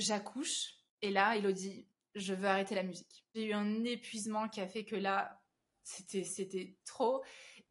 [0.00, 3.24] j'accouche et là, Elodie, je veux arrêter la musique.
[3.34, 5.40] J'ai eu un épuisement qui a fait que là,
[5.82, 7.22] c'était c'était trop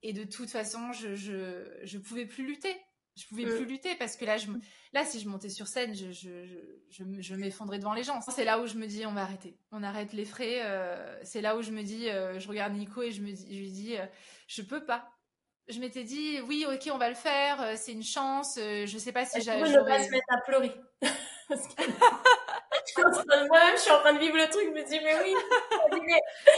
[0.02, 2.76] et de toute façon, je je je pouvais plus lutter.
[3.16, 4.48] Je pouvais plus lutter parce que là, je,
[4.94, 6.46] là, si je montais sur scène, je, je,
[6.90, 8.22] je, je m'effondrais devant les gens.
[8.22, 9.58] C'est là où je me dis, on va arrêter.
[9.72, 10.62] On arrête les frais.
[10.62, 13.46] Euh, c'est là où je me dis, euh, je regarde Nico et je me dis,
[13.54, 14.06] je lui dis, euh,
[14.48, 15.12] je peux pas.
[15.68, 17.78] Je m'étais dit, oui, ok, on va le faire.
[17.78, 18.56] C'est une chance.
[18.58, 19.66] je sais pas si j'avais.
[19.66, 20.72] Je ne pas se mettre à pleurer?
[22.98, 24.66] Moi-même, je suis en train de vivre le truc.
[24.66, 25.34] Je me dis, mais oui.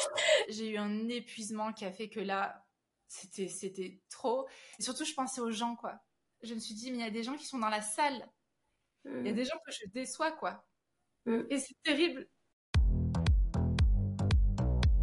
[0.50, 2.66] J'ai eu un épuisement qui a fait que là,
[3.08, 4.48] c'était, c'était trop.
[4.80, 6.02] Et surtout, je pensais aux gens, quoi
[6.44, 8.28] je me suis dit, mais il y a des gens qui sont dans la salle.
[9.06, 9.36] Il y a mm.
[9.36, 10.64] des gens que je déçois, quoi.
[11.26, 11.42] Mm.
[11.50, 12.28] Et c'est terrible.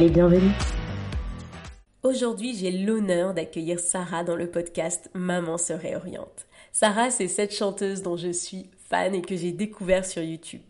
[0.00, 0.52] les bienvenus.
[2.02, 6.46] Aujourd'hui, j'ai l'honneur d'accueillir Sarah dans le podcast Maman se réoriente.
[6.72, 10.62] Sarah, c'est cette chanteuse dont je suis fan et que j'ai découvert sur YouTube.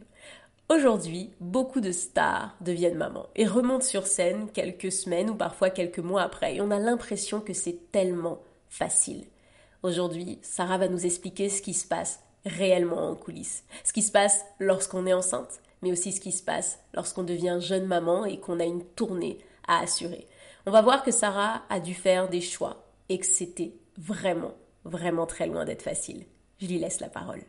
[0.68, 6.00] Aujourd'hui, beaucoup de stars deviennent mamans et remontent sur scène quelques semaines ou parfois quelques
[6.00, 9.26] mois après et on a l'impression que c'est tellement facile.
[9.84, 14.10] Aujourd'hui, Sarah va nous expliquer ce qui se passe réellement en coulisses, ce qui se
[14.10, 18.38] passe lorsqu'on est enceinte, mais aussi ce qui se passe lorsqu'on devient jeune maman et
[18.38, 20.26] qu'on a une tournée à assurer.
[20.66, 25.26] On va voir que Sarah a dû faire des choix et que c'était vraiment, vraiment
[25.26, 26.26] très loin d'être facile.
[26.58, 27.42] Je lui laisse la parole.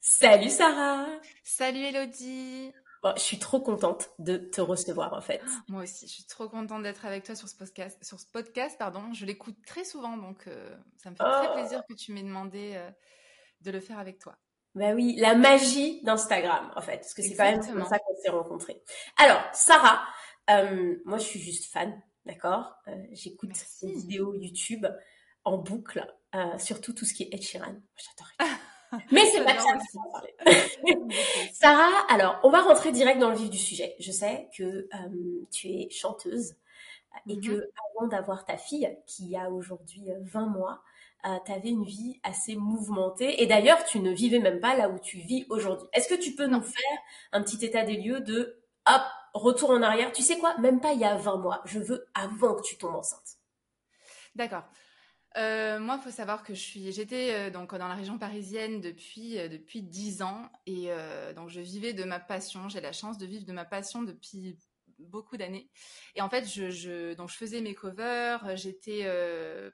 [0.00, 1.06] Salut Sarah
[1.42, 2.72] Salut Elodie
[3.16, 5.42] Je suis trop contente de te recevoir en fait.
[5.68, 7.98] Moi aussi, je suis trop contente d'être avec toi sur ce podcast.
[8.04, 9.12] Sur ce podcast pardon.
[9.12, 11.54] Je l'écoute très souvent, donc euh, ça me fait très oh.
[11.54, 12.88] plaisir que tu m'aies demandé euh,
[13.62, 14.36] de le faire avec toi.
[14.76, 18.14] Bah oui, la magie d'Instagram en fait, parce que c'est quand même comme ça qu'on
[18.22, 18.80] s'est rencontrés.
[19.16, 20.02] Alors, Sarah,
[20.50, 22.76] euh, moi je suis juste fan, d'accord?
[23.10, 24.86] J'écoute tes vidéos YouTube
[25.44, 26.06] en boucle,
[26.58, 27.74] surtout tout ce qui est Ed Sheeran.
[27.96, 28.50] J'adore.
[29.10, 29.78] Mais c'est pas ça
[31.52, 33.94] Sarah, alors, on va rentrer direct dans le vif du sujet.
[33.98, 36.54] Je sais que euh, tu es chanteuse
[37.28, 37.70] et que mm-hmm.
[37.96, 40.82] avant d'avoir ta fille, qui a aujourd'hui 20 euh, mois,
[41.26, 43.42] euh, tu avais une vie assez mouvementée.
[43.42, 45.88] Et d'ailleurs, tu ne vivais même pas là où tu vis aujourd'hui.
[45.92, 46.98] Est-ce que tu peux nous faire
[47.32, 48.62] un petit état des lieux de,
[49.34, 50.56] retour en arrière Tu sais quoi?
[50.58, 51.60] Même pas il y a 20 mois.
[51.64, 53.38] Je veux avant que tu tombes enceinte.
[54.34, 54.64] D'accord.
[55.36, 59.82] Euh, moi, il faut savoir que j'étais euh, dans la région parisienne depuis euh, depuis
[59.82, 60.88] dix ans et
[61.34, 62.68] donc je vivais de ma passion.
[62.68, 64.58] J'ai la chance de vivre de ma passion depuis
[64.98, 65.68] beaucoup d'années.
[66.14, 69.06] Et en fait, je, je, donc je faisais mes covers, j'étais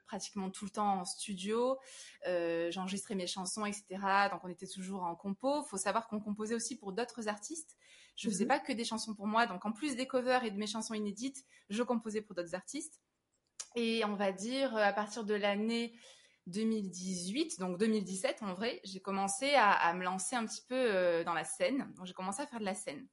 [0.05, 1.77] pratiquement tout le temps en studio,
[2.25, 3.85] j'enregistrais mes chansons, etc.
[4.31, 5.63] Donc on était toujours en compo.
[5.63, 7.77] Faut savoir qu'on composait aussi pour d'autres artistes.
[8.15, 8.49] Je faisais mhm.
[8.49, 9.47] pas que des chansons pour moi.
[9.47, 13.01] Donc en plus des covers et de mes chansons inédites, je composais pour d'autres artistes.
[13.75, 15.97] Et on va dire, à partir de l'année
[16.47, 21.33] 2018, donc 2017 en vrai, j'ai commencé à, me lancer un petit peu euh, dans
[21.33, 21.91] la scène.
[21.95, 23.07] Donc j'ai commencé à faire de la scène.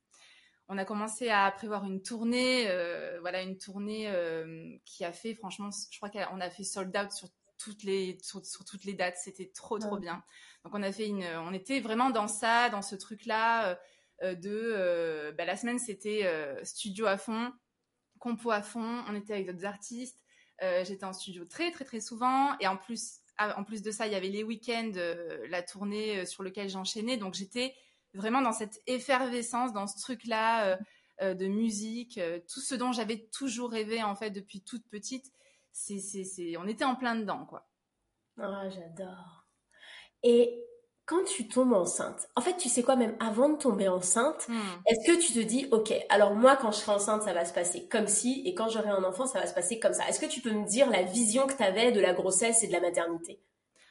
[0.70, 5.34] On a commencé à prévoir une tournée, euh, voilà une tournée euh, qui a fait
[5.34, 9.16] franchement, je crois qu'on a fait sold out sur toutes les sur, toutes les dates.
[9.16, 10.22] C'était trop trop bien.
[10.64, 13.78] Donc on a fait une, on était vraiment dans ça, dans ce truc là
[14.22, 16.24] de bah, la semaine c'était
[16.62, 17.52] studio à fond,
[18.18, 19.04] compo à fond.
[19.08, 20.20] On était avec d'autres artistes.
[20.62, 23.90] Euh, j'étais en studio très très très souvent et en plus ah, en plus de
[23.90, 27.74] ça il y avait les week-ends euh, la tournée euh, sur lequel j'enchaînais donc j'étais
[28.14, 30.78] vraiment dans cette effervescence dans ce truc là
[31.20, 32.18] de musique
[32.52, 35.30] tout ce dont j'avais toujours rêvé en fait depuis toute petite
[35.72, 37.68] c'est c'est on était en plein dedans quoi
[38.38, 39.46] ah j'adore
[40.22, 40.64] et
[41.10, 44.60] quand tu tombes enceinte, en fait, tu sais quoi, même avant de tomber enceinte, hmm.
[44.86, 47.52] est-ce que tu te dis, ok, alors moi, quand je serai enceinte, ça va se
[47.52, 50.08] passer comme si, et quand j'aurai un enfant, ça va se passer comme ça.
[50.08, 52.68] Est-ce que tu peux me dire la vision que tu avais de la grossesse et
[52.68, 53.42] de la maternité?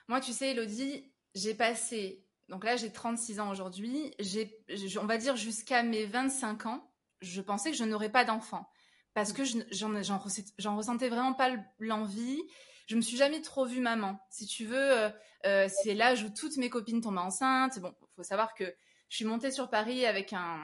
[0.08, 4.60] Moi, tu sais, Elodie, j'ai passé, donc là, j'ai 36 ans aujourd'hui, j'ai,
[5.02, 6.92] on va dire jusqu'à mes 25 ans,
[7.22, 8.70] je pensais que je n'aurais pas d'enfant.
[9.14, 12.42] Parce que j'en ressentais vraiment pas l'envie
[12.90, 14.20] je me suis jamais trop vue maman.
[14.32, 15.10] Si tu veux, euh,
[15.46, 17.78] euh, c'est l'âge où toutes mes copines tombent enceintes.
[17.80, 18.64] Bon, faut savoir que
[19.10, 20.60] je suis montée sur Paris avec un,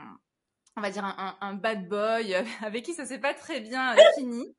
[0.76, 2.34] on va dire un, bad boy
[2.64, 4.56] avec qui ça s'est pas très bien euh, fini.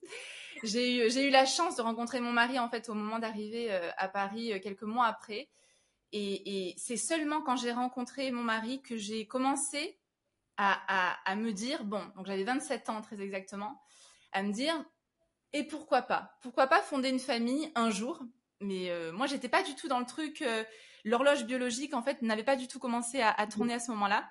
[0.62, 4.08] J'ai eu, eu la chance de rencontrer mon mari en fait au moment d'arriver à
[4.08, 5.48] Paris quelques mois après.
[6.12, 9.98] Et, c'est seulement quand j'ai rencontré mon mari que j'ai commencé
[10.56, 13.82] à, me dire, bon, donc j'avais 27 ans très exactement,
[14.32, 14.74] à me dire,
[15.52, 16.38] et pourquoi pas?
[16.42, 18.22] Pourquoi pas fonder une famille un jour?
[18.60, 20.42] Mais euh, moi, j'étais pas du tout dans le truc.
[20.42, 20.64] Euh,
[21.04, 24.30] l'horloge biologique, en fait, n'avait pas du tout commencé à, à tourner à ce moment-là.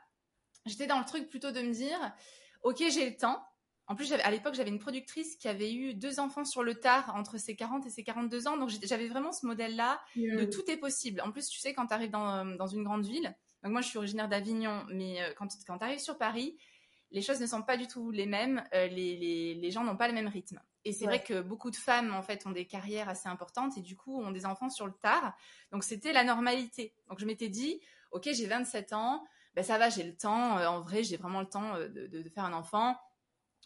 [0.66, 2.00] J'étais dans le truc plutôt de me dire,
[2.63, 3.45] ok, j'ai le temps.
[3.88, 7.14] En plus, à l'époque, j'avais une productrice qui avait eu deux enfants sur le tard
[7.16, 8.58] entre ses 40 et ses 42 ans.
[8.58, 10.50] Donc, j'avais vraiment ce modèle-là de mmh.
[10.50, 11.22] tout est possible.
[11.22, 13.88] En plus, tu sais, quand tu arrives dans, dans, une grande ville, donc moi, je
[13.88, 16.58] suis originaire d'Avignon, mais euh, quand, quand tu arrives sur Paris,
[17.12, 18.64] les choses ne sont pas du tout les mêmes.
[18.74, 20.60] Euh, les, les, les, gens n'ont pas le même rythme.
[20.84, 23.82] Et c'est vrai que beaucoup de femmes, en fait, ont des carrières assez importantes et
[23.82, 25.36] du coup, ont des enfants sur le tard.
[25.72, 26.96] Donc, c'était la normalité.
[27.08, 27.80] Donc, je m'étais dit,
[28.12, 29.24] OK, j'ai 27 ans.
[29.54, 30.58] Ben, ça va, j'ai le temps.
[30.58, 32.98] Euh, en vrai, j'ai vraiment le temps de, de, de faire un enfant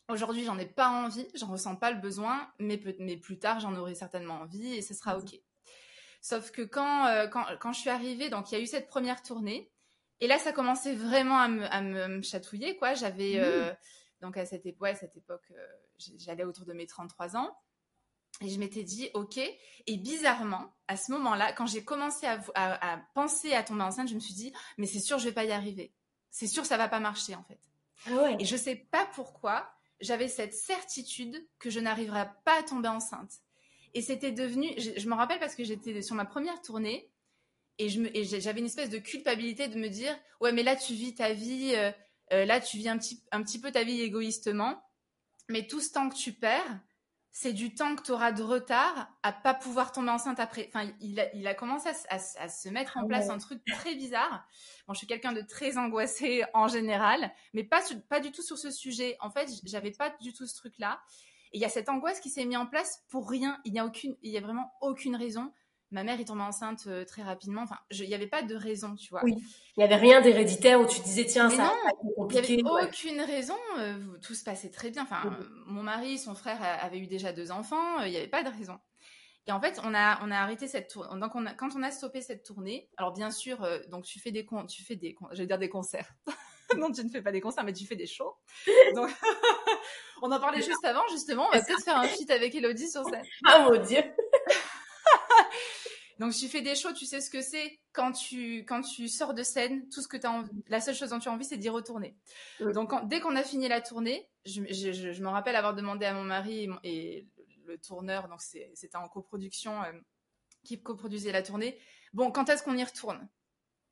[0.09, 3.93] Aujourd'hui, j'en ai pas envie, j'en ressens pas le besoin, mais, plus tard, j'en aurai
[3.93, 5.21] certainement envie et ce sera mmh.
[5.21, 5.39] ok.
[6.21, 9.21] Sauf que quand, euh, quand, je suis arrivée, donc il y a eu cette première
[9.21, 9.71] tournée,
[10.19, 11.47] et là, ça commençait vraiment à
[11.81, 12.95] me, chatouiller, quoi.
[12.95, 13.43] J'avais, mmh.
[13.43, 13.73] euh,
[14.21, 15.67] donc à cette, époque, cette époque, euh,
[16.17, 17.55] j'allais autour de mes 33 ans,
[18.41, 19.37] et je m'étais dit, ok.
[19.37, 24.15] Et bizarrement, à ce moment-là, quand j'ai commencé à, à, penser à tomber enceinte, je
[24.15, 25.93] me suis dit, mais c'est sûr, je vais pas y arriver.
[26.31, 27.59] C'est sûr, ça va pas marcher, en fait.
[28.39, 33.31] Et je sais pas pourquoi, j'avais cette certitude que je n'arriverais pas à tomber enceinte.
[33.93, 37.11] Et c'était devenu, je, me rappelle parce que j'étais sur ma première tournée
[37.79, 41.33] et j'avais une espèce de culpabilité de me dire, ouais, mais là tu vis ta
[41.33, 41.91] vie, euh,
[42.33, 44.83] euh, là tu vis un petit, un petit peu ta vie égoïstement,
[45.47, 46.79] mais tout ce temps que tu perds,
[47.31, 50.69] c'est du temps que tu auras de retard à pas pouvoir tomber enceinte après.
[50.73, 54.47] Enfin, il a, il a commencé à, se mettre en place un truc très bizarre.
[54.87, 58.57] Bon, je suis quelqu'un de très angoissé en général, mais pas, pas du tout sur
[58.57, 59.15] ce sujet.
[59.19, 60.99] En fait, j'avais pas du tout ce truc-là.
[61.51, 63.59] Et il y a cette angoisse qui s'est mise en place pour rien.
[63.63, 65.51] Il n'y a aucune, il y a vraiment aucune raison
[65.91, 67.63] ma mère est tombée enceinte euh, très rapidement.
[67.63, 69.21] Enfin, il n'y avait pas de raison, tu vois.
[69.23, 69.35] Oui.
[69.75, 72.53] Il n'y avait rien d'héréditaire où tu disais, tiens, ça non, compliqué.
[72.53, 73.55] Il n'y avait aucune raison.
[73.79, 75.03] Euh, tout se passait très bien.
[75.03, 77.99] Enfin, mon mari, son frère avait eu déjà deux enfants.
[77.99, 78.77] Euh, il n'y avait pas de raison.
[79.47, 81.19] Et en fait, on a, on a arrêté cette tournée.
[81.19, 84.31] Donc, on a, quand on a stoppé cette tournée, alors bien sûr, donc tu fais
[84.31, 86.13] des, tu fais des, je vais dire des concerts.
[86.77, 88.35] non, tu ne fais pas des concerts, mais tu fais des shows.
[88.93, 89.09] Donc,
[90.21, 91.47] on en parlait juste avant, justement.
[91.47, 93.23] On va peut-être faire un feat avec Elodie sur scène.
[93.45, 94.03] Ah mon dieu
[96.19, 97.79] donc, tu fais des shows, tu sais ce que c'est.
[97.93, 101.09] Quand tu, quand tu sors de scène, tout ce que tu as la seule chose
[101.09, 102.17] dont tu as envie, c'est d'y retourner.
[102.59, 106.69] Donc, dès qu'on a fini la tournée, je, me rappelle avoir demandé à mon mari
[106.83, 107.25] et,
[107.65, 109.91] le tourneur, donc c'était en coproduction, euh,
[110.63, 111.77] qui coproduisait la tournée,
[112.13, 113.29] bon, quand est-ce qu'on y retourne?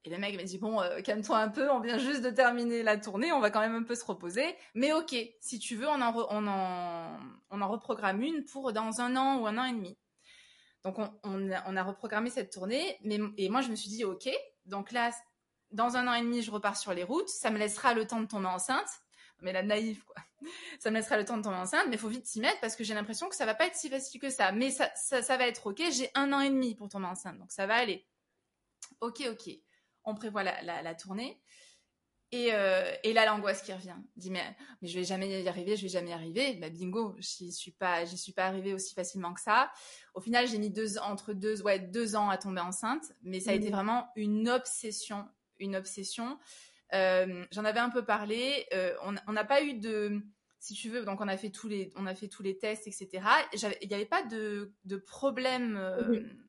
[0.03, 2.81] Et le mec m'a dit bon, euh, calme-toi un peu, on vient juste de terminer
[2.81, 4.55] la tournée, on va quand même un peu se reposer.
[4.73, 7.19] Mais ok, si tu veux, on en, on en,
[7.51, 9.95] on en reprogramme une pour dans un an ou un an et demi.
[10.87, 12.97] Donc, on, a, reprogrammé cette tournée.
[13.03, 14.29] Mais, et moi, je me suis dit, OK,
[14.65, 15.11] donc là,
[15.71, 17.27] dans un an et demi, je repars sur les routes.
[17.27, 18.87] Ça me laissera le temps de tomber enceinte.
[19.41, 20.15] Mais la naïve, quoi.
[20.79, 22.75] Ça me laissera le temps de tomber enceinte, mais il faut vite s'y mettre parce
[22.75, 24.51] que j'ai l'impression que ça va pas être si facile que ça.
[24.51, 25.81] Mais ça, ça, va être OK.
[25.91, 28.07] J'ai un an et demi pour tomber enceinte, donc ça va aller.
[29.01, 29.49] OK, OK.
[30.05, 31.39] On prévoit la tournée.
[32.33, 33.95] Euh, et, là, l'angoisse qui revient.
[34.15, 34.43] Dit mais,
[34.81, 36.55] mais je vais jamais y arriver, je vais jamais y arriver.
[36.55, 39.71] Bah, bingo, j'y suis pas, j'y suis pas arrivée aussi facilement que ça.
[40.13, 43.51] Au final, j'ai mis deux entre deux, ouais, deux ans à tomber enceinte, mais ça
[43.51, 43.73] a été mmh.
[43.73, 45.25] vraiment une obsession,
[45.59, 46.37] une obsession.
[46.93, 48.65] Euh, j'en avais un peu parlé.
[48.73, 50.21] Euh, on n'a pas eu de,
[50.59, 52.87] si tu veux, donc on a fait tous les, on a fait tous les tests,
[52.87, 53.23] etc.
[53.81, 55.79] Il n'y avait pas de, de problème.
[56.09, 56.46] Mmh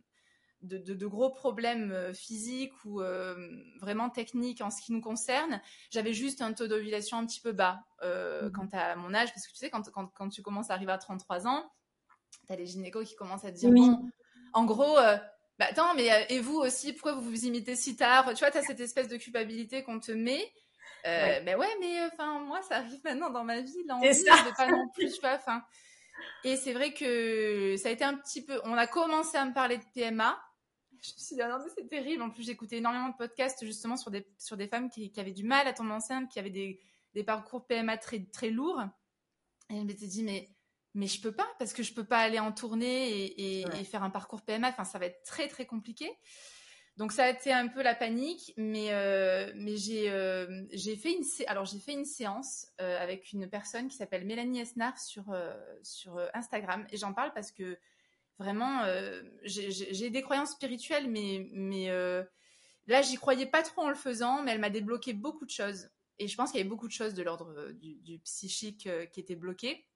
[0.63, 3.35] de, gros problèmes euh, physiques ou euh,
[3.81, 5.61] vraiment techniques en ce qui nous concerne.
[5.91, 8.53] J'avais juste un taux d'ovulation un petit peu bas euh, mhm.
[8.53, 10.99] quant à mon âge, parce que tu sais, quand, quand, tu commences à arriver à
[10.99, 11.71] 33 ans,
[12.47, 14.11] tu as les gynécos qui commencent à te dire, bon,
[14.53, 14.97] en gros,
[15.59, 18.33] bah attends, mais et vous aussi, pourquoi vous vous imitez si tard?
[18.35, 20.53] Tu vois, tu as cette espèce de culpabilité qu'on te met.
[21.05, 21.43] Ouais.
[21.45, 24.89] Ben ouais, mais enfin moi, ça arrive maintenant dans ma vie, l'envie de pas non
[24.89, 25.63] plus, tu vois, enfin.
[26.45, 28.61] Et c'est vrai que ça a été un petit peu.
[28.65, 30.39] On a commencé à me parler de PMA
[31.03, 32.23] je me suis dit, ah non, mais c'est terrible.
[32.23, 35.33] En plus, j'écoutais énormément de podcasts justement sur des, sur des femmes qui, qui avaient
[35.33, 36.81] du mal à tomber enceinte, qui avaient des,
[37.15, 38.83] des parcours PMA très, très lourds.
[39.71, 40.49] Et je m'étais dit, mais,
[40.95, 44.03] mais je peux pas, parce que je peux pas aller en tournée et, et, faire
[44.03, 44.69] un parcours PMA.
[44.69, 46.11] Enfin, ça va être très, très compliqué.
[46.97, 51.13] Donc, ça a été un peu la panique, mais, euh, mais j'ai euh, j'ai fait,
[51.13, 55.37] une, alors, j'ai fait une séance euh, avec une personne qui s'appelle Mélanie Esnar sur,
[55.83, 56.87] sur Instagram.
[56.91, 57.79] Et j'en parle parce que
[58.39, 62.23] Vraiment, euh, j'ai des croyances spirituelles, mais, euh,
[62.87, 65.91] là, j'y croyais pas trop en le faisant, mais elle m'a débloqué beaucoup de choses.
[66.21, 69.21] Et je pense qu'il y avait beaucoup de choses de l'ordre euh, du, psychique qui
[69.21, 69.87] étaient bloquées.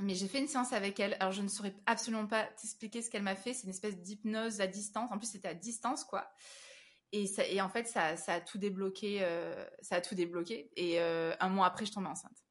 [0.00, 1.16] Mais j'ai fait une séance avec elle.
[1.18, 3.54] Alors, je ne saurais absolument pas t'expliquer ce qu'elle m'a fait.
[3.54, 5.10] C'est une espèce d'hypnose à distance.
[5.10, 6.30] En plus, c'était à distance, quoi.
[7.12, 9.20] Et, en fait, ça, a tout débloqué.
[9.82, 10.68] ça a tout débloqué.
[10.76, 12.44] Et un mois après, je tombais enceinte.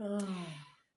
[0.00, 0.18] Oh.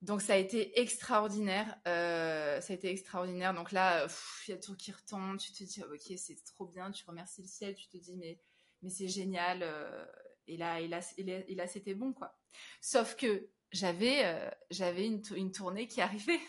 [0.06, 1.76] Donc ça a été extraordinaire.
[1.88, 3.54] euh, ça a été extraordinaire.
[3.56, 4.06] Donc là,
[4.48, 5.38] il y a tout qui retombe.
[5.40, 6.92] Tu te dis, ah, ok, c'est trop bien.
[6.92, 7.76] Tu remercies le ciel.
[7.76, 8.38] Tu te dis, mais,
[8.84, 9.60] mais c'est génial.
[9.64, 10.06] euh,
[10.48, 12.38] et là, et là, et là, c'était bon, quoi.
[12.82, 16.40] Sauf que j'avais, euh, j'avais une, tou- une tournée qui arrivait.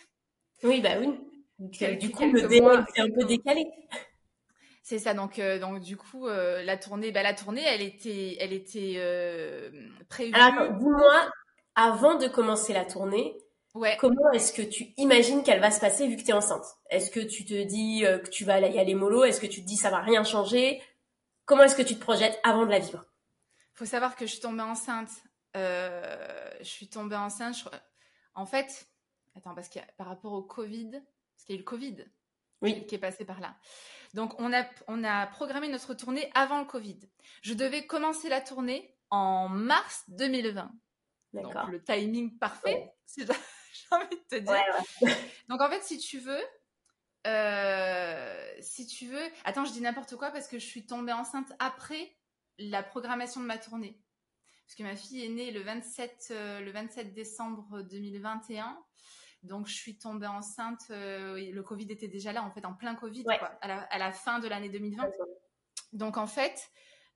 [0.63, 1.07] Oui, bah oui.
[1.97, 3.65] Du coup, le délai était un peu décalé.
[4.83, 5.13] C'est ça.
[5.15, 8.93] Donc, euh, donc du coup, euh, la tournée, bah, la tournée, elle était, elle était
[8.97, 9.71] euh,
[10.09, 10.33] prévue.
[10.35, 11.29] Alors, dis-moi,
[11.75, 13.35] avant de commencer la tournée,
[13.77, 13.97] ouais.
[13.99, 16.65] comment est-ce que tu imagines qu'elle va se passer vu que tu es enceinte?
[16.89, 19.23] Est-ce que tu te dis euh, que tu vas y aller mollo?
[19.23, 20.81] Est-ce que tu te dis ça va rien changer?
[21.45, 23.05] Comment est-ce que tu te projettes avant de la vivre?
[23.73, 25.09] Faut savoir que je suis tombée enceinte.
[25.55, 27.55] euh, je suis tombée enceinte.
[27.55, 27.63] je
[28.35, 28.87] En fait,
[29.35, 32.05] attends, parce que par rapport au Covid, parce qu'il y a eu le Covid
[32.61, 32.85] Oui.
[32.87, 33.55] qui est passé par là.
[34.13, 36.99] Donc, on a, on a programmé notre tournée avant le Covid.
[37.43, 40.71] Je devais commencer la tournée en mars 2020.
[41.33, 43.25] Donc, le timing parfait, Ouais.
[43.89, 44.51] j'ai envie de te dire.
[44.51, 45.17] Ouais, ouais.
[45.49, 46.41] Donc en fait, si tu veux,
[47.25, 51.51] euh, si tu veux, attends, je dis n'importe quoi parce que je suis tombée enceinte
[51.59, 52.15] après
[52.57, 53.99] la programmation de ma tournée.
[54.65, 58.77] Parce que ma fille est née le 27, euh, le 27 décembre 2021.
[59.43, 62.95] Donc je suis tombée enceinte, euh, le Covid était déjà là, en fait, en plein
[62.95, 63.37] Covid, Ouais.
[63.39, 65.09] quoi, à, la, à la fin de l'année 2020.
[65.93, 66.69] Donc en fait,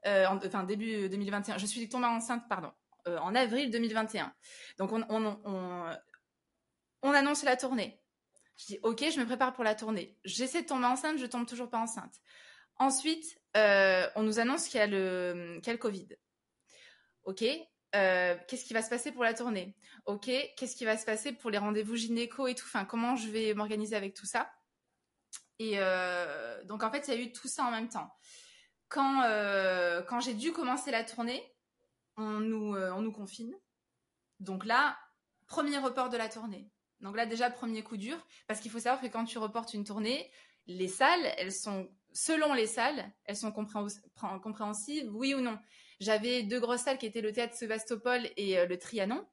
[0.05, 2.71] euh, en- enfin début 2021, je suis tombée enceinte, pardon,
[3.05, 4.33] en avril 2021.
[4.77, 5.97] Donc on, on, on,
[7.03, 8.01] on annonce la tournée.
[8.57, 10.17] Je dis ok, je me prépare pour la tournée.
[10.23, 12.15] J'essaie de tomber enceinte, je tombe toujours pas enceinte.
[12.77, 16.09] Ensuite, euh, on nous annonce qu'il y a le, Covid.
[17.23, 17.43] Ok,
[17.95, 19.75] euh, qu'est-ce qui va se passer pour la tournée?
[20.05, 20.25] Ok,
[20.57, 22.67] qu'est-ce qui va se passer pour les rendez-vous gynéco et tout?
[22.87, 24.51] Comment je vais m'organiser avec tout ça?
[25.59, 28.11] Et euh, donc en fait, il y a eu tout ça en même temps.
[28.89, 31.41] Quand, j'ai dû commencer la tournée,
[32.17, 33.55] on nous confine.
[34.39, 34.97] Donc là,
[35.45, 36.71] premier report de la tournée.
[37.01, 38.17] Donc là, déjà, premier coup dur,
[38.47, 40.29] parce qu'il faut savoir que quand tu reportes une tournée,
[40.67, 45.57] les salles, elles sont, selon les salles, elles sont compréhensives, oui ou non.
[45.99, 49.25] J'avais deux grosses salles qui étaient le théâtre Sébastopol et euh, le Trianon.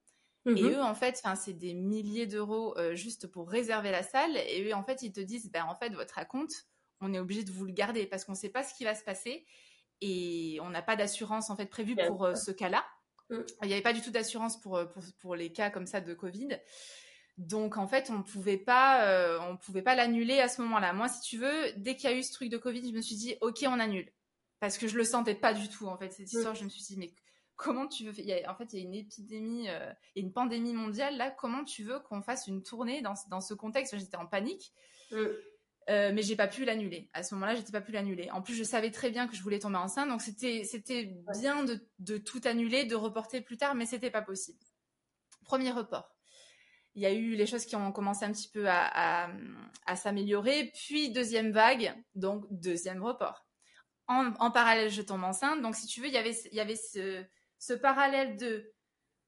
[0.55, 0.71] Et Mhm.
[0.71, 4.37] eux, en fait, c'est des milliers d'euros euh, juste pour réserver la salle.
[4.37, 6.67] Et eux, en fait, ils te disent, ben, en fait, votre acompte,
[7.01, 8.95] on est obligé de vous le garder parce qu'on ne sait pas ce qui va
[8.95, 9.45] se passer
[10.01, 12.85] et on n'a pas d'assurance en fait prévue pour euh, ce cas-là.
[13.29, 13.41] Mm.
[13.63, 16.13] Il n'y avait pas du tout d'assurance pour, pour, pour les cas comme ça de
[16.13, 16.57] Covid.
[17.39, 20.91] Donc en fait, on pouvait pas, euh, on pouvait pas l'annuler à ce moment-là.
[20.91, 23.01] Moi, si tu veux, dès qu'il y a eu ce truc de Covid, je me
[23.01, 24.11] suis dit, ok, on annule,
[24.59, 26.53] parce que je le sentais pas du tout en fait cette histoire.
[26.53, 27.13] Je me suis dit, mais
[27.55, 30.21] comment tu veux faire il a- En fait, il y a une épidémie, euh, il
[30.21, 31.31] y a une pandémie mondiale là.
[31.31, 33.97] Comment tu veux qu'on fasse une tournée dans, dans ce contexte?
[33.97, 34.73] J'étais en panique.
[35.11, 35.15] Mm.
[35.89, 37.09] Euh, mais j'ai pas pu l'annuler.
[37.13, 38.29] À ce moment-là, j'étais pas pu l'annuler.
[38.31, 41.63] En plus, je savais très bien que je voulais tomber enceinte, donc c'était c'était bien
[41.63, 44.59] de, de tout annuler, de reporter plus tard, mais c'était pas possible.
[45.45, 46.18] Premier report.
[46.99, 49.29] Il y a eu les choses qui ont commencé un petit peu à, à,
[49.85, 53.45] à s'améliorer, puis deuxième vague, donc deuxième report.
[54.07, 56.59] En, en parallèle, je tombe enceinte, donc si tu veux, il y avait il y
[56.59, 57.23] avait ce,
[57.57, 58.73] ce parallèle de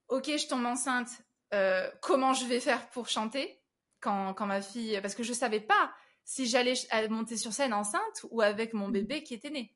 [0.09, 1.07] ok, je tombe enceinte,
[1.53, 3.63] euh, comment je vais faire pour chanter
[4.01, 5.93] quand, quand ma fille, parce que je savais pas
[6.25, 6.73] si j'allais
[7.09, 9.73] monter sur scène enceinte ou avec mon bébé qui était né.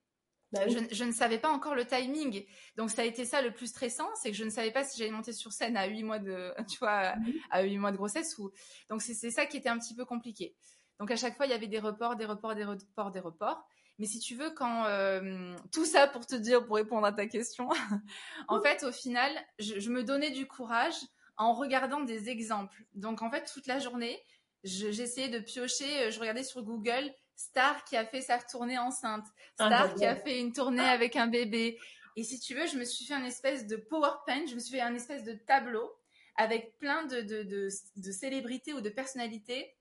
[0.56, 0.68] Bah.
[0.68, 2.46] Je, je ne savais pas encore le timing.
[2.78, 4.98] Donc ça a été ça le plus stressant, c'est que je ne savais pas si
[4.98, 7.14] j'allais monter sur scène à 8 mois de, tu vois,
[7.52, 8.52] à 8 mois de grossesse ou,
[8.90, 10.56] donc c'est ça qui était un petit peu compliqué.
[11.00, 13.66] Donc à chaque fois, il y avait des reports, des reports, des reports, des reports.
[14.00, 17.28] Mais si tu veux, quand euh, tout ça pour te dire, pour répondre à ta
[17.28, 17.70] question,
[18.48, 20.96] en fait, au final, je, je me donnais du courage
[21.38, 22.84] en regardant des exemples.
[22.94, 24.22] Donc en fait, toute la journée,
[24.64, 28.78] je- j'essayais de piocher, euh, je regardais sur Google Star qui a fait sa tournée
[28.78, 29.26] enceinte,
[29.60, 29.98] Ah, Star génial.
[29.98, 31.78] qui a fait une tournée avec un bébé.
[32.16, 34.72] Et si tu veux, je me suis fait un espèce de PowerPoint, je me suis
[34.76, 35.94] fait un espèce de tableau
[36.38, 39.76] avec plein de, de, de, de célébrités ou de personnalités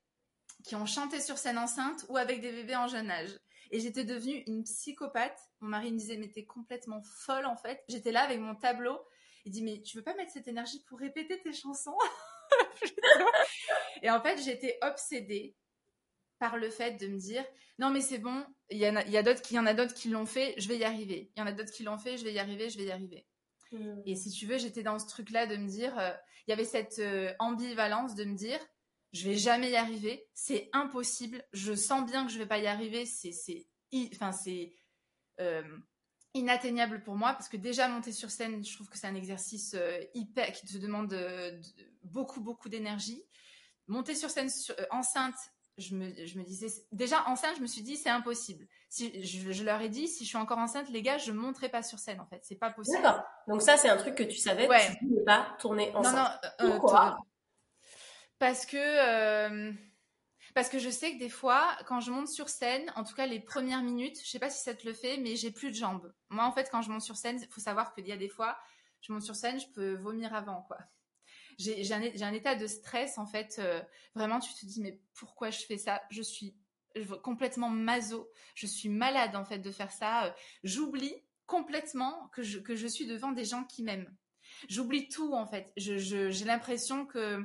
[0.64, 3.30] qui ont chanté sur scène enceinte ou avec des bébés en jeune âge.
[3.70, 5.38] Et j'étais devenue une psychopathe.
[5.60, 7.82] Mon mari me disait, mais t'es complètement folle en fait.
[7.88, 8.98] J'étais là avec mon tableau.
[9.44, 11.96] Il dit, mais tu veux pas mettre cette énergie pour répéter tes chansons?
[14.02, 15.54] Et en fait, j'étais obsédée
[16.44, 17.42] par le fait de me dire,
[17.78, 19.64] non mais c'est bon, il y en a, y a d'autres qui, il y en
[19.64, 21.30] a d'autres qui l'ont fait, je vais y arriver.
[21.34, 22.90] Il y en a d'autres qui l'ont fait, je vais y arriver, je vais y
[22.92, 23.26] arriver.
[23.72, 24.02] Mm.
[24.04, 26.12] Et si tu veux, j'étais dans ce truc-là de me dire, euh,
[26.46, 28.60] il y avait cette euh, ambivalence de me dire,
[29.14, 32.66] je vais jamais y arriver, c'est impossible, je sens bien que je vais pas y
[32.66, 33.66] arriver, c'est, c'est,
[34.12, 34.74] enfin c'est
[35.40, 35.62] euh,
[36.34, 39.74] inatteignable pour moi parce que déjà monter sur scène, je trouve que c'est un exercice
[40.12, 41.58] hyper qui te demande de-
[42.02, 43.22] beaucoup beaucoup d'énergie.
[43.86, 45.36] Monter sur scène sur- euh, enceinte,
[45.78, 48.66] je me, je me disais, déjà enceinte, je me suis dit, c'est impossible.
[48.88, 51.68] Si, je, leur ai dit, si je suis encore enceinte, les gars, je ne monterai
[51.68, 52.40] pas sur scène, en fait.
[52.42, 53.02] C'est pas possible.
[53.02, 53.24] D'accord.
[53.48, 54.96] Donc ça, c'est un truc que tu savais, ouais.
[54.98, 56.14] tu ne pas tourner enceinte.
[56.14, 57.18] Non, non, euh, Pourquoi?
[58.38, 59.72] Parce que, euh,
[60.54, 63.26] parce que je sais que des fois, quand je monte sur scène, en tout cas
[63.26, 65.76] les premières minutes, je sais pas si ça te le fait, mais j'ai plus de
[65.76, 66.12] jambes.
[66.28, 68.28] Moi, en fait, quand je monte sur scène, il faut savoir qu'il y a des
[68.28, 68.56] fois,
[69.00, 70.78] je monte sur scène, je peux vomir avant, quoi
[71.58, 73.56] j'ai un, état de stress en fait.
[73.58, 73.80] Euh,
[74.14, 76.02] vraiment, tu te dis mais pourquoi je fais ça?
[76.10, 76.54] Je suis
[77.22, 78.30] complètement maso.
[78.54, 80.26] Je suis malade en fait de faire ça.
[80.26, 80.30] Euh,
[80.62, 81.14] j'oublie
[81.46, 84.12] complètement que je, que je suis devant des gens qui m'aiment.
[84.68, 85.72] J'oublie tout en fait.
[85.76, 87.44] J'ai l'impression que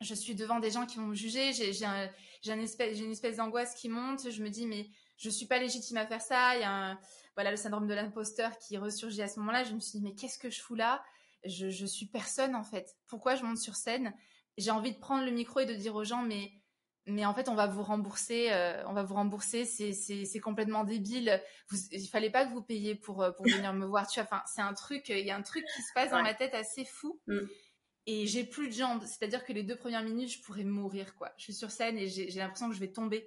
[0.00, 1.52] je suis devant des gens qui vont me juger.
[1.52, 2.10] J'ai un,
[2.48, 4.30] un une espèce d'angoisse qui monte.
[4.30, 6.56] Je me dis mais je suis pas légitime à faire ça.
[6.56, 7.00] Il y a un,
[7.34, 9.64] voilà le syndrome de l'imposteur qui ressurgit à ce moment-là.
[9.64, 11.02] Je me suis dit mais qu'est-ce que je fous là?
[11.44, 12.96] Je, je suis personne en fait.
[13.06, 14.14] Pourquoi je monte sur scène?
[14.56, 16.52] J'ai envie de prendre le micro et de dire aux gens mais
[17.06, 21.40] mais en fait on va vous rembourser, euh, on va vous rembourser, c'est complètement débile.
[21.68, 24.06] Vous, il fallait pas que vous payiez pour euh, pour venir me voir.
[24.08, 26.22] Tu vois, enfin c'est un truc, il y a un truc qui se passe dans
[26.22, 27.20] ma tête assez fou.
[27.26, 27.40] Mm.
[28.06, 31.32] Et j'ai plus de jambes, c'est-à-dire que les deux premières minutes, je pourrais mourir quoi.
[31.38, 33.26] Je suis sur scène et j'ai l'impression que je vais tomber.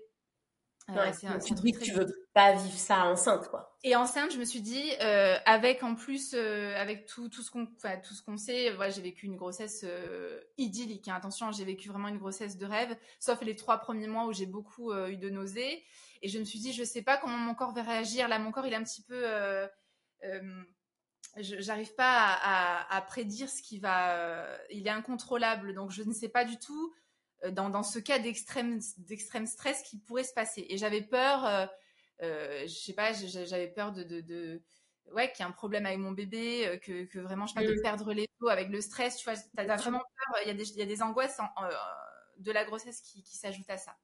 [0.90, 3.76] Ouais, c'est un, tu dis que tu veux pas vivre ça enceinte, quoi.
[3.84, 7.52] Et enceinte, je me suis dit, euh, avec en plus, euh, avec tout, tout ce
[7.52, 11.10] qu'on, tout ce qu'on sait, voilà, j'ai vécu une grossesse euh, idyllique.
[11.10, 11.16] Hein.
[11.16, 14.46] Attention, j'ai vécu vraiment une grossesse de rêve, sauf les trois premiers mois où j'ai
[14.46, 15.84] beaucoup eu de nausées.
[16.22, 18.30] Et je me suis dit, je sais pas comment mon corps va réagir.
[18.30, 19.26] Là, mon corps, il est un petit peu,
[21.36, 24.48] j'arrive pas à, à, à, prédire ce qui va.
[24.70, 26.94] il est incontrôlable, donc je ne sais pas du tout
[27.52, 30.66] dans, dans ce cas d'extrême d'extrême stress qui pourrait se passer.
[30.70, 31.66] Et j'avais peur, euh,
[32.24, 34.64] euh, je sais pas, j'avais peur de, de, de
[35.14, 37.66] ouais, qu'il y ait un problème avec mon bébé, euh, que, que vraiment je sais
[37.66, 39.18] pas de perdre les os avec le stress.
[39.18, 40.42] Tu vois, t'as as vraiment peur.
[40.44, 41.38] Il y a des, il y a des angoisses
[42.38, 43.98] de la grossesse qui, qui s'ajoutent à ça.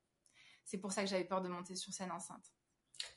[0.63, 2.54] C'est pour ça que j'avais peur de monter sur scène enceinte.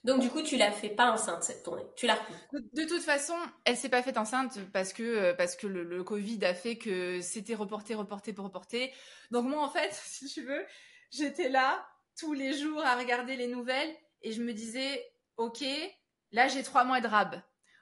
[0.05, 1.85] Donc du coup, tu l'as fait pas enceinte cette tournée.
[1.97, 2.19] Tu l'as
[2.53, 6.05] de, de, toute façon, elle s'est pas faite enceinte parce que euh, parce que le,
[6.05, 8.93] Covid a fait que c'était reporté, reporté, reporté.
[9.31, 10.65] Donc moi, en fait, si tu veux,
[11.11, 11.87] j'étais là
[12.19, 15.05] tous les jours à regarder les nouvelles et je me disais,
[15.37, 15.65] ok,
[16.33, 17.41] là j'ai trois mois de rab.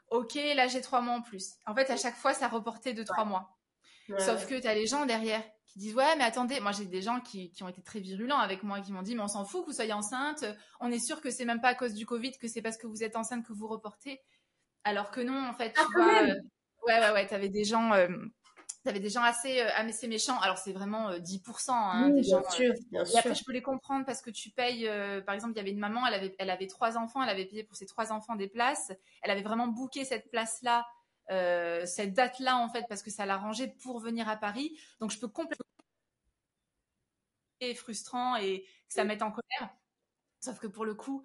[0.09, 1.55] Ok, là j'ai trois mois en plus.
[1.67, 3.59] En fait, à chaque fois, ça reportait de trois mois.
[4.19, 5.43] Sauf que tu as les gens derrière
[5.75, 8.39] qui disent ouais mais attendez moi j'ai des gens qui, qui, ont été très virulents
[8.39, 10.45] avec moi qui m'ont dit mais on s'en fout que vous soyez enceinte
[10.81, 12.87] on est sûr que c'est même pas à cause du Covid que c'est parce que
[12.87, 14.21] vous êtes enceinte que vous reportez.
[14.85, 16.35] Alors que non en fait tu ah, vois euh,
[16.87, 18.09] ouais ouais ouais t'avais des gens euh,
[18.85, 20.39] t'avais des gens assez euh, assez méchants.
[20.41, 24.07] Alors c'est vraiment 10% hein, des gens sûr, bien et après je peux les comprendre
[24.07, 24.89] parce que tu payes
[25.27, 27.47] par exemple il y avait une maman elle avait elle avait trois enfants elle avait
[27.47, 28.93] payé pour ses trois enfants des places.
[29.23, 30.87] Elle avait vraiment booké cette place là
[31.31, 34.79] euh, cette date-là en fait parce que ça l'arrangeait pour venir à Paris.
[35.01, 35.65] Donc je peux complètement
[37.75, 39.75] frustrant et que ça mette en colère.
[40.41, 41.25] Sauf que pour le coup,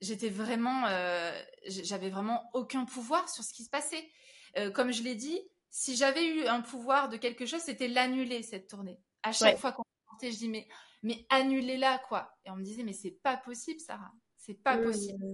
[0.00, 1.32] j'étais vraiment, euh,
[1.66, 4.08] j'avais vraiment aucun pouvoir sur ce qui se passait.
[4.56, 8.42] Euh, comme je l'ai dit, si j'avais eu un pouvoir de quelque chose, c'était l'annuler
[8.42, 9.00] cette tournée.
[9.24, 10.68] À chaque fois qu'on sortait, je dis mais
[11.02, 12.36] mais annulez-la quoi.
[12.44, 15.24] Et on me disait mais c'est pas possible Sarah, c'est pas possible.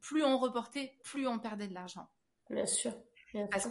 [0.00, 2.10] Plus on reportait, plus on perdait de l'argent.
[2.48, 2.92] Bien sûr.
[3.50, 3.66] Parce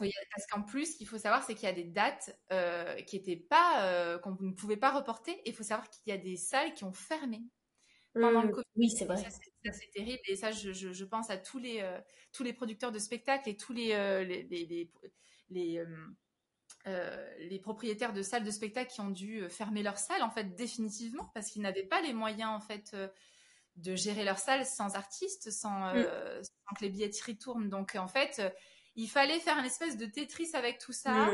[0.50, 3.36] qu'en plus, ce qu'il faut savoir, c'est qu'il y a des dates euh, qui étaient
[3.36, 5.32] pas, euh, qu'on ne pouvait pas reporter.
[5.32, 7.42] Et il faut savoir qu'il y a des salles qui ont fermé
[8.14, 8.52] pendant le mmh.
[8.52, 8.66] Covid.
[8.76, 9.18] Oui, c'est vrai.
[9.18, 9.30] Ça,
[9.72, 10.22] c'est terrible.
[10.28, 12.00] Et ça, je, je, je, pense à tous les, euh,
[12.32, 13.90] tous les producteurs de spectacles et tous les,
[14.26, 14.90] les, les,
[15.50, 15.86] les,
[17.40, 21.30] les, propriétaires de salles de spectacle qui ont dû fermer leurs salles, en fait, définitivement,
[21.34, 22.96] parce qu'ils n'avaient pas les moyens, en fait,
[23.76, 26.06] de gérer leurs salles sans artistes, sans, mmh.
[26.44, 27.70] sans que les billetteries tournent.
[27.70, 28.42] Donc, en fait
[29.00, 31.30] il fallait faire une espèce de Tetris avec tout ça.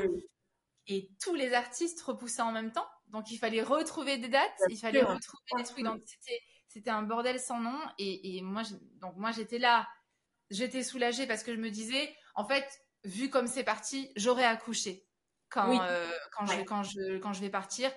[0.88, 2.88] Et tous les artistes repoussaient en même temps.
[3.08, 5.84] Donc il fallait retrouver des dates, il fallait retrouver des trucs.
[5.84, 6.02] Donc
[6.68, 7.80] c'était un bordel sans nom.
[7.98, 8.62] Et, moi,
[9.02, 9.88] donc moi j'étais là,
[10.52, 12.68] j'étais soulagée parce que je me disais, en fait,
[13.04, 15.08] vu comme c'est parti, j'aurais accouché
[15.50, 17.92] quand euh, quand je quand je quand je vais partir.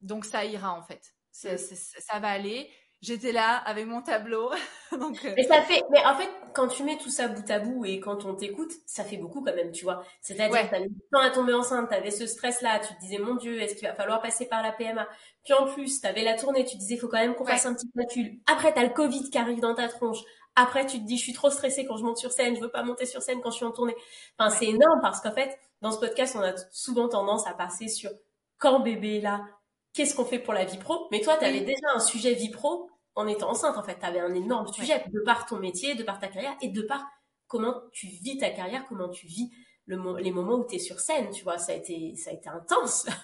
[0.00, 1.14] Donc ça ira en fait.
[1.30, 2.70] ça va aller
[3.04, 4.50] j'étais là avec mon tableau.
[4.98, 7.58] Donc, euh, Mais ça fait, mais en fait, quand tu mets tout ça bout à
[7.58, 10.04] bout et quand on t'écoute, ça fait beaucoup quand même, tu vois.
[10.20, 10.68] C'est-à-dire, ouais.
[10.70, 13.60] t'as mis du temps à tomber enceinte, t'avais ce stress-là, tu te disais, mon Dieu,
[13.60, 15.06] est-ce qu'il va falloir passer par la PMA?
[15.44, 17.74] Puis en plus, t'avais la tournée, tu te disais, faut quand même qu'on fasse un
[17.74, 18.38] petit calcul.
[18.50, 20.20] Après, t'as le Covid qui arrive dans ta tronche.
[20.56, 22.70] Après, tu te dis, je suis trop stressée quand je monte sur scène, je veux
[22.70, 23.96] pas monter sur scène quand je suis en tournée.
[24.38, 27.88] Enfin, c'est énorme parce qu'en fait, dans ce podcast, on a souvent tendance à passer
[27.88, 28.10] sur
[28.58, 29.44] quand bébé est là,
[29.92, 31.08] qu'est-ce qu'on fait pour la vie pro?
[31.10, 33.98] Mais toi, tu avais déjà un sujet vie pro en étant enceinte, en fait.
[33.98, 36.82] Tu avais un énorme sujet de par ton métier, de par ta carrière et de
[36.82, 37.06] par
[37.46, 39.50] comment tu vis ta carrière, comment tu vis
[39.86, 41.58] le, les moments où tu es sur scène, tu vois.
[41.58, 43.06] Ça a été, ça a été intense.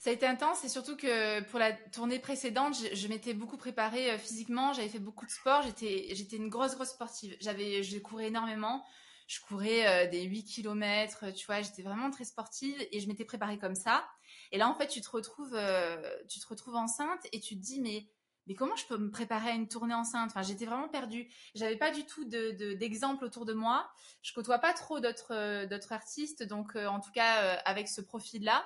[0.00, 4.12] Ça a été intense et surtout que pour la tournée précédente, je, m'étais beaucoup préparée
[4.12, 7.36] euh, physiquement, j'avais fait beaucoup de sport, j'étais j'étais une grosse grosse sportive.
[7.40, 8.84] J'avais je courais énormément,
[9.26, 13.24] je courais euh, des 8 km, tu vois, j'étais vraiment très sportive et je m'étais
[13.24, 14.08] préparée comme ça.
[14.52, 17.60] Et là en fait, tu te retrouves euh, tu te retrouves enceinte et tu te
[17.60, 18.06] dis mais
[18.48, 20.30] mais comment je peux me préparer à une tournée enceinte?
[20.30, 21.28] Enfin, j'étais vraiment perdue.
[21.54, 23.88] J'avais pas du tout de d'exemple autour de moi.
[24.22, 28.64] Je côtoie pas trop d'autres d'autres artistes, donc en tout cas avec ce profil-là.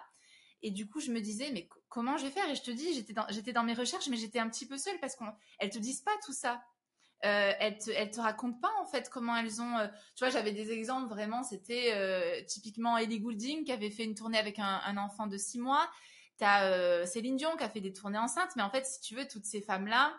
[0.63, 2.49] Et du coup, je me disais, mais comment je vais faire?
[2.49, 5.17] Et je te dis, j'étais dans, mes recherches, mais j'étais un petit peu seule parce
[5.17, 6.63] qu'elles te disent pas tout ça.
[7.25, 9.79] Euh, elles, te, te racontent pas en fait comment elles ont.
[9.79, 11.43] Euh, tu vois, j'avais des exemples vraiment.
[11.43, 15.37] C'était euh, typiquement Ellie Goulding qui avait fait une tournée avec un, un enfant de
[15.37, 15.89] six mois.
[16.43, 18.51] T'as euh, Céline Dion qui a fait des tournées enceintes.
[18.57, 20.13] Mais en fait, si tu veux, toutes ces femmes là,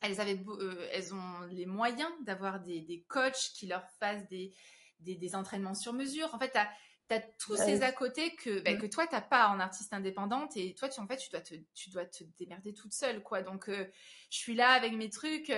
[0.00, 4.54] elles avaient, euh, elles ont les moyens d'avoir des, des coachs qui leur fassent des,
[5.00, 6.34] des, des entraînements sur mesure.
[6.34, 6.70] En fait, t'as
[7.10, 10.56] tu as tous ces à côté que, bah, que toi, tu pas en artiste indépendante
[10.56, 13.42] et toi, tu, en fait, tu dois te, tu dois te démerder toute seule, quoi.
[13.42, 13.86] Donc, euh,
[14.30, 15.52] je suis là avec mes trucs.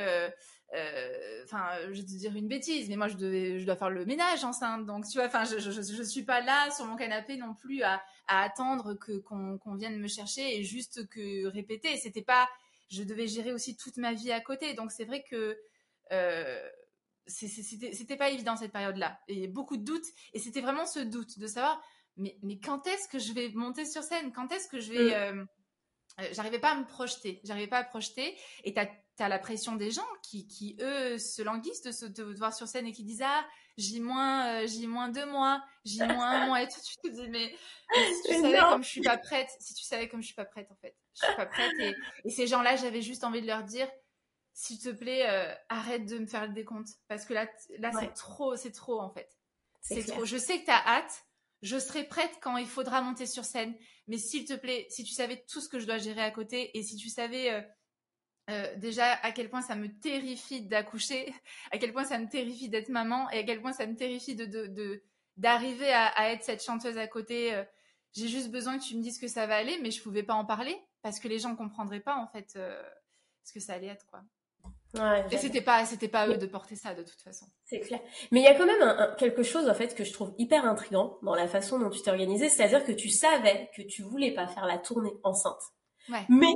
[0.74, 3.76] Euh, euh, enfin, je vais te dire une bêtise, mais moi, je, devais, je dois
[3.76, 4.86] faire le ménage enceinte.
[4.86, 7.82] Donc, tu vois, enfin, je, je, je, suis pas là sur mon canapé non plus
[7.82, 11.96] à, à attendre que qu'on vienne me chercher et juste que répéter.
[11.96, 12.48] C'était pas,
[12.90, 14.74] je devais gérer aussi toute ma vie à côté.
[14.74, 15.56] Donc, c'est vrai que
[17.26, 19.18] c'était pas évident cette période-là.
[19.28, 20.06] Et beaucoup de doutes.
[20.32, 21.82] Et c'était vraiment ce doute de savoir,
[22.16, 24.32] mais, mais quand est-ce que je vais monter sur scène?
[24.32, 25.04] Quand est-ce que je vais...
[25.10, 25.38] Mm.
[25.38, 25.44] Euh,
[26.20, 27.40] euh, j'arrivais pas à me projeter.
[27.44, 28.36] J'arrivais pas à projeter.
[28.62, 28.86] Et t'as
[29.22, 32.86] as la pression des gens qui, qui eux, se languissent de se voir sur scène
[32.86, 33.46] et qui disent Ah,
[33.76, 36.62] j'ai moins, euh, j'ai moins deux mois, j'ai moins un mois.
[36.62, 37.54] Et tout, tu te dis Mais,
[37.94, 40.44] si tu savais comme je suis pas prête, si tu savais comme je suis pas
[40.44, 40.96] prête, en fait.
[41.14, 41.72] Je suis pas prête.
[41.80, 43.88] Et, et ces gens-là, j'avais juste envie de leur dire
[44.54, 46.88] s'il te plaît, euh, arrête de me faire le décompte.
[47.08, 47.46] Parce que là,
[47.78, 49.28] là c'est trop, c'est trop en fait.
[49.82, 50.24] C'est trop.
[50.24, 51.24] Je sais que tu as hâte.
[51.60, 53.74] Je serai prête quand il faudra monter sur scène.
[54.06, 56.76] Mais s'il te plaît, si tu savais tout ce que je dois gérer à côté
[56.76, 57.62] et si tu savais euh,
[58.50, 61.32] euh, déjà à quel point ça me terrifie d'accoucher,
[61.72, 64.36] à quel point ça me terrifie d'être maman et à quel point ça me terrifie
[64.36, 65.02] de
[65.36, 67.60] d'arriver à, à, être cette chanteuse à côté.
[68.12, 70.34] J'ai juste besoin que tu me dises que ça va aller, mais je pouvais pas
[70.34, 72.56] en parler parce que les gens comprendraient pas en fait
[73.42, 74.22] ce que ça allait être quoi.
[74.94, 77.46] Ouais, et c'était pas, c'était pas eux de porter ça de toute façon.
[77.64, 78.00] C'est clair.
[78.30, 80.64] Mais il y a quand même un, quelque chose en fait que je trouve hyper
[80.64, 84.32] intrigant dans la façon dont tu t'es organisé, c'est-à-dire que tu savais que tu voulais
[84.32, 85.62] pas faire la tournée enceinte.
[86.08, 86.24] Ouais.
[86.28, 86.52] Mais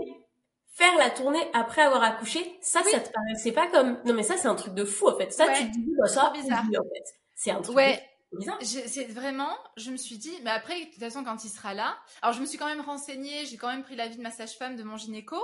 [0.79, 4.37] faire la tournée après avoir accouché, ça, ça te paraissait pas comme non mais ça
[4.37, 5.33] c'est un truc de fou en fait.
[5.33, 6.65] Ça tu te dis bah, ça bizarre.
[6.65, 7.05] en fait.
[7.35, 8.01] C'est un truc ouais.
[8.33, 8.59] bizarre.
[8.63, 11.99] C'est vraiment, je me suis dit, mais après, de toute façon, quand il sera là,
[12.23, 14.77] alors je me suis quand même renseignée, j'ai quand même pris l'avis de ma sage-femme,
[14.77, 15.37] de mon gynéco,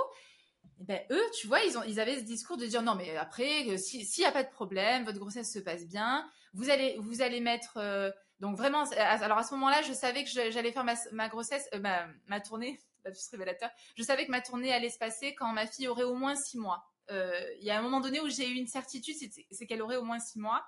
[0.79, 3.67] ben, eux, tu vois, ils, ont, ils avaient ce discours de dire non, mais après,
[3.69, 7.21] euh, s'il n'y a pas de problème, votre grossesse se passe bien, vous allez, vous
[7.21, 7.77] allez mettre.
[7.77, 11.67] Euh, donc vraiment, alors à ce moment-là, je savais que j'allais faire ma, ma grossesse,
[11.73, 12.79] euh, ma, ma, tournée,
[13.11, 13.69] plus révélateur.
[13.97, 16.57] Je savais que ma tournée allait se passer quand ma fille aurait au moins six
[16.57, 16.85] mois.
[17.09, 19.15] Il y a un moment donné où j'ai eu une certitude,
[19.51, 20.65] c'est qu'elle aurait au moins six mois.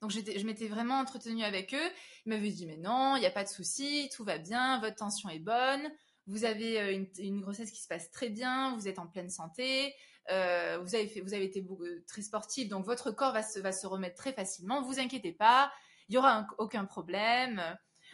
[0.00, 1.90] Donc je m'étais vraiment entretenue avec eux.
[2.26, 4.96] Ils m'avaient dit mais non, il n'y a pas de souci, tout va bien, votre
[4.96, 5.90] tension est bonne
[6.26, 9.94] vous avez euh, une, grossesse qui se passe très bien, vous êtes en pleine santé,
[10.30, 14.82] euh, vous avez été euh, très sportif, donc votre corps va se, remettre très facilement.
[14.82, 15.72] Vous inquiétez pas,
[16.08, 17.62] il y aura aucun problème.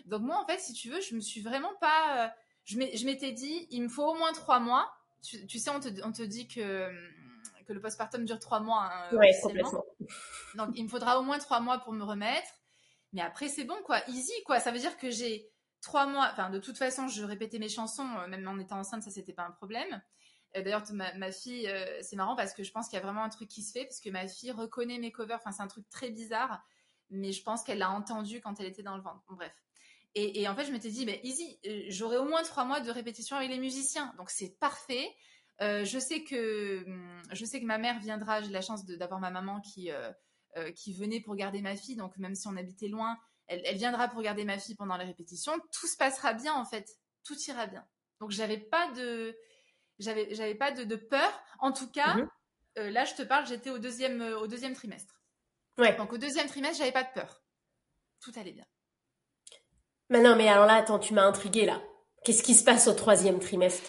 [0.05, 3.67] Donc moi, en fait, si tu veux, je me suis vraiment pas, je m'étais dit,
[3.71, 4.93] il me faut au moins trois mois.
[5.23, 6.91] Tu, sais, on te, on te dit que
[7.65, 8.91] que le postpartum dure trois mois.
[8.93, 9.85] Hein, oui, complètement.
[10.57, 12.49] Donc il me faudra au moins trois mois pour me remettre.
[13.13, 14.59] Mais après, c'est bon, quoi, easy, quoi.
[14.59, 15.51] Ça veut dire que j'ai
[15.83, 19.03] trois mois, enfin de toute façon, je répétais mes chansons, euh, même en étant enceinte,
[19.03, 20.01] ça c'était pas un problème.
[20.57, 23.23] Euh, d'ailleurs, ma, fille, euh, c'est marrant parce que je pense qu'il y a vraiment
[23.23, 25.69] un truc qui se fait, parce que ma fille reconnaît mes covers, enfin c'est un
[25.69, 26.63] truc très bizarre,
[27.11, 29.23] mais je pense qu'elle l'a entendu quand elle était dans le ventre.
[29.31, 29.53] bref.
[30.15, 33.35] Et, en fait, je m'étais dit, mais easy, j'aurai au moins trois mois de répétition
[33.37, 35.09] avec les musiciens, donc c'est parfait.
[35.61, 38.43] je sais que hum, je sais que ma mère viendra.
[38.43, 39.91] J'ai la chance d'avoir ma maman qui
[40.77, 44.23] qui venait pour garder ma fille, donc même si on habitait loin, elle, viendra pour
[44.23, 45.53] garder ma fille pendant les répétitions.
[45.73, 46.89] Tout se passera bien en fait,
[47.25, 47.87] tout ira bien.
[48.21, 49.37] Donc j'avais pas de,
[49.99, 51.43] j'avais, j'avais pas de, peur.
[51.59, 52.29] En tout cas, mhm.
[52.79, 55.23] euh, là je te parle, j'étais au deuxième, euh, au deuxième trimestre.
[55.79, 55.97] Ouais.
[55.97, 57.43] Donc au deuxième trimestre, j'avais pas de peur.
[58.21, 58.67] Tout allait bien.
[60.13, 61.81] Mais non, mais alors là, attends, tu m'as intriguée là.
[62.23, 63.89] Qu'est-ce qui se passe au troisième trimestre?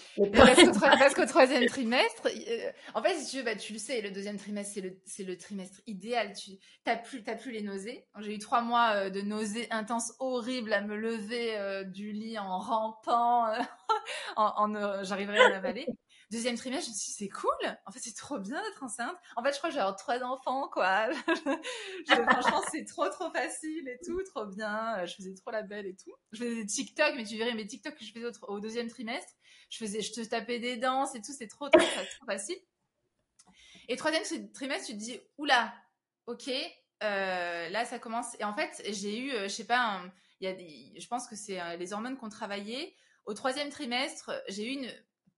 [0.81, 4.09] Parce qu'au troisième trimestre, euh, en fait, si tu veux, bah, tu le sais, le
[4.09, 6.31] deuxième trimestre, c'est le, c'est le trimestre idéal.
[6.33, 6.51] Tu
[6.87, 8.05] n'as plus, t'as plus les nausées.
[8.21, 12.39] J'ai eu trois mois euh, de nausées intenses, horribles, à me lever euh, du lit
[12.39, 13.43] en rampant,
[14.37, 15.87] en, en j'arriverai à l'avaler.
[16.33, 17.77] Deuxième trimestre, je me suis dit, c'est cool.
[17.85, 19.15] En fait, c'est trop bien d'être enceinte.
[19.35, 21.09] En fait, je crois que j'ai trois enfants, quoi.
[22.07, 25.05] franchement, c'est trop, trop facile et tout, trop bien.
[25.05, 26.11] Je faisais trop la belle et tout.
[26.31, 29.31] Je faisais des TikTok, mais tu verrais mes TikTok que je faisais au, deuxième trimestre.
[29.69, 32.57] Je faisais, je te tapais des danses et tout, c'est trop, trop, trop facile.
[33.87, 35.71] Et troisième trimestre, tu te dis, oula,
[36.25, 36.49] ok,
[37.03, 38.35] euh, là, ça commence.
[38.39, 40.01] Et en fait, j'ai eu, euh, je sais pas,
[40.39, 42.95] il y a des, je pense que c'est euh, les hormones qu'on travaillait.
[43.25, 44.91] Au troisième trimestre, j'ai eu une,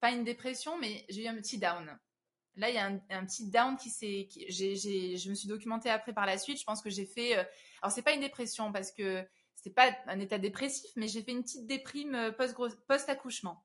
[0.06, 1.98] pas une dépression, mais j'ai eu un petit down.
[2.54, 4.28] Là, il y a un, petit down qui s'est.
[4.48, 6.58] Je me suis documentée après par la suite.
[6.58, 7.36] Je pense que j'ai fait.
[7.36, 7.44] Euh,
[7.82, 11.32] alors, c'est pas une dépression parce que c'est pas un état dépressif, mais j'ai fait
[11.32, 12.30] une petite déprime euh,
[12.88, 13.64] post-accouchement.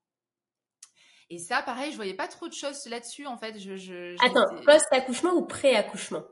[1.29, 3.57] Et ça, pareil, je voyais pas trop de choses là-dessus en fait.
[3.59, 6.23] Je, Attends, post-accouchement ou pré-accouchement?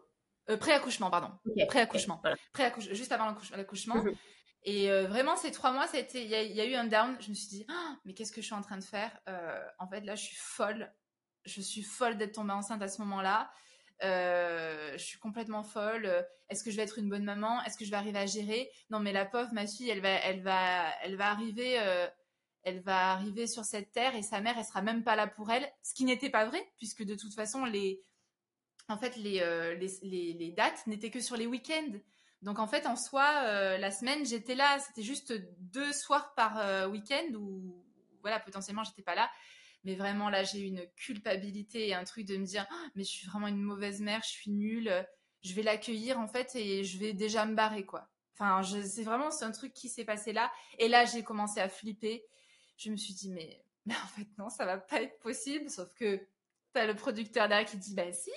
[0.49, 1.29] Euh, Pré-accouchement, pardon.
[1.67, 2.21] Pré-accouchement.
[2.91, 4.03] juste avant l'accouchement.
[4.63, 7.15] Et euh, vraiment, ces trois mois, il y, a eu un down.
[7.21, 9.17] Je me suis dit, ah, mais qu'est-ce que je suis en train de faire?
[9.27, 10.93] Euh, En fait, là, je suis folle.
[11.45, 13.51] Je suis folle d'être tombée enceinte à ce moment-là.
[14.03, 16.25] Euh, je suis complètement folle.
[16.49, 17.63] Est-ce que je vais être une bonne maman?
[17.63, 18.69] Est-ce que je vais arriver à gérer?
[18.89, 21.79] Non, mais la pauvre, ma fille, elle va, elle va, elle va arriver,
[22.63, 25.51] elle va arriver sur cette terre et sa mère, elle sera même pas là pour
[25.51, 25.69] elle.
[25.83, 28.01] Ce qui n'était pas vrai, puisque de toute façon, les,
[28.89, 29.39] en fait, les,
[30.03, 31.99] les, les dates n'étaient que sur les week-ends.
[32.41, 34.79] Donc en fait, en soi, euh, la semaine, j'étais là.
[34.79, 37.85] C'était juste deux soirs par euh, week-end où,
[38.21, 39.29] voilà, potentiellement, j'étais pas là.
[39.83, 43.03] Mais vraiment, là, j'ai eu une culpabilité et un truc de me dire, ah, mais
[43.03, 45.07] je suis vraiment une mauvaise mère, je suis nulle.
[45.41, 48.09] Je vais l'accueillir en fait et je vais déjà me barrer quoi.
[48.33, 50.51] Enfin, c'est vraiment c'est un truc qui s'est passé là.
[50.79, 52.25] Et là, j'ai commencé à flipper.
[52.77, 55.69] Je me suis dit, mais, mais en fait, non, ça va pas être possible.
[55.69, 56.19] Sauf que
[56.79, 58.31] t'as le producteur derrière qui dit, bah si,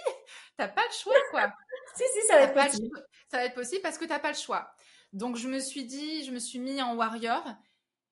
[0.57, 1.53] t'as pas le choix quoi.
[1.97, 3.03] si, si, ça va être possible.
[3.31, 4.73] Ça va être possible parce que t'as pas le choix.
[5.13, 7.45] Donc je me suis dit, je me suis mis en warrior.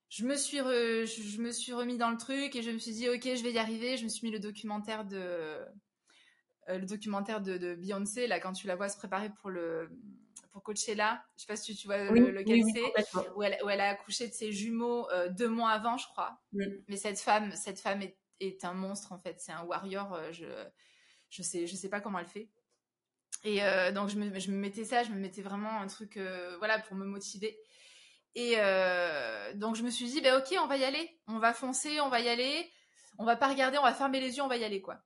[0.09, 3.09] Je me suis je me suis remis dans le truc et je me suis dit
[3.09, 3.97] ok je vais y arriver.
[3.97, 8.66] Je me suis mis le documentaire de euh, le documentaire de, Beyoncé là quand tu
[8.66, 9.88] la vois se préparer pour le
[10.53, 11.25] pour Coachella.
[11.37, 14.29] Je sais pas si tu, vois le, lequel c'est où elle, où elle, a accouché
[14.29, 16.40] de ses jumeaux euh, deux mois avant je crois.
[16.53, 19.40] Mais cette femme cette femme est, est un monstre en fait.
[19.40, 20.14] C'est un warrior.
[20.14, 20.46] Euh, je
[21.29, 22.50] je sais je sais pas comment elle fait.
[23.44, 26.16] Et euh, donc, je me, je me, mettais ça, je me mettais vraiment un truc,
[26.16, 27.59] euh, voilà, pour me motiver.
[28.35, 31.53] Et euh, donc, je me suis dit, ben ok, on va y aller, on va
[31.53, 32.70] foncer, on va y aller,
[33.18, 34.98] on va pas regarder, on va fermer les yeux, on va y aller, quoi.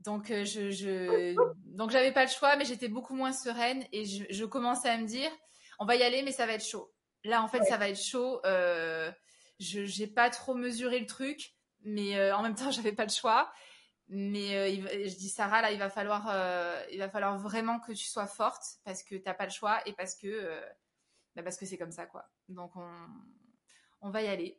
[0.00, 1.34] Donc, je, je...
[1.76, 4.96] donc j'avais pas le choix, mais j'étais beaucoup moins sereine et je, je, commençais à
[4.96, 5.30] me dire,
[5.78, 6.92] on va y aller, mais ça va être chaud.
[7.24, 8.40] Là, en fait, ça va être chaud.
[8.44, 13.52] je j'ai pas trop mesuré le truc, mais en même temps, j'avais pas le choix.
[14.14, 17.92] Mais euh, je dis Sarah, là, il va falloir, euh, il va falloir vraiment que
[17.92, 20.60] tu sois forte parce que t'as pas le choix et parce que, euh,
[21.34, 22.28] bah, parce que c'est comme ça, quoi.
[22.50, 22.90] Donc on,
[24.02, 24.58] on va y aller.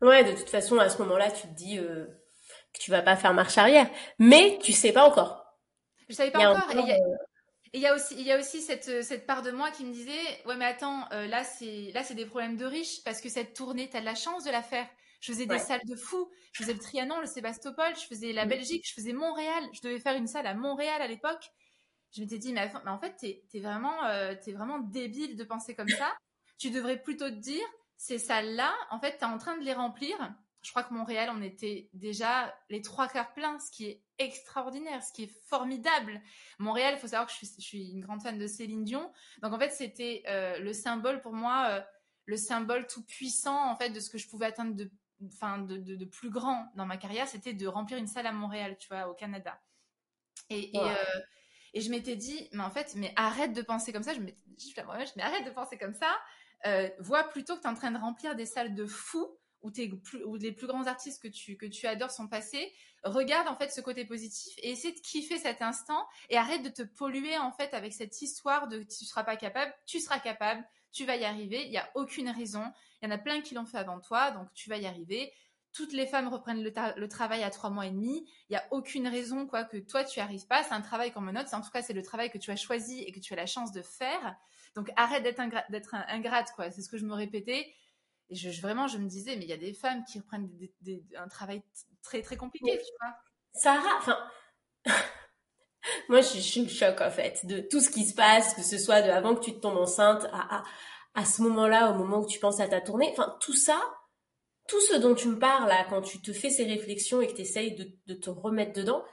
[0.00, 2.08] Ouais, de toute façon, à ce moment-là, tu te dis que
[2.80, 5.54] tu vas pas faire marche arrière, mais tu sais pas encore.
[6.08, 6.70] Je savais pas encore.
[7.74, 9.84] Et il y a aussi, il y a aussi cette, cette part de moi qui
[9.84, 13.28] me disait, ouais, mais attends, là, c'est, là, c'est des problèmes de riches parce que
[13.28, 14.86] cette tournée, tu as de la chance de la faire.
[15.24, 16.30] Je faisais des salles de fou.
[16.52, 18.48] Je faisais le Trianon, le Sébastopol, je faisais la mm.
[18.50, 19.64] Belgique, je faisais Montréal.
[19.72, 21.50] Je devais faire une salle à Montréal à l'époque.
[22.14, 25.74] Je m'étais dit, mais, en fait, t'es es vraiment, euh, es vraiment débile de penser
[25.74, 26.14] comme ça.
[26.58, 27.64] tu devrais plutôt te dire,
[27.96, 30.14] ces salles-là, en fait, tu es en train de les remplir.
[30.60, 35.02] Je crois que Montréal, on était déjà les trois quarts pleins, ce qui est extraordinaire,
[35.02, 36.20] ce qui est formidable.
[36.58, 39.10] Montréal, il faut savoir que je suis, une grande fan de Céline Dion.
[39.40, 41.80] Donc, en fait, c'était euh, le symbole pour moi, euh,
[42.26, 44.90] le symbole tout puissant, en fait, de ce que je pouvais atteindre de
[45.26, 48.88] enfin de, plus grand dans ma carrière, c'était de remplir une salle à Montréal, tu
[48.88, 49.60] vois, au Canada.
[50.50, 50.94] Et, et, euh,
[51.74, 54.14] je m'étais dit, mais en fait, mais arrête de penser comme ça.
[54.14, 54.74] Je me dit,
[55.16, 56.16] mais arrête de penser comme ça.
[56.66, 59.70] Euh, vois plutôt que tu es en train de remplir des salles de fous où,
[60.26, 62.72] où les plus grands artistes que tu, que tu adores sont passés.
[63.02, 66.68] Regarde en fait ce côté positif et essaie de kiffer cet instant et arrête de
[66.68, 70.64] te polluer en fait avec cette histoire de tu seras pas capable, tu seras capable,
[70.92, 72.64] tu vas y arriver, il n'y a aucune raison.
[73.04, 75.30] Il y en a plein qui l'ont fait avant toi, donc tu vas y arriver.
[75.74, 78.26] Toutes les femmes reprennent le, travail à trois mois et demi.
[78.48, 80.62] Il n'y a aucune raison quoi que toi tu arrives pas.
[80.62, 81.52] C'est un travail qu'on me note.
[81.52, 83.44] En tout cas, c'est le travail que tu as choisi et que tu as la
[83.44, 84.36] chance de faire.
[84.74, 86.70] Donc arrête d'être d'être ingrate quoi.
[86.70, 87.74] C'est ce que je me répétais.
[88.30, 90.48] Et je, vraiment, je me disais, mais il y a des femmes qui reprennent
[91.14, 91.62] un travail
[92.02, 93.14] très très compliqué, tu vois.
[93.52, 94.18] Sarah, enfin,
[96.08, 99.02] moi je suis choc en fait de tout ce qui se passe, que ce soit
[99.02, 100.64] de avant que tu te tombes enceinte à, à,
[101.14, 103.08] à ce moment-là, au moment où tu penses à ta tournée.
[103.12, 103.80] Enfin, tout ça,
[104.68, 107.34] tout ce dont tu me parles là, quand tu te fais ces réflexions et que
[107.34, 109.04] tu essayes de, de, te remettre dedans,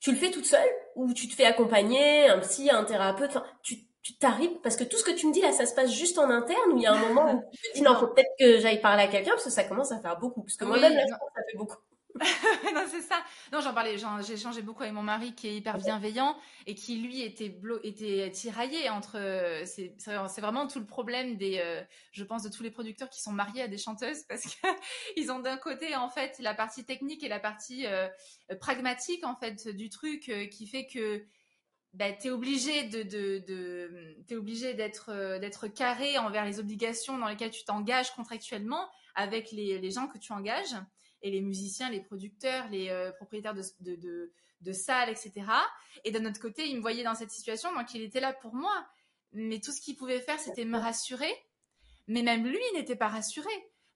[0.00, 3.44] tu le fais toute seule ou tu te fais accompagner, un psy, un thérapeute, enfin,
[3.62, 5.92] tu tu t'arrives parce que tout ce que tu me dis là ça se passe
[5.92, 7.94] juste en interne ou il y a un moment où tu te dis non.
[7.96, 10.42] faut peut-être que j'aille parler à quelqu'un parce que ça commence à faire beaucoup.
[10.42, 11.18] Parce que moi-même là ça
[11.50, 11.76] fait beaucoup
[12.74, 13.16] non, c'est ça.
[13.52, 16.96] Non, j'en parlais, j'ai échangé beaucoup avec mon mari qui est hyper bienveillant et qui,
[16.96, 19.16] lui, était, était tiraillé entre.
[19.16, 21.58] Euh, c'est vraiment tout le problème des.
[21.58, 25.30] Euh, je pense de tous les producteurs qui sont mariés à des chanteuses parce qu'ils
[25.32, 28.08] ont d'un côté, en fait, la partie technique et la partie euh,
[28.60, 31.24] pragmatique, en fait, du truc qui fait que.
[31.92, 33.42] Bah, tu es obligé de, de,
[34.28, 39.80] de obligé d'être d'être carré envers les obligations dans lesquelles tu t'engages contractuellement avec les,
[39.80, 40.76] les gens que tu engages
[41.22, 45.32] et les musiciens, les producteurs, les euh, propriétaires de, de, de, salles, etc.
[46.04, 48.54] Et d'un autre côté, il me voyait dans cette situation, donc il était là pour
[48.54, 48.74] moi.
[49.32, 51.32] Mais tout ce qu'il pouvait faire, c'était me rassurer.
[52.08, 53.50] Mais même lui n'était pas rassuré.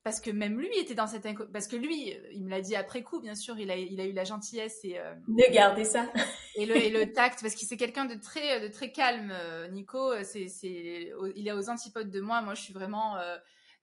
[0.04, 3.02] Parce que même lui était dans cette parce que lui, il me l'a dit après
[3.02, 6.12] coup, bien sûr, il a, il a eu la gentillesse et euh, de garder ça
[6.56, 9.32] et le, et le tact, parce qu'il c'est quelqu'un de très de très calme.
[9.32, 12.42] Euh, Nico, c'est c'est il est aux antipodes de moi.
[12.42, 13.16] Moi, je suis vraiment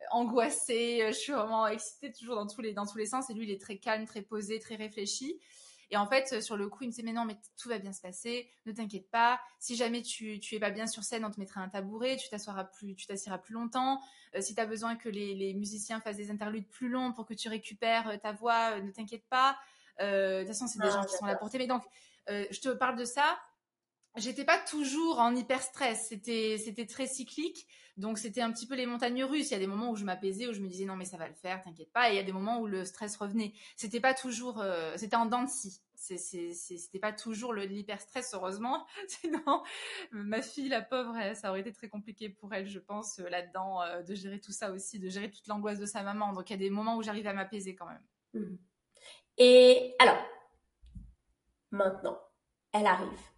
[0.10, 3.30] angoissée, euh, je suis vraiment excitée toujours dans tous les dans tous les sens.
[3.30, 5.40] Et lui, il est très calme, très posé, très réfléchi.
[5.90, 7.92] Et en fait, sur le coup, il me dit mais non, mais tout va bien
[7.92, 9.42] se passer, ne t'inquiète pas.
[9.60, 12.30] Si jamais tu tu es pas bien sur scène, on te mettra un tabouret, tu
[12.30, 14.00] t'assoiras plus, tu t'assiras plus longtemps.
[14.36, 17.26] Euh, si tu as besoin que les, les, musiciens fassent des interludes plus longs pour
[17.26, 19.58] que tu récupères euh, ta voix, ne t'inquiète pas.
[20.00, 21.68] de toute façon, c'est des ah, gens qui sont là pour t'aimer.
[21.68, 21.84] Donc,
[22.30, 23.38] je te parle de ça
[24.18, 26.08] j'étais pas toujours en hyper stress.
[26.10, 27.68] C'était c'était très cyclique.
[27.98, 29.50] Donc c'était un petit peu les montagnes russes.
[29.50, 31.18] Il y a des moments où je m'apaisais, où je me disais non mais ça
[31.18, 32.10] va le faire, t'inquiète pas.
[32.10, 33.54] Et il y a des moments où le stress revenait.
[33.76, 35.82] C'était pas toujours, euh, c'était en dents de scie.
[35.96, 38.88] C'était pas toujours l'hyper stress heureusement.
[39.08, 39.64] Sinon
[40.12, 43.82] ma fille la pauvre, ça aurait été très compliqué pour elle, je pense euh, là-dedans
[43.84, 46.34] euh, de gérer tout ça aussi, de gérer toute l'angoisse de sa maman.
[46.34, 48.04] Donc il y a des moments où j'arrive à m'apaiser quand même.
[48.34, 48.56] Mmh.
[49.38, 50.24] Et alors
[51.72, 52.20] maintenant,
[52.74, 53.32] elle arrive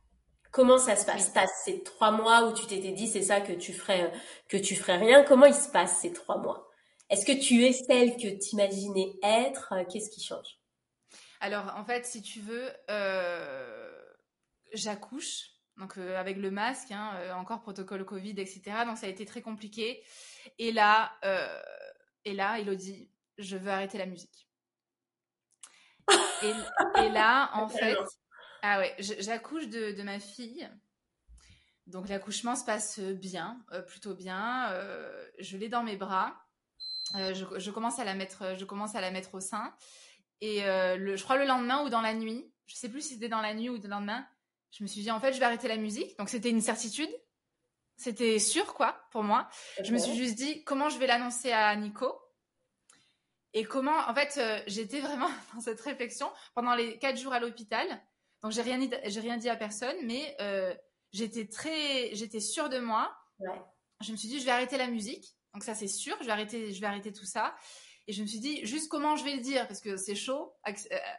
[0.54, 1.34] Comment ça se passe?
[1.34, 4.14] T'as ces trois mois où tu t'étais dit c'est ça que tu ferais
[4.48, 5.24] que tu ferais rien.
[5.24, 6.70] Comment ils se passent ces trois mois?
[7.10, 10.60] Est-ce que tu es celle que tu imaginais être Qu'est-ce qui change?
[11.40, 14.00] Alors en fait, si tu veux, euh,
[14.74, 15.50] j'accouche.
[15.78, 18.62] Donc euh, avec le masque, hein, euh, encore protocole Covid, etc.
[18.86, 20.04] Donc ça a été très compliqué.
[20.60, 21.14] Et là,
[22.26, 24.48] et là, Elodie, je veux arrêter la musique.
[26.44, 26.54] et,
[27.02, 27.98] et là, en fait,
[28.66, 30.70] ah ouais, j'accouche de, ma fille.
[31.86, 34.72] Donc l'accouchement se passe bien, euh, plutôt bien.
[34.72, 36.34] Euh, je l'ai dans mes bras.
[37.16, 39.76] Euh, je, commence à la mettre, je commence à la mettre au sein.
[40.40, 43.28] Et le, je crois le lendemain ou dans la nuit, je sais plus si c'était
[43.28, 44.26] dans la nuit ou le lendemain,
[44.72, 46.18] je me suis dit en fait je vais arrêter la musique.
[46.18, 47.10] Donc c'était une certitude,
[47.98, 49.50] c'était sûr quoi pour moi.
[49.84, 52.18] Je me suis juste dit comment je vais l'annoncer à Nico?
[53.56, 58.02] Et comment, en fait, j'étais vraiment dans cette réflexion pendant les quatre jours à l'hôpital.
[58.44, 60.76] Donc j'ai rien dit, j'ai rien dit à personne, mais euh,
[61.14, 63.16] j'étais très, j'étais sûre de moi.
[64.02, 65.36] Je me suis dit, je vais arrêter la musique.
[65.54, 67.56] Donc ça c'est sûr, je vais arrêter, je vais arrêter tout ça.
[68.08, 70.54] Et je me suis dit, juste comment je vais le dire, parce que c'est chaud.
[70.68, 70.72] Euh,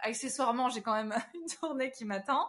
[0.03, 2.47] accessoirement, j'ai quand même une tournée qui m'attend.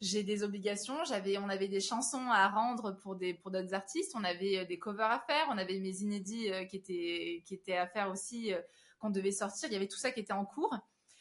[0.00, 1.04] J'ai des obligations.
[1.04, 4.12] J'avais, on avait des chansons à rendre pour des, pour d'autres artistes.
[4.14, 5.46] On avait euh, des covers à faire.
[5.50, 8.54] On avait mes inédits qui étaient, qui étaient à faire aussi,
[9.00, 9.68] qu'on devait sortir.
[9.68, 10.74] Il y avait tout ça qui était en cours.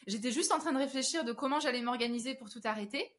[0.07, 3.15] J'étais juste en train de réfléchir de comment j'allais m'organiser pour tout arrêter.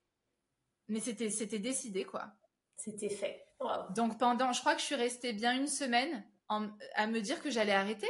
[0.88, 2.32] Mais c'était, c'était décidé, quoi.
[2.76, 3.46] C'était fait.
[3.94, 7.50] Donc pendant, je crois que je suis restée bien une semaine à me dire que
[7.50, 8.08] j'allais arrêter.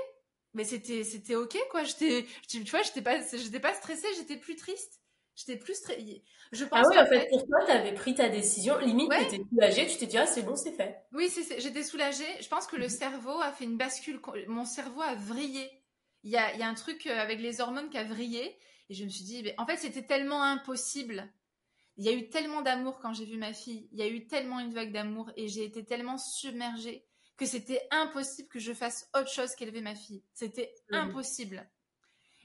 [0.54, 1.84] Mais c'était, c'était ok, quoi.
[1.84, 5.00] J'étais, tu vois, j'étais pas, j'étais pas stressée, j'étais plus triste.
[5.34, 6.22] J'étais plus stressée.
[6.52, 8.78] Je pense ah oui, en fait, pour toi, t'avais pris ta décision.
[8.78, 11.04] Limite, tu t'étais soulagée, tu t'es dit, ah, c'est bon, c'est fait.
[11.12, 12.24] Oui, c'est, j'étais soulagée.
[12.40, 12.90] Je pense que le mhm.
[12.90, 14.20] cerveau a fait une bascule.
[14.46, 15.68] Mon cerveau a vrillé
[16.24, 18.58] il y a, un truc euh, avec les hormones qui a vrillé.
[18.88, 21.30] Et je me suis dit, en fait, c'était tellement impossible.
[21.96, 23.88] Il y a eu tellement d'amour quand j'ai vu ma fille.
[23.92, 27.06] Il y a eu tellement une vague d'amour et j'ai été tellement submergée
[27.36, 30.22] que c'était impossible que je fasse autre chose qu'élever ma fille.
[30.32, 31.68] C'était impossible.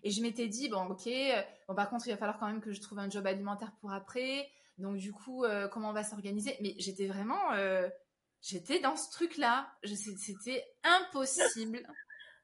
[0.03, 2.61] Et je m'étais dit, bon, ok, euh, bon, par contre, il va falloir quand même
[2.61, 4.49] que je trouve un job alimentaire pour après.
[4.77, 6.55] Donc, du coup, euh, comment on va s'organiser?
[6.61, 7.51] Mais j'étais vraiment,
[8.41, 9.71] j'étais dans ce truc-là.
[9.83, 11.85] C'était impossible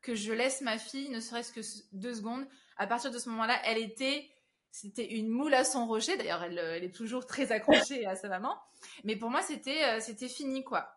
[0.06, 2.46] que je laisse ma fille, ne serait-ce que deux secondes.
[2.78, 4.30] À partir de ce moment-là, elle était,
[4.70, 6.16] c'était une moule à son rocher.
[6.16, 8.56] D'ailleurs, elle, est toujours très accrochée à sa maman.
[9.04, 10.88] Mais pour moi, c'était, euh, c'était fini, quoi.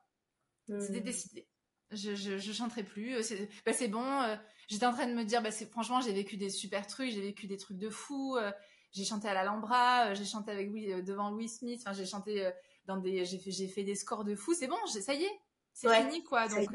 [0.67, 1.05] C'était hmm.
[1.05, 1.49] décidé.
[1.91, 3.23] Je, je, chanterai plus.
[3.23, 4.05] C'est, bah, c'est bon.
[4.05, 4.37] Euh,
[4.69, 7.11] j'étais en train de me dire, bah, c'est, franchement, j'ai vécu des super trucs.
[7.11, 8.37] J'ai vécu des trucs de fou.
[8.37, 8.53] Euh,
[8.93, 10.13] j'ai chanté à l'Alhambra.
[10.13, 10.71] j'ai chanté avec
[11.03, 11.81] devant Louis Smith.
[11.83, 12.51] Enfin, j'ai chanté
[12.85, 14.53] dans des, j'ai fait, j'ai fait des scores de fou.
[14.53, 14.77] C'est bon.
[14.87, 15.41] ça y est.
[15.73, 16.47] C'est fini, quoi.
[16.49, 16.73] Donc,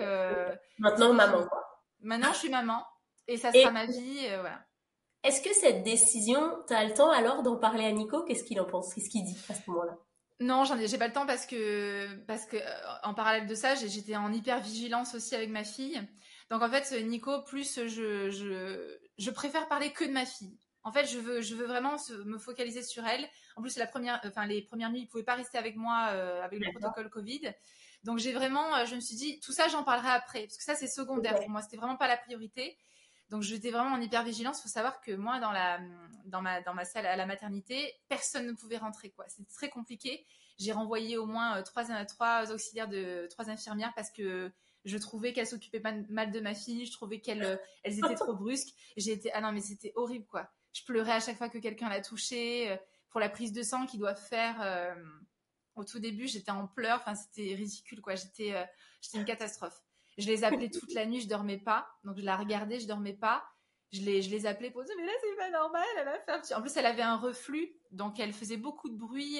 [0.80, 1.63] maintenant, maman, quoi.
[2.04, 2.86] Maintenant, je suis maman
[3.28, 4.28] et ça sera ma vie.
[4.28, 4.66] Euh, voilà.
[5.24, 8.24] Est-ce que cette décision, tu as le temps alors d'en parler à Nico?
[8.24, 8.94] Qu'est-ce qu'il en pense?
[8.94, 9.98] Qu'est-ce qu'il dit à ce moment-là?
[10.40, 13.56] Non, j'en ai, j'ai pas le temps parce que parce que euh, en parallèle de
[13.56, 16.02] ça, j'étais en hyper vigilance aussi avec ma fille.
[16.50, 20.58] Donc en fait, Nico, plus je je je préfère parler que de ma fille.
[20.84, 21.96] En fait, je veux, je veux vraiment
[22.26, 23.26] me focaliser sur elle.
[23.56, 26.44] En plus, la première, enfin, les premières nuits, ils pouvaient pas rester avec moi euh,
[26.44, 27.54] avec le protocole Covid.
[28.04, 30.64] Donc, j'ai vraiment, euh, je me suis dit, tout ça, j'en parlerai après, parce que
[30.64, 31.62] ça, c'est secondaire pour moi.
[31.62, 32.78] C'était vraiment pas la priorité.
[33.30, 34.60] Donc, j'étais vraiment en hyper vigilance.
[34.60, 35.80] Il faut savoir que moi, dans la,
[36.26, 39.26] dans ma, dans ma salle à la maternité, personne ne pouvait rentrer, quoi.
[39.28, 40.26] C'était très compliqué.
[40.60, 44.52] J'ai renvoyé au moins euh, trois, trois auxiliaires de, trois infirmières parce que
[44.86, 46.86] je trouvais qu'elles s'occupaient mal de ma fille.
[46.86, 48.74] Je trouvais qu'elles, elles étaient trop brusques.
[48.98, 51.90] J'ai été, ah non, mais c'était horrible, quoi je pleurais à chaque fois que quelqu'un
[51.90, 52.72] l'a touché.
[52.72, 52.78] Euh,
[53.10, 54.96] pour la prise de sang qu'ils doivent faire euh,
[55.76, 57.00] au tout début, j'étais en pleurs.
[57.00, 58.16] Enfin, c'était ridicule, quoi.
[58.16, 58.64] J'étais, euh,
[59.02, 59.82] j'étais une catastrophe.
[60.18, 61.88] Je les appelais toute la nuit, je dormais pas.
[62.04, 63.44] Donc je la regardais, je dormais pas.
[63.92, 65.86] Je les, je les appelais pour dire mais là c'est pas normal.
[66.00, 69.38] Elle a fait En plus, elle avait un reflux, donc elle faisait beaucoup de bruit.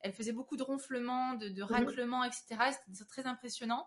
[0.00, 1.68] elle faisait beaucoup de ronflements, de, de mhm.
[1.68, 2.56] raclements, etc.
[2.86, 3.86] C'était très impressionnant.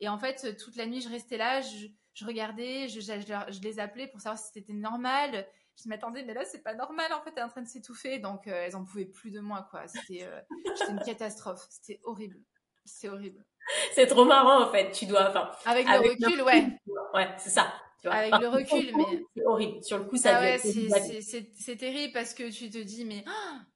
[0.00, 3.60] Et en fait, toute la nuit, je restais là, je, je regardais, je, je, je,
[3.60, 5.46] les appelais pour savoir si c'était normal
[5.82, 8.18] je m'attendais, mais là, c'est pas normal, en fait, elle est en train de s'étouffer.
[8.18, 9.86] Donc, euh, elles en pouvaient plus de moi, quoi.
[9.88, 10.40] C'était euh,
[10.90, 11.66] une catastrophe.
[11.70, 12.38] C'était horrible.
[12.84, 13.44] C'est horrible.
[13.92, 14.90] C'est trop marrant, en fait.
[14.92, 15.50] Tu dois, enfin.
[15.64, 16.78] Avec, le recul, ouais.
[17.14, 17.72] Ouais, c'est ça.
[18.04, 19.24] avec le recul, mais.
[19.36, 19.82] C'est horrible.
[19.82, 23.24] Sur le coup, ça ah ouais, c'est terrible parce que tu te dis, mais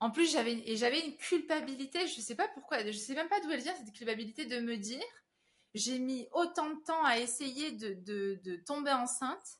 [0.01, 2.07] en plus, j'avais et j'avais une culpabilité.
[2.07, 2.85] Je sais pas pourquoi.
[2.85, 5.03] Je sais même pas d'où elle vient cette culpabilité de me dire,
[5.75, 9.59] j'ai mis autant de temps à essayer de, de, de tomber enceinte,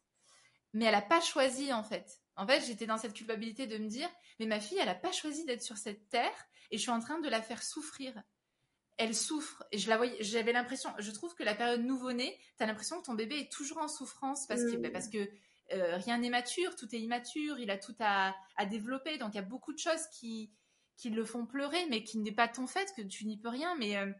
[0.73, 2.21] mais elle a pas choisi en fait.
[2.37, 4.09] En fait, j'étais dans cette culpabilité de me dire,
[4.39, 7.01] mais ma fille, elle n'a pas choisi d'être sur cette terre et je suis en
[7.01, 8.23] train de la faire souffrir.
[8.99, 12.63] Elle souffre et je la voyais, j'avais l'impression, je trouve que la période nouveau-né, tu
[12.63, 15.29] as l'impression que ton bébé est toujours en souffrance parce que, bah, parce que
[15.73, 18.35] euh, rien n'est mature, tout est immature, il a tout à,
[18.71, 19.19] développer.
[19.19, 20.53] Donc il y a beaucoup de choses qui,
[20.97, 23.75] qui le font pleurer, mais qui n'est pas ton fait, que tu n'y peux rien.
[23.77, 24.11] Mais euh,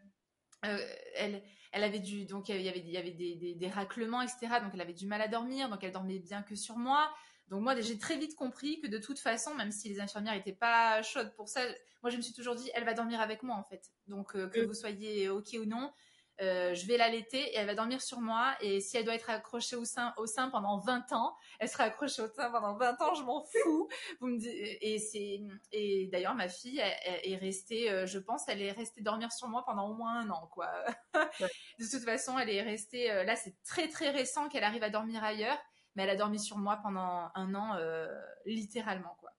[0.65, 3.69] euh, elle, elle avait du, donc il y avait, il y avait des, des, des,
[3.69, 4.59] raclements, etc.
[4.61, 7.13] Donc elle avait du mal à dormir, donc elle dormait bien que sur moi.
[7.49, 10.51] Donc moi, j'ai très vite compris que de toute façon, même si les infirmières n'étaient
[10.51, 11.61] pas chaudes pour ça,
[12.03, 13.89] moi je me suis toujours dit, elle va dormir avec moi en fait.
[14.07, 14.65] Donc euh, que mm.
[14.65, 15.93] vous soyez ok ou non,
[16.41, 18.53] euh, je vais l'allaiter et elle va dormir sur moi.
[18.59, 21.85] Et si elle doit être accrochée au sein, au sein pendant 20 ans, elle sera
[21.85, 23.87] accrochée au sein pendant 20 ans, je m'en fous.
[24.19, 25.41] Vous me et c'est,
[25.71, 29.63] et d'ailleurs, ma fille est restée, euh, je pense, elle est restée dormir sur moi
[29.65, 30.69] pendant au moins un an, quoi.
[31.79, 35.23] de toute façon, elle est restée, là, c'est très très récent qu'elle arrive à dormir
[35.23, 35.57] ailleurs
[35.97, 38.07] mais elle a dormi sur moi pendant un an, euh,
[38.45, 39.31] littéralement, quoi.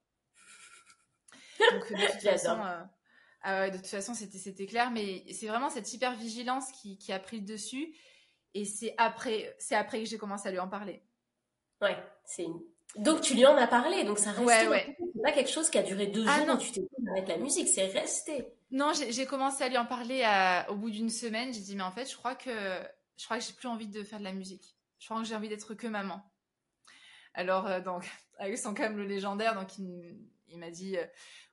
[1.72, 2.82] Donc, de toute façon, euh,
[3.42, 7.12] ah de toute façon, c'était, c'était clair, mais c'est vraiment cette hyper vigilance qui, qui
[7.12, 7.94] a pris le dessus.
[8.54, 11.04] Et c'est après, c'est après que j'ai commencé à lui en parler.
[11.80, 12.46] Ouais, c'est
[12.96, 14.96] Donc tu lui en as parlé, donc ça reste ouais, ouais.
[15.22, 16.56] pas quelque chose qui a duré deux ah, jours non.
[16.56, 16.80] tu t'es
[17.12, 18.48] avec la musique, c'est resté.
[18.72, 20.24] Non, j'ai commencé à lui en parler
[20.70, 21.52] au bout d'une semaine.
[21.54, 22.50] J'ai dit mais en fait, je crois que
[23.16, 24.74] je crois que j'ai plus envie de faire de la musique.
[24.98, 26.20] Je crois que j'ai envie d'être que maman.
[27.38, 28.04] Alors, euh, donc,
[28.38, 31.06] avec son câble légendaire, donc il, m'a dit euh,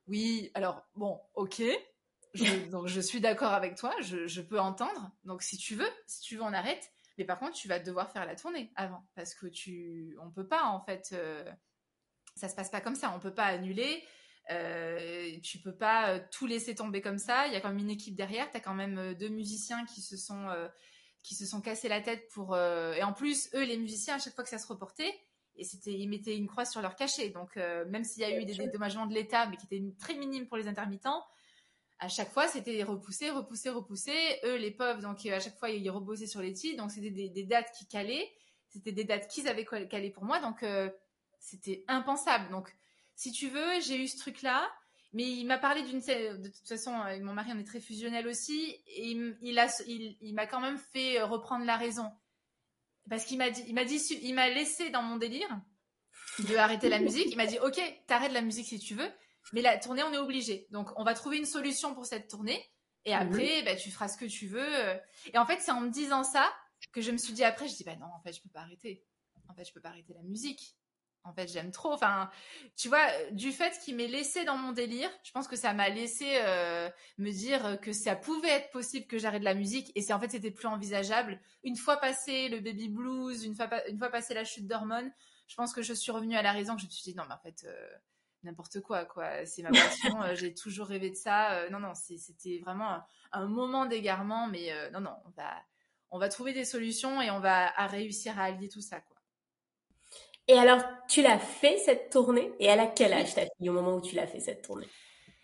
[0.07, 1.61] oui, alors bon, ok.
[2.71, 5.11] donc je suis d'accord avec toi, je, peux entendre.
[5.25, 6.91] Donc si tu veux, si tu veux, on arrête.
[7.19, 10.47] Mais par contre, tu vas devoir faire la tournée avant, parce que tu, on peut
[10.47, 11.47] pas en fait, euh,
[12.35, 13.13] ça se passe pas comme ça.
[13.15, 14.03] On peut pas annuler.
[14.49, 17.45] Euh, tu peux pas tout laisser tomber comme ça.
[17.45, 18.49] Il y a quand même une équipe derrière.
[18.49, 20.47] Tu as quand même deux musiciens qui se sont
[21.21, 24.33] qui se sont cassés la tête pour et en plus eux les musiciens à chaque
[24.33, 25.13] fois que ça se reportait
[25.57, 27.29] et c'était ils mettaient une croix sur leur cachet.
[27.29, 30.15] Donc euh, même s'il y a eu des dédommagements de l'État, mais qui étaient très
[30.15, 31.23] minimes pour les intermittents,
[31.99, 34.13] à chaque fois c'était repoussé, repoussé, repoussé.
[34.43, 37.43] Eux les pauvres, donc à chaque fois ils rebossaient sur les titres, donc c'était des,
[37.43, 38.29] dates qui calaient,
[38.69, 40.89] c'était des dates qu'ils avaient calées pour moi, donc euh,
[41.39, 42.49] c'était impensable.
[42.51, 42.75] Donc
[43.15, 44.69] si tu veux, j'ai eu ce truc là.
[45.13, 48.27] Mais il m'a parlé d'une de toute façon, avec mon mari on est très fusionnel
[48.27, 52.11] aussi, et il, il a, il, il m'a quand même fait reprendre la raison
[53.09, 55.49] parce qu'il m'a dit, il m'a dit, il m'a laissé dans mon délire
[56.39, 57.27] de arrêter la musique.
[57.31, 59.09] Il m'a dit, ok, t'arrêtes la musique si tu veux,
[59.53, 60.67] mais la tournée, on est obligé.
[60.71, 62.61] Donc, on va trouver une solution pour cette tournée.
[63.05, 64.99] Et après, bah, tu feras ce que tu veux.
[65.33, 66.51] Et en fait, c'est en me disant ça
[66.91, 68.61] que je me suis dit après, je dis, bah non, en fait, je peux pas
[68.61, 69.05] arrêter.
[69.47, 70.75] En fait, je peux pas arrêter la musique
[71.25, 71.91] en fait, j'aime trop.
[71.91, 72.29] Enfin,
[72.75, 75.89] tu vois, du fait qu'il m'ait laissé dans mon délire, je pense que ça m'a
[75.89, 79.91] laissé euh, me dire que ça pouvait être possible que j'arrête la musique.
[79.95, 81.39] Et c'est en fait, c'était plus envisageable.
[81.63, 85.11] Une fois passé le baby blues, une fois, une fois passé la chute d'hormones,
[85.47, 86.75] je pense que je suis revenue à la raison.
[86.75, 87.95] Que je me suis dit non, mais en fait, euh,
[88.43, 89.45] n'importe quoi, quoi.
[89.47, 90.21] C'est ma passion.
[90.21, 91.67] Euh, j'ai toujours rêvé de ça.
[91.71, 92.99] non, non, c'était vraiment
[93.31, 94.47] un, moment d'égarement.
[94.47, 95.55] Mais non, non, on va,
[96.11, 99.14] on va trouver des solutions et on va réussir à allier tout ça, quoi.
[100.47, 102.51] Et alors, tu l'as fait cette tournée?
[102.59, 104.87] Et elle a quel âge ta fille au moment où tu l'as fait cette tournée?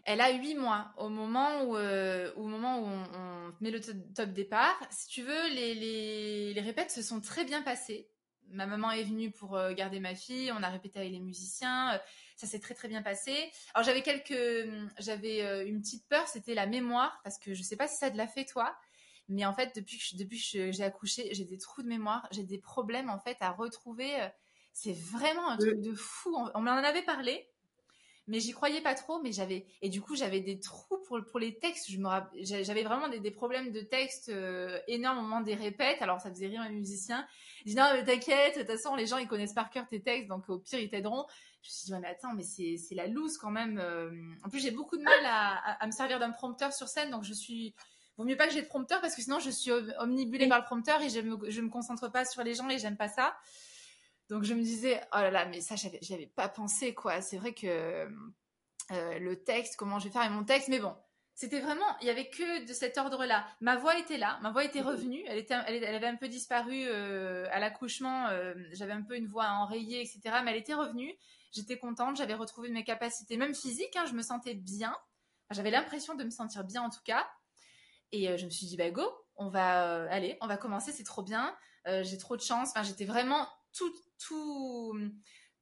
[0.03, 4.29] Elle a 8 mois au moment où, euh, au moment où on, met le top
[4.29, 4.79] départ.
[4.89, 8.09] Si tu veux, les, les, les, répètes se sont très bien passées.
[8.49, 10.51] ma maman est venue pour garder ma fille.
[10.51, 11.99] On a répété avec les musiciens.
[12.35, 13.51] ça s'est très très bien passé.
[13.73, 14.67] Alors j'avais quelques,
[14.99, 18.17] j'avais une petite peur, c'était la mémoire parce que je sais pas si ça te
[18.17, 18.75] l'a fait toi,
[19.29, 22.43] mais en fait depuis que depuis que j'ai accouché, j'ai des trous de mémoire, j'ai
[22.43, 24.29] des problèmes en fait à retrouver.
[24.73, 26.35] C'est vraiment un truc de fou.
[26.55, 27.47] On m'en avait parlé
[28.27, 31.39] mais j'y croyais pas trop mais j'avais et du coup j'avais des trous pour pour
[31.39, 31.91] les textes.
[31.91, 32.07] Je me
[32.43, 36.01] j'avais vraiment des, des, problèmes de texte euh, énormes au moment des répètes.
[36.01, 37.25] Alors ça faisait rire les musiciens.
[37.65, 40.01] Je dis non mais t'inquiète de toute façon les gens ils connaissent par cœur tes
[40.01, 41.25] textes donc au pire ils t'aideront.
[41.63, 44.11] Je me suis dit ouais, mais attends mais c'est c'est la loose quand même euh.
[44.45, 47.23] en plus j'ai beaucoup de mal à, à, me servir d'un prompteur sur scène donc
[47.23, 47.75] je suis
[48.17, 50.65] vaut mieux pas que j'ai de prompteur parce que sinon je suis omnibulée par le
[50.65, 53.35] prompteur et je me je me concentre pas sur les gens et j'aime pas ça
[54.31, 57.19] donc je me disais, oh là là, mais ça, j'avais pas pensé, quoi.
[57.19, 60.95] C'est vrai que euh, le texte, comment je vais faire avec mon texte, mais bon,
[61.33, 63.45] c'était vraiment, il y avait que de cet ordre-là.
[63.59, 66.85] Ma voix était là, ma voix était revenue, elle, était, elle, avait un peu disparu
[66.85, 70.21] euh, à l'accouchement, euh, j'avais un peu une voix enrayée, etc.
[70.45, 71.13] Mais elle était revenue,
[71.51, 74.95] j'étais contente, j'avais retrouvé mes capacités, même physiques, hein, je me sentais bien.
[75.49, 77.27] j'avais l'impression de me sentir bien en tout cas.
[78.13, 79.03] Et je me suis dit, bah go,
[79.35, 81.53] on va, aller, on va commencer, c'est trop bien.
[81.85, 82.69] j'ai trop de chance.
[82.69, 83.93] Enfin, j'étais vraiment tout,
[84.27, 84.93] tout,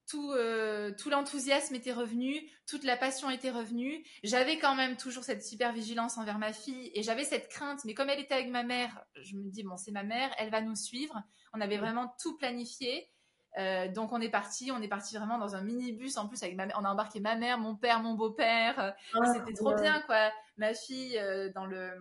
[0.10, 4.04] tout, euh, tout l'enthousiasme était revenu, toute la passion était revenue.
[4.24, 7.86] J'avais quand même toujours cette super vigilance envers ma fille et j'avais cette crainte.
[7.86, 10.50] Mais comme elle était avec ma mère, je me dis bon, c'est ma mère, elle
[10.50, 11.22] va nous suivre.
[11.54, 13.10] On avait vraiment tout planifié.
[13.58, 16.56] Euh, donc on est parti, on est parti vraiment dans un minibus en plus avec
[16.56, 16.78] ma mère.
[16.80, 18.96] On a embarqué ma mère, mon père, mon beau-père.
[19.14, 20.32] Ah, C'était trop bien quoi.
[20.58, 21.92] Ma fille euh, dans le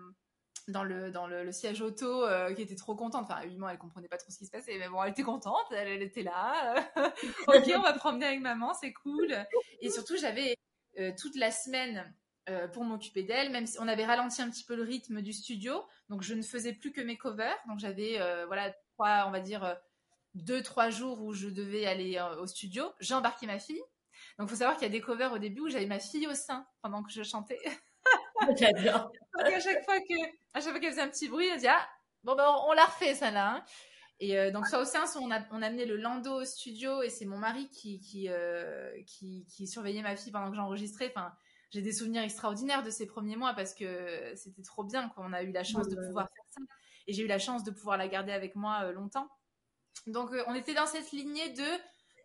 [0.69, 3.25] dans le dans le, siège auto euh, qui était trop contente.
[3.25, 5.67] Enfin, évidemment, elle comprenait pas trop ce qui se passait, mais bon, elle était contente,
[5.71, 6.75] elle, était là.
[7.49, 9.35] ok, on va promener avec maman, c'est cool.
[9.81, 10.57] Et surtout, j'avais
[10.99, 12.15] euh, toute la semaine
[12.49, 15.33] euh, pour m'occuper d'elle, même si on avait ralenti un petit peu le rythme du
[15.33, 17.57] studio, donc je ne faisais plus que mes covers.
[17.67, 19.77] Donc j'avais voilà trois, on va dire
[20.35, 22.85] deux trois jours où je devais aller au studio.
[23.01, 23.83] J'ai embarqué ma fille.
[24.39, 26.35] Donc, faut savoir qu'il y a des covers au début où j'avais ma fille au
[26.35, 27.59] sein pendant que je chantais.
[28.57, 29.13] J'adore.
[29.39, 30.15] à chaque fois que,
[30.55, 31.89] à chaque fois qu'elle faisait un petit bruit, elle disait ah
[32.25, 33.51] bon ben on, l'a refait ça là.
[33.51, 33.65] Hein.
[34.21, 37.03] Et euh, donc soit au sein, on a on a amené le Lando au studio
[37.03, 41.13] et c'est mon mari qui qui, euh, qui qui surveillait ma fille pendant que j'enregistrais.
[41.15, 41.33] Enfin,
[41.71, 45.43] j'ai des souvenirs extraordinaires de ces premiers mois parce que c'était trop bien qu'on a
[45.43, 46.61] eu la chance de pouvoir faire ça
[47.07, 49.29] et j'ai eu la chance de pouvoir la garder avec moi euh, longtemps.
[50.07, 51.65] Donc on était dans cette lignée de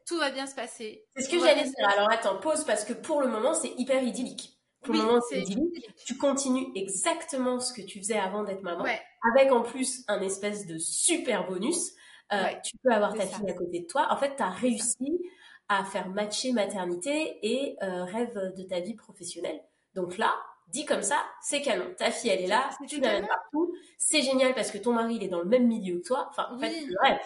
[0.07, 1.05] tout va bien se passer.
[1.16, 1.89] C'est ce que j'allais dire.
[1.89, 5.44] Alors attends, pause parce que pour le moment c'est hyper idyllique pour le moment, c'est
[6.06, 8.86] Tu continues exactement ce que tu faisais avant d'être maman,
[9.34, 11.94] avec en plus un espèce de super bonus.
[12.32, 14.08] Euh, tu peux avoir ta fille à côté de toi.
[14.10, 15.20] En fait, tu as réussi
[15.70, 19.62] à faire matcher maternité et euh, rêve de ta vie professionnelle.
[19.94, 20.34] Donc là,
[20.68, 21.94] dit comme ça, c'est canon.
[21.98, 23.74] Ta fille, elle est là, tu l'amènes partout.
[23.98, 26.28] C'est génial parce que ton mari, il est dans le même milieu que toi.
[26.30, 27.20] Enfin, en fait, le rêve.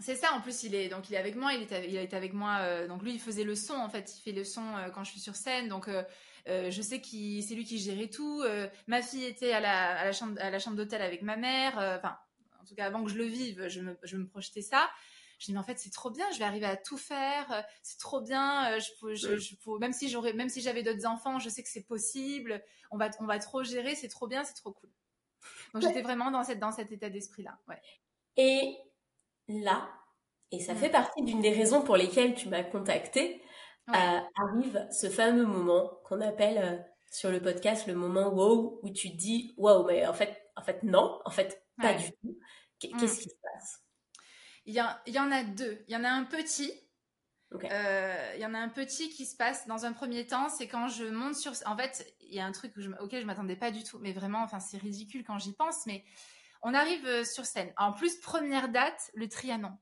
[0.00, 2.00] C'est ça, en plus il est donc il est avec moi, il est il a
[2.00, 4.44] été avec moi euh, donc lui il faisait le son en fait, il fait le
[4.44, 4.62] son
[4.94, 6.02] quand je suis sur scène donc euh,
[6.46, 8.42] je sais qu'il c'est lui qui gérait tout.
[8.42, 11.36] Euh, ma fille était à la, à la chambre à la chambre d'hôtel avec ma
[11.36, 11.78] mère.
[11.78, 12.16] Euh, enfin,
[12.60, 14.88] en tout cas avant que je le vive, je me, je me projetais ça.
[15.38, 17.98] Je dis mais en fait c'est trop bien, je vais arriver à tout faire, c'est
[17.98, 18.78] trop bien.
[18.78, 21.86] je, je, je, même si j'aurais, même si j'avais d'autres enfants, je sais que c'est
[21.86, 22.62] possible.
[22.90, 24.90] On va, on va trop gérer, c'est trop bien, c'est trop cool.
[25.72, 27.58] Donc j'étais vraiment dans cette, dans cet état d'esprit là.
[27.68, 27.80] Ouais.
[28.36, 28.76] Et
[29.48, 29.88] là,
[30.52, 30.76] et ça mm.
[30.78, 33.42] fait partie d'une des raisons pour lesquelles tu m'as contactée,
[33.94, 36.78] euh, arrive ce fameux moment qu'on appelle euh,
[37.10, 40.62] sur le podcast le moment wow où tu te dis wow mais en fait en
[40.62, 42.38] fait non en fait pas du tout
[42.78, 43.08] qu'est-ce mm.
[43.08, 43.84] qui se passe?
[44.66, 46.72] Il y, il y en a deux il y en a un petit
[47.52, 50.68] euh, il y en a un petit qui se passe dans un premier temps, c'est
[50.68, 51.52] quand je monte sur.
[51.66, 54.12] En fait, il y a un truc je, auquel je m'attendais pas du tout, mais
[54.12, 55.84] vraiment, enfin, c'est ridicule quand j'y pense.
[55.86, 56.04] Mais
[56.62, 57.72] on arrive sur scène.
[57.76, 59.76] En plus, première date, le Trianon.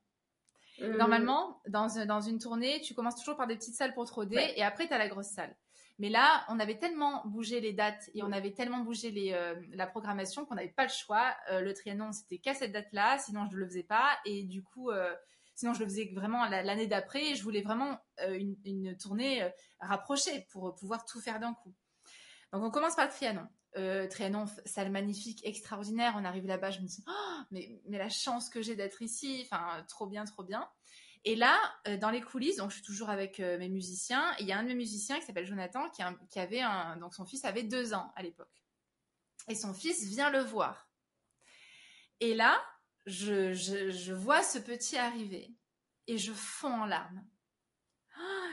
[0.81, 4.15] Euh, Normalement, dans, dans une tournée, tu commences toujours par des petites salles pour te
[4.15, 5.55] roder et après, tu as la grosse salle.
[5.99, 9.57] Mais là, on avait tellement bougé les dates et on avait tellement bougé les, euh,
[9.73, 11.35] la programmation qu'on n'avait pas le choix.
[11.51, 14.17] Euh, le Trianon, c'était qu'à cette date-là, sinon je ne le faisais pas.
[14.25, 14.91] Et du coup,
[15.57, 17.35] sinon je le faisais vraiment l'année d'après.
[17.35, 17.99] Je voulais vraiment
[18.29, 19.51] une, une, tournée
[19.81, 21.75] rapprochée pour pouvoir tout faire d'un coup.
[22.53, 26.15] Donc on commence par le Trianon euh, Trianon, salle magnifique, extraordinaire.
[26.17, 29.85] On arrive là-bas, je me dis, oh, mais, la chance que j'ai d'être ici, enfin,
[29.89, 30.69] trop bien, trop bien.
[31.25, 34.25] Et là, euh, dans les coulisses, donc je suis toujours avec euh, mes musiciens.
[34.39, 37.15] Il y a un de mes musiciens qui s'appelle Jonathan, qui, qui, avait un, donc
[37.15, 38.65] son fils avait deux ans à l'époque.
[39.49, 40.89] Et son fils vient le voir.
[42.21, 42.63] Et là,
[43.07, 45.55] je, je, je vois ce petit arriver
[46.07, 47.25] et je fonds en larmes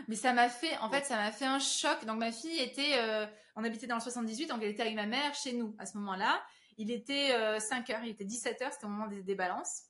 [0.08, 2.06] mais ça m'a fait, en fait, ça m'a fait un choc.
[2.06, 5.06] Donc ma fille était, euh, on habitait dans le 78, donc elle était avec ma
[5.06, 6.44] mère chez nous à ce moment-là.
[6.78, 9.84] Il était 5 euh, heures, il était 17 heures, c'était au moment des, balances.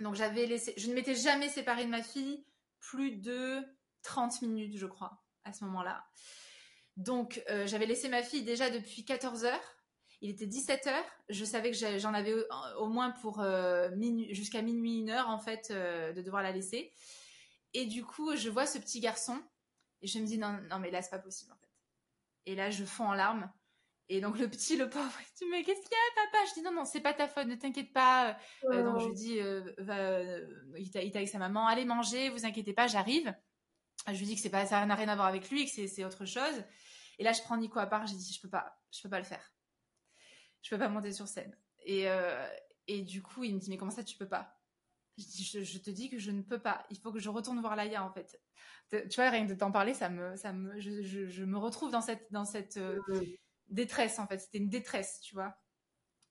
[0.00, 2.44] Donc j'avais laissé, je ne m'étais jamais séparée de ma fille
[2.78, 3.60] plus de
[4.02, 6.04] 30 minutes, je crois, à ce moment-là.
[6.96, 9.76] Donc j'avais laissé ma fille déjà depuis 14 heures.
[10.20, 11.04] Il était 17 heures.
[11.28, 12.34] Je savais que j'en avais
[12.78, 13.44] au, moins pour
[14.30, 16.92] jusqu'à minuit, une heure en fait, de devoir la laisser.
[17.74, 19.42] Et du coup, je vois ce petit garçon
[20.02, 21.70] et je me dis non, non mais là c'est pas possible en fait.
[22.46, 23.50] Et là, je fonds en larmes.
[24.08, 26.44] Et donc le petit, le pauvre, il dit mais qu'est-ce qu'il y a papa?
[26.48, 28.36] Je dis non non c'est pas ta faute, ne t'inquiète pas.
[28.64, 30.46] Euh, donc je lui dis euh, va, euh,
[30.76, 33.34] il est avec sa maman, allez manger, vous inquiétez pas, j'arrive.
[34.06, 36.26] Je lui dis que pas ça n'a rien à voir avec lui, que c'est autre
[36.26, 36.64] chose.
[37.18, 39.18] Et là je prends Nico à part, j'ai dit je peux pas, je peux pas
[39.18, 39.54] le faire.
[40.62, 41.56] Je peux pas monter sur scène.
[41.84, 42.06] Et
[42.88, 44.60] et du coup il me dit mais comment ça tu peux pas?
[45.18, 46.84] Je, te dis que je ne peux pas.
[46.90, 48.40] Il faut que je retourne voir Laïa en fait.
[48.90, 51.90] Tu vois, rien que de t'en parler, ça me, ça me, je, je, me retrouve
[51.90, 52.78] dans cette, dans cette,
[53.68, 54.38] détresse en fait.
[54.38, 55.56] C'était une détresse, tu vois.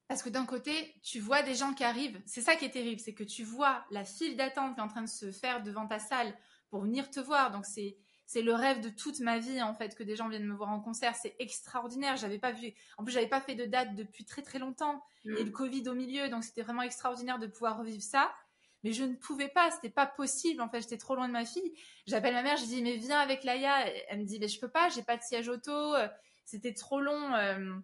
[0.08, 2.22] Parce que d'un côté, tu vois des gens qui arrivent.
[2.26, 4.88] C'est ça qui est terrible, c'est que tu vois la file d'attente qui est en
[4.88, 6.38] train de se faire devant ta salle
[6.70, 7.52] pour venir te voir.
[7.52, 10.48] Donc c'est c'est le rêve de toute ma vie en fait que des gens viennent
[10.48, 11.16] me voir en concert.
[11.16, 12.16] C'est extraordinaire.
[12.16, 12.74] J'avais pas vu.
[12.98, 15.38] En plus, j'avais pas fait de date depuis très très longtemps mm.
[15.38, 18.34] et le Covid au milieu, donc c'était vraiment extraordinaire de pouvoir revivre ça.
[18.84, 20.62] Mais je ne pouvais pas, c'était pas possible.
[20.62, 21.74] En fait, j'étais trop loin de ma fille.
[22.08, 23.88] J'appelle ma mère, je dis mais viens avec Laïa.
[24.10, 25.96] Elle me dit mais je peux pas, j'ai pas de siège auto
[26.52, 27.34] c'était trop long.
[27.34, 27.76] Euh,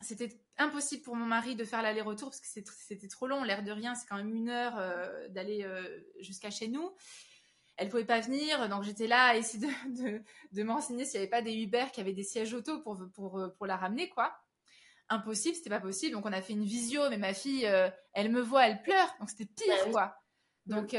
[0.00, 3.44] c'était impossible pour mon mari de faire l'aller-retour parce que c'était trop long.
[3.44, 6.90] L'air de rien, c'est quand même une heure euh, d'aller euh, jusqu'à chez nous.
[7.76, 10.22] Elle pouvait pas venir, donc j'étais là à essayer de,
[10.52, 13.40] de, m'enseigner s'il n'y avait pas des Uber qui avaient des sièges auto pour, pour,
[13.56, 14.36] pour la ramener, quoi.
[15.08, 16.12] Impossible, c'était pas possible.
[16.12, 17.64] Donc on a fait une visio, mais ma fille,
[18.12, 20.16] elle me voit, elle pleure, donc c'était pire, bah quoi.
[20.66, 20.96] Donc,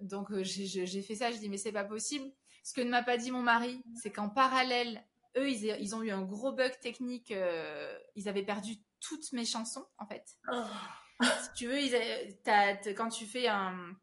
[0.00, 2.30] donc j'ai fait ça, je dis mais c'est pas possible.
[2.62, 5.02] Ce que ne m'a pas dit mon mari, c'est qu'en parallèle
[5.36, 7.30] eux, ils, ont eu un gros bug technique.
[7.30, 10.24] Euh, ils avaient perdu toutes mes chansons, en fait.
[10.52, 10.62] Oh.
[11.42, 13.94] Si tu veux, quand tu fais un,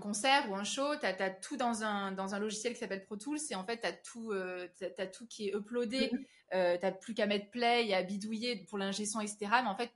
[0.00, 3.16] concert ou un show, tu as, tout dans un, dans un logiciel qui s'appelle Pro
[3.16, 4.68] Tools et en fait, tu as, tout, euh,
[5.12, 6.08] tout qui est uploadé.
[6.08, 6.26] Mm-hmm.
[6.54, 9.38] Euh, tu n'as plus qu'à mettre play et à bidouiller pour l'ingé son, etc.
[9.62, 9.90] Mais en fait,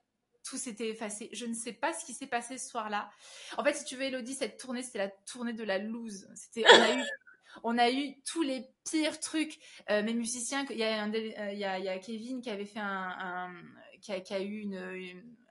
[0.47, 1.29] tout s'était effacé.
[1.33, 3.11] Je ne sais pas ce qui s'est passé ce soir-là.
[3.59, 6.29] En fait, si tu veux, Elodie, cette tournée, c'était la tournée de la loose.
[6.35, 7.03] C'était, on a eu
[7.65, 9.59] on a eu tous les pires trucs.
[9.91, 13.53] Euh, mes musiciens, il y, a euh, il, y a, Kevin qui avait fait un,
[14.01, 14.67] qui, a, eu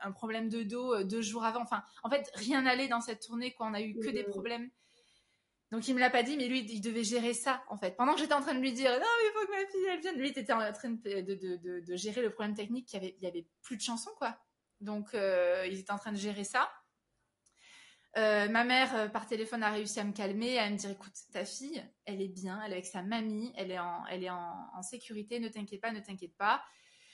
[0.01, 1.61] un problème de dos euh, deux jours avant.
[1.61, 3.53] Enfin, en fait, rien n'allait dans cette tournée.
[3.53, 3.67] Quoi.
[3.67, 4.69] On a eu que des problèmes.
[5.71, 7.97] Donc il me l'a pas dit, mais lui, il devait gérer ça, en fait.
[7.97, 9.85] Pendant que j'étais en train de lui dire, non, mais il faut que ma fille,
[9.91, 10.17] elle vienne.
[10.17, 12.93] Lui, il était en train de, gérer le problème technique.
[12.93, 14.37] Il y avait, il y avait plus de chansons, quoi.
[14.81, 16.69] Donc, il était en train de gérer ça.
[18.17, 21.13] Euh, ma mère, euh, par téléphone, a réussi à me calmer, à me dire écoute,
[21.33, 24.29] ta fille, elle est bien, elle est avec sa mamie, elle est en, elle est
[24.29, 26.63] en, sécurité, ne t'inquiète pas, ne t'inquiète pas.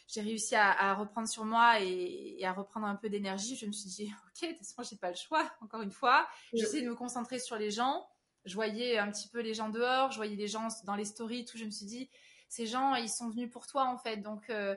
[0.07, 3.55] J'ai réussi à, reprendre sur moi et, à reprendre un peu d'énergie.
[3.55, 6.27] Je me suis dit ok, de toute façon, j'ai pas le choix, encore une fois.
[6.53, 8.05] J'essaie de me concentrer sur les gens.
[8.45, 11.45] Je voyais un petit peu les gens dehors, je voyais les gens dans les stories,
[11.45, 11.57] tout.
[11.57, 12.09] Je me suis dit
[12.47, 14.17] ces gens, ils sont venus pour toi en fait.
[14.17, 14.75] Donc, euh,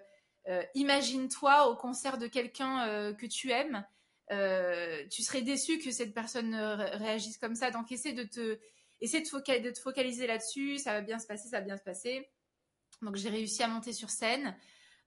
[0.75, 3.85] imagine-toi au concert de quelqu'un que tu aimes
[4.33, 7.71] euh, tu serais déçu que cette personne réagisse comme ça.
[7.71, 8.59] Donc, essaie de te,
[9.01, 10.79] essaie de, te focaliser là-dessus.
[10.79, 12.29] Ça va bien se passer, ça va bien se passer.
[13.03, 14.57] Donc, j'ai réussi à monter sur scène.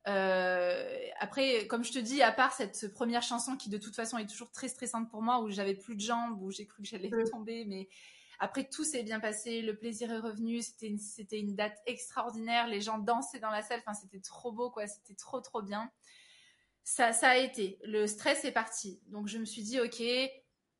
[0.07, 4.17] Euh, après, comme je te dis, à part cette première chanson qui de toute façon
[4.17, 6.88] est toujours très stressante pour moi, où j'avais plus de jambes, où j'ai cru que
[6.88, 7.89] j'allais tomber, mais
[8.39, 12.67] après tout s'est bien passé, le plaisir est revenu, c'était une, c'était une date extraordinaire,
[12.67, 15.91] les gens dansaient dans la salle, enfin c'était trop beau quoi, c'était trop trop bien
[16.88, 17.77] ça, ça a été.
[17.83, 19.01] Le stress est parti.
[19.07, 20.01] Donc je me suis dit, ok,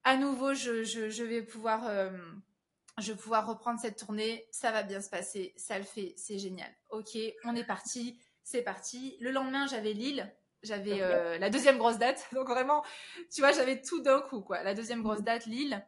[0.06, 2.10] à nouveau, je, je, vais pouvoir, euh,
[2.98, 4.48] je vais pouvoir reprendre cette tournée.
[4.50, 5.54] Ça va bien se passer.
[5.58, 6.14] Ça le fait.
[6.16, 6.74] C'est génial.
[6.92, 8.18] Ok, on est parti.
[8.42, 9.18] C'est parti.
[9.20, 10.34] Le lendemain, j'avais Lille.
[10.64, 12.26] J'avais euh, la deuxième grosse date.
[12.34, 12.86] Donc vraiment,
[13.30, 14.64] tu vois, j'avais tout d'un coup, quoi.
[14.64, 15.86] La deuxième grosse date, Lille.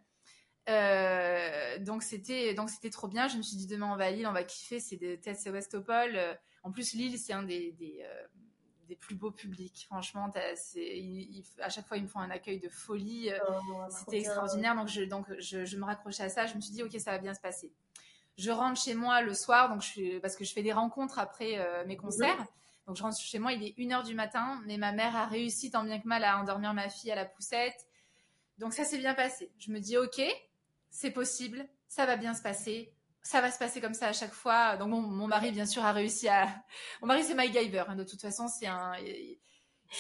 [0.70, 3.28] Euh, donc c'était donc c'était trop bien.
[3.28, 4.80] Je me suis dit demain on va à Lille, on va kiffer.
[4.80, 6.18] C'est des tests Westopol.
[6.64, 8.06] En plus Lille c'est un des, des
[8.90, 9.86] des plus beaux publics.
[9.86, 13.30] Franchement, à chaque fois, ils me font un accueil de folie.
[13.32, 14.76] Euh, oh, c'était extraordinaire.
[14.76, 16.48] Donc, je, donc je, me raccrochais à ça.
[16.48, 17.72] Je me suis dit, OK, ça va bien se passer.
[18.38, 21.60] Je rentre chez moi le soir, donc je parce que je fais des rencontres après
[21.60, 22.46] euh, mes concerts.
[22.88, 25.70] Donc, je rentre chez moi, il est 1h du matin, mais ma mère a réussi
[25.70, 27.88] tant bien que mal à endormir ma fille à la poussette.
[28.58, 29.52] Donc, ça s'est bien passé.
[29.60, 30.20] Je me dis, OK,
[30.90, 34.34] c'est possible, ça va bien se passer ça va se passer comme ça à chaque
[34.34, 34.78] fois.
[34.78, 36.48] Donc mon, mari, bien sûr, a réussi à.
[37.02, 37.84] Mon mari, c'est MacGyver.
[37.88, 38.94] Hein, de toute façon, c'est un.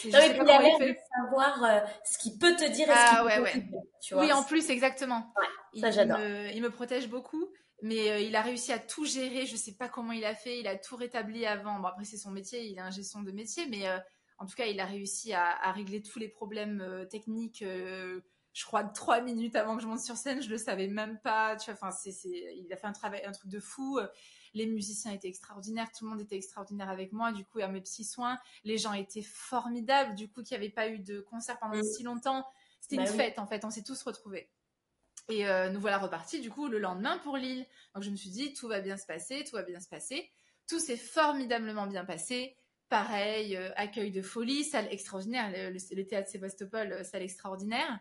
[0.06, 2.88] Non, mais il a l'air de savoir euh, ce qu'il peut te dire.
[2.92, 3.66] Ah ouais, ouais.
[4.12, 5.34] oui, en plus, exactement.
[5.36, 6.20] Ouais, ça j'adore.
[6.20, 7.48] Il, me protège beaucoup,
[7.82, 9.48] mais euh, il a réussi à tout gérer.
[9.48, 10.60] Je sais pas comment il a fait.
[10.60, 11.80] Il a tout rétabli avant.
[11.80, 12.68] Bon, après, c'est son métier.
[12.68, 13.98] Il est un gestion de métier, mais euh,
[14.38, 17.64] en tout cas, il a réussi à, à, régler tous les problèmes techniques
[18.54, 20.42] je crois, trois minutes avant que je monte sur scène.
[20.42, 21.56] Je le savais même pas.
[21.56, 24.00] Tu vois, enfin, c'est, il a fait un travail, un truc de fou.
[24.54, 25.90] Les musiciens étaient extraordinaires.
[25.92, 27.32] Tout le monde était extraordinaire avec moi.
[27.32, 30.16] Du coup, à mes petits soins, les gens étaient formidables.
[30.16, 31.84] Du coup, qu'il n'y avait pas eu de concert pendant mm.
[31.84, 32.46] si longtemps.
[32.82, 33.64] C'était bah une fête, en fait.
[33.66, 34.50] On s'est tous retrouvés.
[35.30, 37.66] Et euh, nous voilà repartis, du coup, le lendemain pour Lille.
[37.94, 40.32] Donc, je me suis dit, tout va bien se passer, tout va bien se passer.
[40.68, 42.56] Tout s'est formidablement bien passé.
[42.90, 45.52] Pareil, euh, accueil de folie, salle extraordinaire.
[45.52, 48.00] Le, théâtre Sébastopol, euh, salle extraordinaire.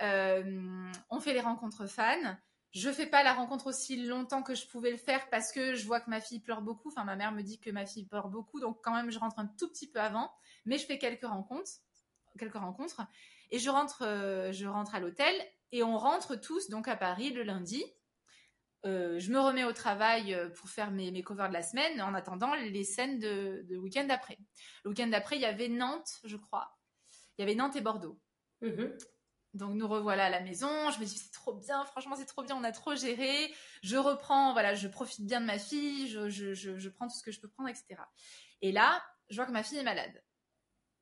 [0.00, 2.36] On fait les rencontres fans.
[2.72, 5.86] Je fais pas la rencontre aussi longtemps que je pouvais le faire parce que je
[5.86, 6.90] vois que ma fille pleure beaucoup.
[6.90, 9.38] Enfin, ma mère me dit que ma fille pleure beaucoup, donc quand même, je rentre
[9.38, 10.30] un tout petit peu avant.
[10.66, 11.70] Mais je fais quelques rencontres,
[12.38, 13.06] quelques rencontres,
[13.50, 14.02] et je rentre,
[14.52, 15.34] je rentre à l'hôtel
[15.72, 17.82] et on rentre tous donc à Paris le lundi.
[18.86, 22.14] Euh, je me remets au travail euh, pour faire mes, covers de la semaine en
[22.14, 24.38] attendant les scènes de, de week-end d'après.
[24.84, 26.78] Le week-end d'après, il y avait Nantes, je crois.
[27.36, 28.20] Il y avait Nantes et Bordeaux.
[28.62, 28.98] Mm-hmm.
[29.58, 30.90] Donc nous revoilà à la maison.
[30.90, 33.52] Je me dis c'est trop bien, franchement c'est trop bien, on a trop géré.
[33.82, 37.22] Je reprends, voilà, je profite bien de ma fille, je, je, je, prends tout ce
[37.22, 38.00] que je peux prendre, etc.
[38.62, 40.22] Et là, je vois que ma fille est malade.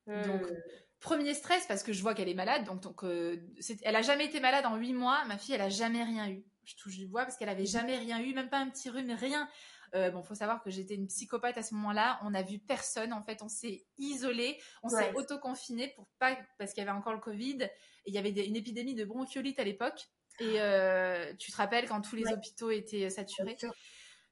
[0.06, 0.56] Donc mm.
[1.00, 3.36] Premier stress parce que je vois qu'elle est malade, donc, donc euh,
[3.82, 5.24] elle a jamais été malade en huit mois.
[5.26, 6.44] Ma fille, elle a jamais rien eu.
[6.64, 7.68] Je touche du bois parce qu'elle avait mhm.
[7.68, 9.48] jamais rien eu, même pas un petit rhume, rien.
[9.94, 12.18] Euh, bon, faut savoir que j'étais une psychopathe à ce moment-là.
[12.22, 13.12] On n'a vu personne.
[13.12, 17.14] En fait, on s'est isolé, on s'est autoconfiné pour pas parce qu'il y avait encore
[17.14, 17.58] le Covid.
[17.62, 20.08] Et il y avait une épidémie de bronchiolite à l'époque.
[20.38, 23.56] Et euh, tu te rappelles quand tous les hôpitaux étaient saturés?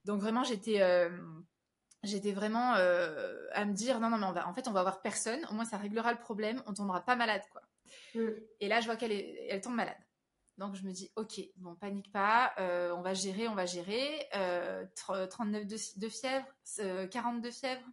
[0.05, 1.09] Donc vraiment, j'étais euh,
[2.05, 4.81] j'étais vraiment euh, à me dire non non mais on va en fait on va
[4.81, 7.61] avoir personne au moins ça réglera le problème on tombera pas malade quoi
[8.13, 8.29] mm.
[8.59, 9.97] et là je vois qu'elle est elle tombe malade
[10.57, 14.27] donc je me dis ok bon panique pas euh, on va gérer on va gérer
[14.95, 15.65] 39 euh,
[15.97, 16.45] de, fièvre
[17.09, 17.83] 40 de fièvre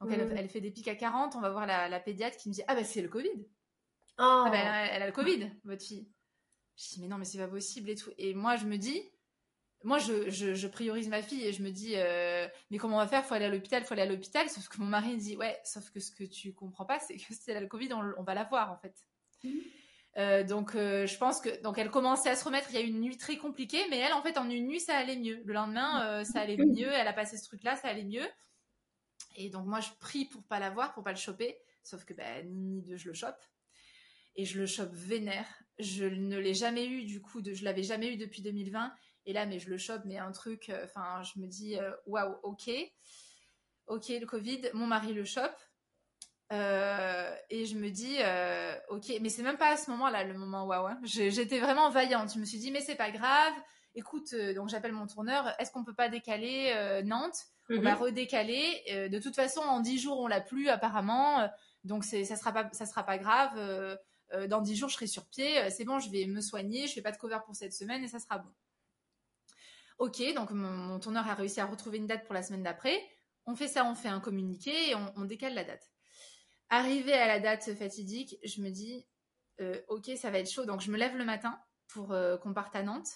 [0.00, 0.36] donc elle, mm.
[0.36, 2.74] elle, fait des pics à 40 on va voir la, pédiatre qui me dit ah
[2.74, 3.30] bah c'est le covid
[4.18, 4.22] oh.
[4.22, 6.08] ah, bah, elle, a le covid votre fille
[6.76, 9.02] je dis mais non mais c'est pas possible et tout et moi je me dis
[9.84, 13.06] moi, je, je, priorise ma fille et je me dis, euh, mais comment on va
[13.06, 13.24] faire?
[13.24, 14.48] Faut aller à l'hôpital, faut aller à l'hôpital.
[14.50, 17.32] Sauf que mon mari dit, ouais, sauf que ce que tu comprends pas, c'est que
[17.32, 18.94] si elle a le Covid, on, va la voir en fait.
[19.44, 19.60] Mhm.
[20.18, 22.68] Euh, donc, euh, je pense que donc elle commençait à se remettre.
[22.70, 24.80] Il y a eu une nuit très compliquée, mais elle, en fait, en une nuit,
[24.80, 25.40] ça allait mieux.
[25.44, 26.90] Le lendemain, ça allait mieux.
[26.90, 28.26] Elle a passé ce truc-là, ça allait mieux.
[29.36, 31.56] Et donc moi, je prie pour pas la voir, pour pas le choper.
[31.82, 33.40] Sauf que ben, ni de je le chope
[34.38, 35.46] et je le chope vénère.
[35.78, 38.92] Je ne l'ai jamais eu du coup, de, je l'avais jamais eu depuis 2020
[39.26, 41.90] et là, mais je le chope, mais un truc, euh, enfin, je me dis, euh,
[42.06, 42.70] waouh, ok,
[43.88, 45.56] ok, le Covid, mon mari le chope.
[46.52, 48.16] Euh, et je me dis,
[48.88, 50.86] ok, mais c'est même pas à ce moment-là, le moment waouh.
[50.86, 51.00] Hein.
[51.04, 52.32] J'étais vraiment vaillante.
[52.34, 53.54] Je me suis dit, mais c'est pas grave.
[53.94, 55.54] Écoute, donc j'appelle mon tourneur.
[55.58, 57.46] Est-ce qu'on peut pas décaler Nantes?
[57.70, 58.02] On va mhm.
[58.02, 59.08] redécaler.
[59.10, 61.48] de toute façon, en dix jours, on l'a plus apparemment.
[61.84, 63.98] donc ça sera pas, ça sera pas grave.
[64.48, 65.70] dans dix jours, je serai sur pied.
[65.70, 66.86] C'est bon, je vais me soigner.
[66.86, 68.50] Je fais pas de cover pour cette semaine et ça sera bon.
[69.98, 73.02] Ok, donc mon, tourneur a réussi à retrouver une date pour la semaine d'après.
[73.46, 75.90] On fait ça, on fait un communiqué et on, décale la date.
[76.70, 79.06] Arrivé à la date fatidique, je me dis,
[79.60, 80.64] euh, ok, ça va être chaud.
[80.64, 81.58] Donc je me lève le matin
[81.88, 83.08] pour euh, qu'on parte à Nantes.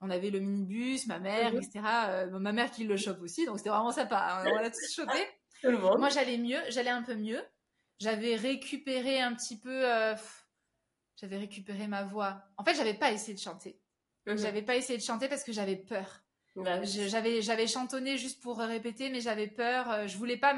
[0.00, 1.58] On avait le minibus, ma mère, mhm.
[1.58, 1.80] etc.
[2.08, 4.42] Euh, ma mère qui le chope aussi, donc c'était vraiment sympa.
[4.44, 4.50] Hein.
[4.52, 5.28] On l'a tous chopé.
[5.64, 7.42] Moi, j'allais mieux, j'allais un peu mieux.
[8.00, 9.84] J'avais récupéré un petit peu,
[11.16, 12.42] j'avais récupéré ma voix.
[12.56, 13.80] En fait, j'avais pas essayé de chanter.
[14.26, 14.38] Mhm.
[14.38, 16.24] J'avais pas essayé de chanter parce que j'avais peur.
[16.56, 19.90] J'avais j'avais chantonné juste pour répéter, mais j'avais peur.
[19.90, 20.54] Euh, je voulais pas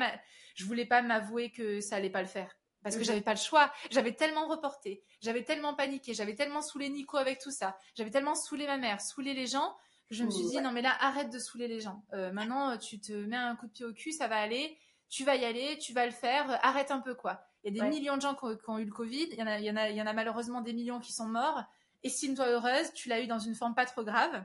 [0.54, 3.06] je voulais pas m'avouer que ça allait pas le faire parce que mhm.
[3.06, 3.72] j'avais pas le choix.
[3.90, 8.34] J'avais tellement reporté, j'avais tellement paniqué, j'avais tellement saoulé Nico avec tout ça, j'avais tellement
[8.34, 9.74] saoulé ma mère, saoulé les gens
[10.08, 12.04] que je me suis dit non mais là arrête de saouler les gens.
[12.12, 14.76] Euh, maintenant tu te mets un coup de pied au cul, ça va aller,
[15.08, 17.40] tu vas y aller, tu vas le faire, arrête un peu quoi.
[17.64, 19.46] Il y a des millions de gens qui ont, eu le Covid, il y en
[19.46, 21.62] a il y en a il y en a malheureusement des millions qui sont morts.
[22.02, 24.44] Estime-toi heureuse, tu l'as eu dans une forme pas trop grave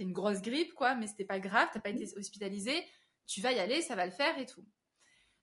[0.00, 2.82] c'était une grosse grippe, quoi, mais c'était pas grave, t'as pas été hospitalisé,
[3.26, 4.64] tu vas y aller, ça va le faire et tout.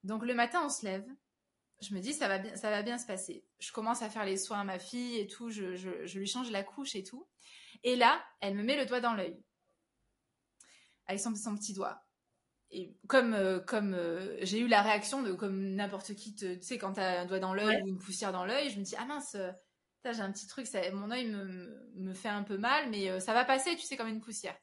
[0.03, 1.05] Donc le matin, on se lève.
[1.79, 3.45] Je me dis, ça va bien, ça va bien se passer.
[3.59, 6.63] Je commence à faire les soins à ma fille et tout, je, lui change la
[6.63, 7.27] couche et tout.
[7.83, 9.39] Et là, elle me met le doigt dans l'œil.
[11.05, 12.03] Avec son, petit doigt.
[12.71, 16.79] Et comme, euh, comme euh, j'ai eu la réaction de comme n'importe qui, tu sais,
[16.79, 19.05] quand t'as un doigt dans l'œil ou une poussière dans l'œil, je me dis, ah
[19.05, 19.37] mince,
[20.13, 23.33] j'ai un petit truc, ça, mon œil me, fait un peu mal, mais euh, ça
[23.33, 24.55] va passer, tu sais, comme une poussière.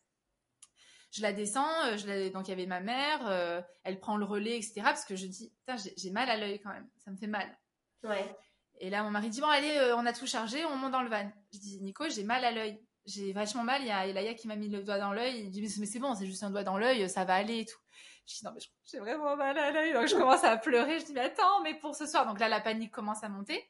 [1.11, 4.57] Je la descends, euh, donc il y avait ma mère, euh, elle prend le relais,
[4.57, 4.83] etc.
[4.83, 5.53] Parce que je dis,
[5.97, 7.57] j'ai mal à l'œil quand même, ça me fait mal.
[8.03, 8.37] Ouais.
[8.81, 11.09] Et là, mon mari dit, bon, allez, on a tout chargé, on monte dans le
[11.09, 11.31] van.
[11.53, 12.81] Je dis, Nico, j'ai mal à l'œil.
[13.07, 15.45] J'ai vachement mal, il y a Elaya qui m'a mis le doigt dans l'œil.
[15.45, 17.65] Il dit, mais c'est bon, c'est juste un doigt dans l'œil, ça va aller et
[17.67, 17.79] tout.
[18.27, 19.93] Je dis, non, mais j'ai vraiment mal à l'œil.
[19.93, 22.27] Donc je commence à pleurer, je dis, mais attends, mais pour ce soir.
[22.27, 23.63] Donc là, la panique commence à monter.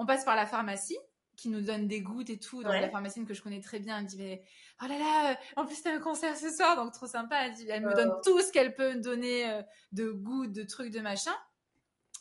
[0.00, 0.96] On passe par la pharmacie,
[1.36, 2.62] qui nous donne des gouttes et tout.
[2.62, 4.42] Donc la pharmacienne que je connais très bien, elle me dit mais
[4.82, 7.36] oh là là, en plus t'as un concert ce soir, donc trop sympa.
[7.44, 10.62] Elle, dit, elle me donne tout ce qu'elle peut me donner euh, de gouttes, de
[10.62, 11.34] trucs, de machin.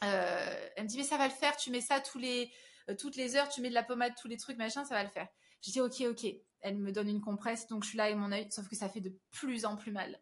[0.04, 2.52] Euh, elle me dit mais ça va le faire, tu mets ça tous les
[2.90, 5.04] euh, toutes les heures, tu mets de la pommade, tous les trucs, machin, ça va
[5.04, 5.30] le faire.
[5.62, 6.26] Je dis ok ok.
[6.60, 8.90] Elle me donne une compresse, donc je suis là avec mon œil, sauf que ça
[8.90, 10.20] fait de plus en plus mal.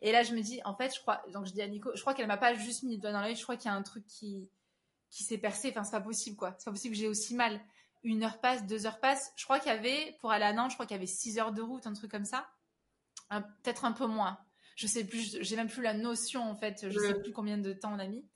[0.00, 2.00] Et là, je me dis, en fait, je crois, donc je dis à Nico, je
[2.00, 3.76] crois qu'elle m'a pas juste mis le doigt dans l'œil, je crois qu'il y a
[3.76, 4.50] un truc qui,
[5.14, 5.70] qui s'est percé.
[5.70, 6.54] Enfin, c'est pas possible, quoi.
[6.58, 7.60] C'est pas possible que j'ai aussi mal.
[8.02, 9.32] Une heure passe, deux heures passe.
[9.36, 11.38] Je crois qu'il y avait, pour aller à Nantes, je crois qu'il y avait six
[11.38, 12.48] heures de route, un truc comme ça.
[13.30, 14.38] Peut-être un peu moins.
[14.76, 16.90] Je sais plus, j'ai même plus la notion, en fait.
[16.90, 18.28] Je sais plus combien de temps on a mis.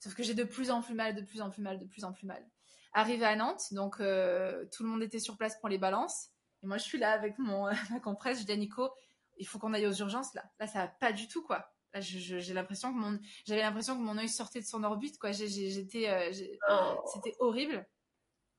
[0.00, 2.04] Sauf que j'ai de plus en plus mal, de plus en plus mal, de plus
[2.04, 2.44] en plus mal.
[2.92, 6.30] Arrivé à Nantes, donc euh, tout le monde était sur place pour les balances.
[6.62, 8.40] Et moi, je suis là avec mon, ma compresse.
[8.40, 8.90] Je dis à Nico,
[9.36, 10.44] il faut qu'on aille aux urgences là.
[10.58, 11.70] Là, ça va pas du tout quoi.
[11.94, 15.32] Là, j'ai l'impression que mon, j'avais l'impression que mon œil sortait de son orbite quoi.
[15.32, 16.30] J'étais, euh,
[16.70, 17.02] oh.
[17.12, 17.86] c'était horrible.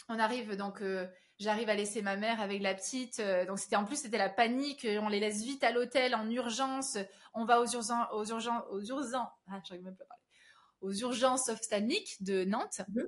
[0.10, 1.08] On arrive donc, euh,
[1.38, 3.20] j'arrive à laisser ma mère avec la petite.
[3.20, 4.88] Euh, donc c'était en plus c'était la panique.
[5.02, 6.98] On les laisse vite à l'hôtel en urgence.
[7.34, 9.30] On va aux urgences, aux urgences, aux urgences.
[9.48, 10.24] Ah, même pas parler.
[10.82, 12.82] Aux urgences ophtalmiques de Nantes.
[12.90, 13.08] Mhm.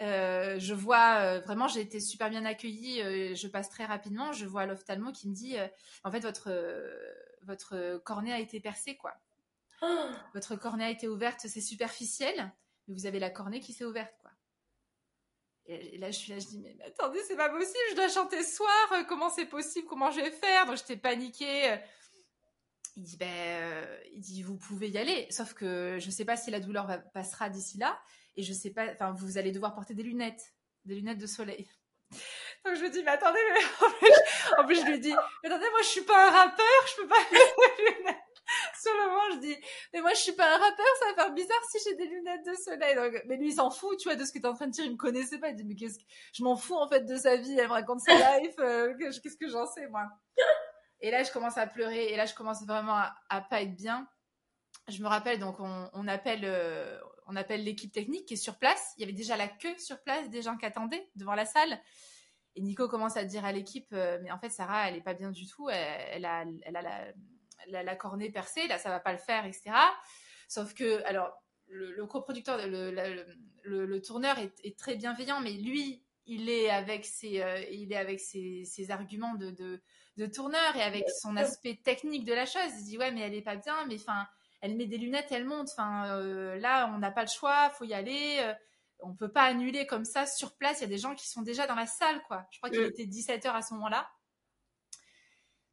[0.00, 3.02] Euh, je vois euh, vraiment, j'ai été super bien accueillie.
[3.02, 4.32] Euh, je passe très rapidement.
[4.32, 5.56] Je vois l'ophtalmo qui me dit,
[6.04, 6.50] en fait, votre
[7.42, 9.12] votre cornée a été percée, quoi.
[10.34, 12.52] Votre cornée a été ouverte, c'est superficiel,
[12.86, 14.30] mais vous avez la cornée qui s'est ouverte, quoi.
[15.70, 17.76] Et, là, je suis là, je dis, mais, attendez, c'est pas possible.
[17.90, 19.06] Je dois chanter ce soir.
[19.06, 20.64] comment c'est possible Comment je vais faire?
[20.64, 21.78] Donc, j'étais paniquée.
[22.96, 25.26] Il dit, ben, il dit, vous pouvez y aller.
[25.30, 28.00] Sauf que je sais pas si la douleur passera d'ici là
[28.38, 30.54] et je sais pas, enfin, vous allez devoir porter des lunettes,
[30.84, 31.68] des lunettes de soleil.
[32.64, 33.40] Donc je me dis, mais attendez,
[34.58, 35.12] en, plus, je lui dis,
[35.42, 38.16] mais attendez, moi je suis pas un rappeur, je peux pas mettre des lunettes.
[38.80, 39.56] Sur le moment, je dis,
[39.92, 42.46] mais moi je suis pas un rappeur, ça va faire bizarre si j'ai des lunettes
[42.46, 42.94] de soleil.
[42.94, 44.66] Donc, mais lui, il s'en fout, tu vois, de ce que tu es en train
[44.66, 45.50] de dire, il me connaissait pas.
[45.50, 47.72] Il dit, mais qu'est-ce que, je m'en fous en fait de sa vie, elle me
[47.72, 50.08] raconte sa life, euh, qu'est-ce que j'en sais, moi.
[51.00, 53.74] Et là, je commence à pleurer, et là, je commence vraiment à, à pas être
[53.74, 54.08] bien.
[54.88, 58.58] Je me rappelle, donc, on, on appelle, euh, on appelle l'équipe technique qui est sur
[58.58, 58.94] place.
[58.96, 61.80] Il y avait déjà la queue sur place, des gens qui attendaient devant la salle.
[62.58, 65.14] Et Nico commence à dire à l'équipe, euh, mais en fait, Sarah, elle est pas
[65.14, 65.68] bien du tout.
[65.68, 67.12] Elle, a, la,
[67.98, 69.70] cornée percée, là, ça va pas le faire, etc.
[70.48, 71.32] Sauf que, alors,
[71.68, 77.92] le, coproducteur, le, tourneur est, très bienveillant, mais lui, il est avec ses, euh, il
[77.92, 79.50] est avec ses, arguments de,
[80.16, 82.70] de, tourneur et avec son aspect technique de la chose.
[82.78, 84.26] Il dit, ouais, mais elle est pas bien, mais enfin,
[84.60, 85.68] elle met des lunettes, elle monte.
[85.72, 88.38] Enfin, euh, là, on n'a pas le choix, faut y aller.
[88.40, 88.54] Euh,
[89.00, 90.78] on peut pas annuler comme ça sur place.
[90.78, 92.46] Il y a des gens qui sont déjà dans la salle, quoi.
[92.50, 94.08] Je crois qu'il était 17 h à ce moment-là.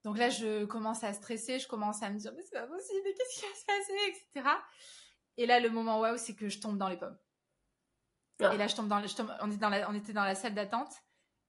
[0.06, 3.02] Donc là, je commence à stresser, je commence à me dire, mais c'est pas possible,
[3.04, 4.50] mais qu'est-ce qui va se passer, etc.
[5.36, 7.18] Et là, le moment waouh, c'est que je tombe dans les pommes.
[8.40, 8.54] Ah.
[8.54, 10.94] Et là, je tombe dans, je on, dans la, on était dans la salle d'attente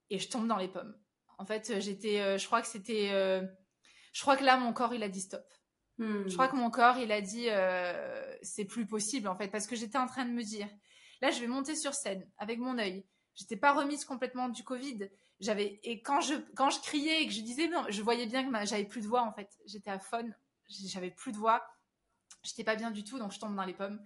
[0.09, 0.97] et je tombe dans les pommes.
[1.37, 3.09] En fait, j'étais, euh, je crois que c'était,
[4.11, 5.47] je crois que là, mon corps, il a dit stop.
[5.99, 6.51] Je crois hmm.
[6.51, 9.97] que mon corps, il a dit euh, c'est plus possible en fait parce que j'étais
[9.97, 10.67] en train de me dire
[11.21, 13.07] là je vais monter sur scène avec mon œil.
[13.37, 15.09] J'étais pas remise complètement du Covid.
[15.39, 18.43] J'avais et quand je quand je criais et que je disais non, je voyais bien
[18.43, 19.57] que j'avais plus de voix en fait.
[19.65, 20.35] J'étais à faune,
[20.67, 21.63] j'avais plus de voix.
[22.43, 24.03] J'étais pas bien du tout donc je tombe dans les pommes.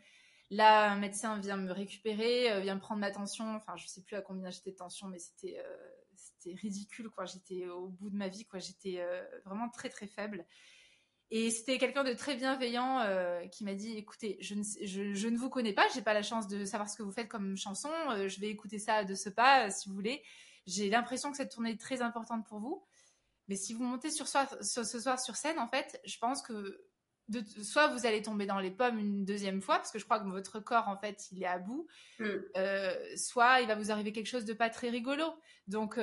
[0.49, 3.55] Là, un médecin vient me récupérer, euh, vient me prendre ma tension.
[3.55, 5.77] Enfin, je sais plus à combien j'étais de tension, mais c'était euh,
[6.13, 7.23] c'était ridicule quoi.
[7.23, 8.59] J'étais au bout de ma vie quoi.
[8.59, 9.01] J'étais
[9.45, 10.45] vraiment très très faible.
[11.33, 15.27] Et c'était quelqu'un de très bienveillant euh, qui m'a dit écoutez, je ne, je, je
[15.29, 17.55] ne vous connais pas, j'ai pas la chance de savoir ce que vous faites comme
[17.55, 20.21] chanson, euh, je vais écouter ça de ce pas euh, si vous voulez.
[20.67, 22.83] J'ai l'impression que cette tournée est très importante pour vous.
[23.47, 26.85] Mais si vous montez sur, soir, ce soir sur scène, en fait, je pense que
[27.29, 30.19] de, soit vous allez tomber dans les pommes une deuxième fois, parce que je crois
[30.19, 31.87] que votre corps, en fait, il est à bout,
[32.19, 33.15] mm.
[33.15, 35.25] soit il va vous arriver quelque chose de pas très rigolo.
[35.67, 35.97] Donc,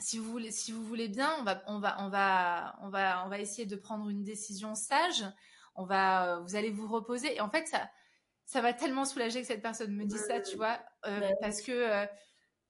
[0.00, 3.24] si vous voulez, si vous voulez bien, on va, on va, on va, on va,
[3.24, 5.24] on va essayer de prendre une décision sage.
[5.76, 7.34] On va, vous allez vous reposer.
[7.36, 7.90] Et en fait, ça,
[8.44, 11.72] ça va tellement soulager que cette personne me dise ça, tu vois, euh, parce que
[11.72, 12.06] euh,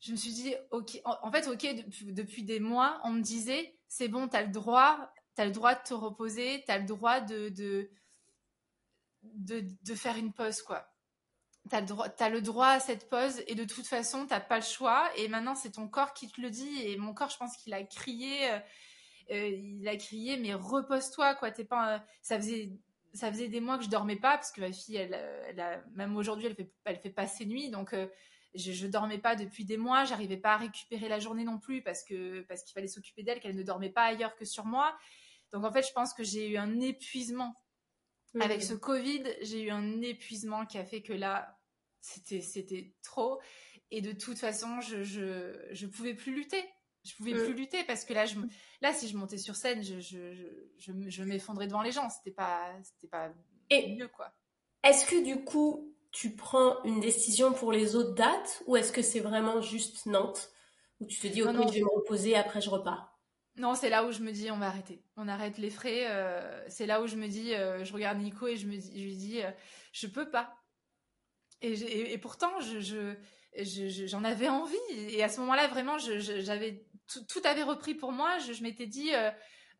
[0.01, 1.67] je me suis dit, ok, en, fait, ok,
[2.12, 5.83] depuis, des mois, on me disait, c'est bon, t'as le droit, t'as le droit de
[5.83, 7.91] te reposer, t'as le droit de, de,
[9.23, 10.94] de, de faire une pause, quoi
[11.71, 14.57] t'as le droit, as le droit à cette pause et de toute façon t'as pas
[14.57, 15.11] le choix.
[15.17, 16.83] Et maintenant c'est ton corps qui te le dit.
[16.83, 18.59] Et mon corps je pense qu'il a crié, euh,
[19.33, 22.73] euh, il a crié mais repose-toi quoi, t'es pas, ça faisait
[23.12, 25.15] ça faisait des mois que je dormais pas parce que ma fille elle,
[25.49, 27.71] elle a, même aujourd'hui elle fait elle fait pas ses nuits.
[27.71, 28.07] Donc euh,
[28.55, 31.83] je, je dormais pas depuis des mois, j'arrivais pas à récupérer la journée non plus
[31.83, 34.97] parce que parce qu'il fallait s'occuper d'elle, qu'elle ne dormait pas ailleurs que sur moi.
[35.55, 37.55] Donc en fait, je pense que j'ai eu un épuisement.
[38.41, 41.54] Avec ce Covid, j'ai eu un épuisement qui a fait que là,
[42.05, 43.41] c'était c'était trop.
[43.91, 46.63] Et de toute façon, je, je, je pouvais plus lutter.
[47.05, 48.37] Je pouvais plus lutter parce que là, je,
[48.83, 50.35] là, si je montais sur scène, je, je,
[50.79, 52.09] je, je m'effondrais devant les gens.
[52.11, 53.31] C'était pas, c'était pas
[53.71, 54.33] et mieux, quoi.
[54.83, 59.03] Est-ce que du coup, tu prends une décision pour les autres dates ou est-ce que
[59.03, 60.51] c'est vraiment juste Nantes
[61.01, 63.19] où tu te dis, ok, je vais me reposer, après je repars?
[63.57, 65.03] Non, c'est là où je me dis on va arrêter.
[65.17, 66.07] On arrête les frais.
[66.09, 68.99] Euh, c'est là où je me dis, euh, je regarde Nico et je me dis,
[68.99, 69.51] je lui dis, euh,
[69.93, 70.57] je peux pas.
[71.65, 73.15] Et, et, pourtant, je,
[74.07, 74.77] j'en avais envie.
[74.91, 78.39] Et à ce moment-là, vraiment, j'avais tout, avait repris pour moi.
[78.39, 79.12] Je, m'étais dit,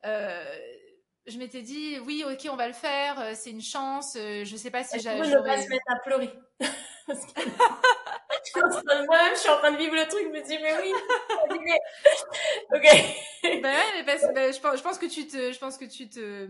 [0.03, 3.35] je m'étais dit, oui, ok, on va le faire.
[3.35, 4.14] C'est une chance.
[4.16, 5.24] je sais pas si j'avais.
[5.24, 6.30] Je ne pas se mettre à pleurer?
[8.57, 10.93] Moi-même, je suis en train de vivre le truc, je me dis, mais oui,
[12.74, 13.61] ok.
[13.62, 16.09] bah ouais, mais parce, je, pense, je pense que tu te, je pense que tu
[16.09, 16.49] te,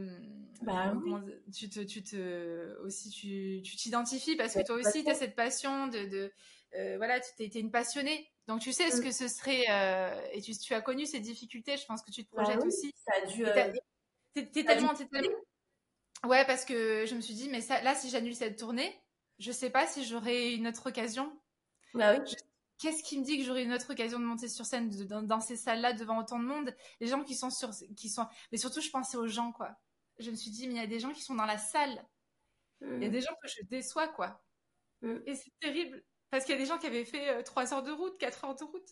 [0.62, 0.94] bah,
[1.54, 5.34] tu te, tu te, aussi, tu, tu t'identifies parce que toi aussi, tu as cette
[5.34, 6.32] passion de, de
[6.76, 8.30] euh, voilà, tu t'es une passionnée.
[8.46, 9.04] Donc tu sais ce mm.
[9.04, 12.24] que ce serait, euh, et tu, tu as connu ces difficultés, je pense que tu
[12.24, 12.92] te bah projettes aussi.
[13.06, 13.46] Ça a dû.
[13.46, 13.72] Euh,
[14.34, 15.28] t'es tellement, tellement.
[16.24, 18.94] Ouais, parce que je me suis dit, mais ça, là, si j'annule cette tournée,
[19.38, 21.32] je sais pas si j'aurai une autre occasion
[21.94, 22.34] bah oui.
[22.78, 25.56] Qu'est-ce qui me dit que j'aurai une autre occasion de monter sur scène dans, ces
[25.56, 26.74] salles-là devant autant de monde?
[27.00, 29.76] Les gens qui sont sur, qui sont, mais surtout je pensais aux gens quoi.
[30.18, 32.04] Je me suis dit mais il y a des gens qui sont dans la salle.
[32.80, 33.12] Il y a mm.
[33.12, 34.42] des gens que je déçois quoi.
[35.02, 35.18] Mm.
[35.26, 37.82] Et c'est terrible parce qu'il y a des gens qui avaient fait 3 euh, heures
[37.82, 38.88] de route, 4 heures de route.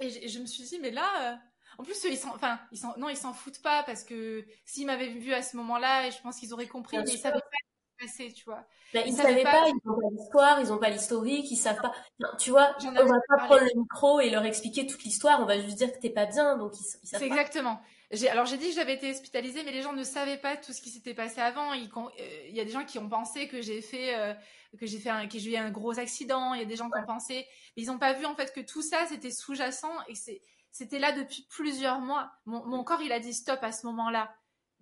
[0.00, 1.36] Et je, me suis dit mais là, euh,
[1.78, 4.86] en plus ils s'en, enfin ils s'en, non ils s'en foutent pas parce que s'ils
[4.86, 7.56] m'avaient vu à ce moment-là, je pense qu'ils auraient compris, mais ils savaient pas
[8.16, 8.66] tu vois.
[8.92, 11.80] Ben, ils, ne savaient pas, ils n'ont pas l'histoire, ils n'ont pas l'historique, ils savent
[11.80, 11.92] pas.
[12.38, 15.58] tu vois, on va pas prendre le micro et leur expliquer toute l'histoire, on va
[15.60, 17.80] juste dire que t'es pas bien, donc ils, ils savent C'est exactement.
[18.30, 20.80] Alors j'ai dit que j'avais été hospitalisée, mais les gens ne savaient pas tout ce
[20.80, 21.72] qui s'était passé avant.
[21.72, 24.34] Il, euh, y a des gens qui ont pensé que j'ai fait, euh,
[24.78, 26.54] que j'ai fait, un, que j'ai eu un gros accident.
[26.54, 27.46] Il y a des gens qui ont pensé,
[27.76, 30.14] mais ils n'ont pas vu en fait que tout ça c'était sous-jacent et
[30.70, 32.30] c'était là depuis plusieurs mois.
[32.46, 34.34] Mon, mon corps il a dit stop à ce moment-là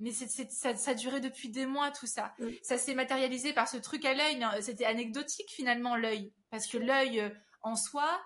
[0.02, 2.34] mais ça, ça durait depuis des mois tout ça.
[2.62, 6.76] Ça s'est matérialisé par ce truc à l'œil, mais c'était anecdotique finalement l'œil, parce que
[6.76, 7.30] l'œil euh,
[7.62, 8.20] en soi,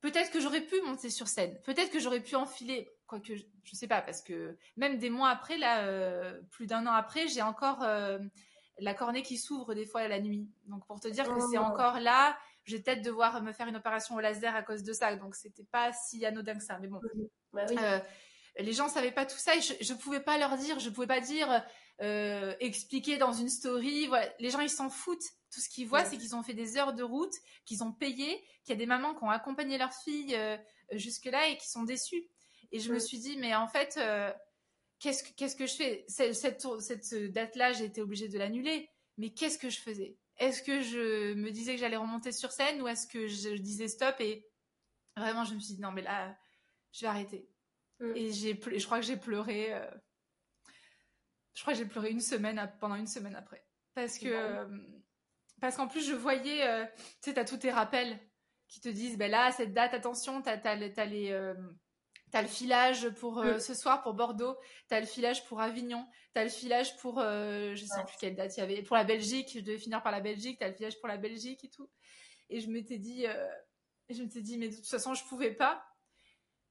[0.00, 3.74] peut-être que j'aurais pu monter sur scène, peut-être que j'aurais pu enfiler, quoique je, je
[3.74, 7.42] sais pas, parce que même des mois après, là, euh, plus d'un an après, j'ai
[7.42, 8.18] encore euh,
[8.78, 10.48] la cornée qui s'ouvre des fois la nuit.
[10.66, 11.62] Donc pour te dire que c'est oh.
[11.62, 14.92] encore là, je vais peut-être devoir me faire une opération au laser à cause de
[14.92, 17.00] ça, donc c'était pas si anodin que ça, mais bon.
[17.52, 17.66] Bah
[18.58, 21.06] les gens savaient pas tout ça et je, ne pouvais pas leur dire, je pouvais
[21.06, 21.64] pas dire,
[22.00, 24.06] euh, expliquer dans une story.
[24.06, 24.32] Voilà.
[24.38, 25.24] Les gens ils s'en foutent.
[25.52, 27.34] Tout ce qu'ils voient, c'est qu'ils ont fait des heures de route,
[27.64, 30.56] qu'ils ont payé, qu'il y a des mamans qui ont accompagné leurs filles euh,
[30.92, 32.28] jusque là et qui sont déçues.
[32.74, 34.32] Et je me suis dit, mais en fait, euh,
[34.98, 38.90] qu'est-ce que qu'est-ce que je fais Cette, cette, date-là, j'ai été obligée de l'annuler.
[39.16, 42.82] Mais qu'est-ce que je faisais Est-ce que je me disais que j'allais remonter sur scène
[42.82, 44.48] ou est-ce que je disais stop et
[45.16, 46.36] vraiment je me suis dit non mais là
[46.90, 47.48] je vais arrêter
[48.00, 48.16] Mm.
[48.16, 49.72] Et j'ai, je crois que j'ai pleuré.
[49.72, 49.90] Euh,
[51.54, 53.64] je crois que j'ai pleuré une semaine pendant une semaine après,
[53.94, 54.66] parce que euh,
[55.60, 56.84] parce qu'en plus je voyais, euh,
[57.22, 58.18] tu sais, t'as tous tes rappels
[58.66, 61.54] qui te disent, ben là cette date, attention, t'as as, les
[62.34, 63.60] T'as le filage pour mm.
[63.60, 64.56] ce soir pour Bordeaux,
[64.88, 68.60] t'as le filage pour Avignon, t'as le filage pour je sais plus quelle date il
[68.60, 71.08] y avait pour la Belgique, je devais finir par la Belgique, t'as le filage pour
[71.08, 71.88] la Belgique et tout.
[72.50, 73.24] Et je m'étais dit,
[74.10, 75.84] je m'étais dit mais de toute façon je pouvais pas.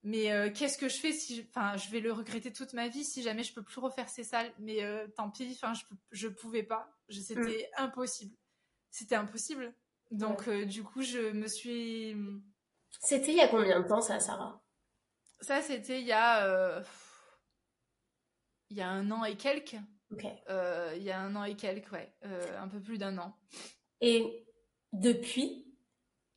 [0.03, 3.05] Mais euh, qu'est-ce que je fais si, enfin, je vais le regretter toute ma vie
[3.05, 4.51] si jamais je peux plus refaire ces salles.
[4.59, 6.93] Mais euh, tant pis, enfin, je, je pouvais pas.
[7.09, 7.84] C'était mm.
[7.84, 8.36] impossible.
[8.91, 9.74] C'était impossible.
[10.11, 12.16] Donc, euh, du coup, je me suis.
[12.99, 14.61] C'était il y a combien de temps ça, Sarah?
[15.43, 16.81] Ça, c'était il y a.
[18.69, 19.77] Il y a un an et quelques.
[20.11, 20.25] Ok.
[20.95, 22.11] il y a un an et quelques, ouais.
[22.57, 23.37] un peu plus d'un an.
[24.01, 24.45] Et
[24.91, 25.63] depuis,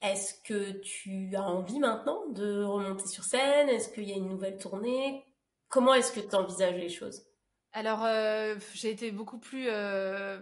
[0.02, 3.68] est-ce que tu as envie maintenant de remonter sur scène?
[3.68, 5.24] Est-ce qu'il y a une nouvelle tournée?
[5.68, 7.26] Comment est-ce que tu envisages les choses?
[7.72, 9.66] Alors, euh, j'ai été beaucoup plus...
[9.68, 10.38] Euh,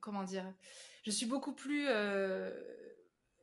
[0.00, 0.44] comment dire?
[1.04, 2.50] Je suis beaucoup plus euh,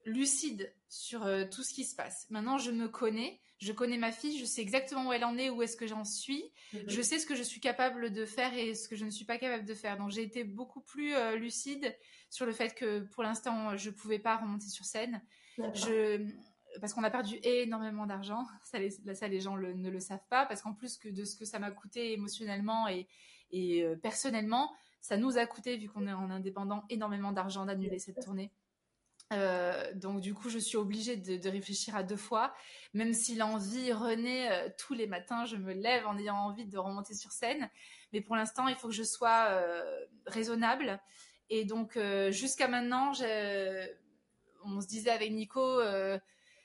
[0.05, 2.26] lucide sur tout ce qui se passe.
[2.30, 3.41] Maintenant, je me connais.
[3.58, 6.03] Je connais ma fille, je sais exactement où elle en est, où est-ce que j'en
[6.03, 6.43] suis.
[6.74, 6.84] Mhm.
[6.88, 9.26] Je sais ce que je suis capable de faire et ce que je ne suis
[9.26, 9.97] pas capable de faire.
[9.97, 11.95] Donc j'ai été beaucoup plus lucide
[12.30, 15.22] sur le fait que pour l'instant, je ne pouvais pas remonter sur scène.
[15.74, 16.28] Je,
[16.80, 18.45] parce qu'on a perdu énormément d'argent.
[18.64, 20.45] Ça, les, ça, les gens ne le savent pas.
[20.45, 23.08] Parce qu'en plus que de ce que ça m'a coûté émotionnellement et,
[23.51, 27.99] et euh, personnellement, ça nous a coûté, vu qu'on est en indépendant, énormément d'argent d'annuler
[27.99, 28.51] cette tournée.
[29.34, 32.53] Euh, donc du coup, je suis obligée de, réfléchir à deux fois,
[32.93, 36.78] même si l'envie renaît euh, tous les matins, je me lève en ayant envie de
[36.78, 37.69] remonter sur scène.
[38.13, 39.49] Mais pour l'instant, il faut que je sois
[40.28, 41.01] raisonnable.
[41.49, 41.99] Et donc
[42.30, 43.11] jusqu'à maintenant,
[44.63, 45.82] on se disait avec Nico,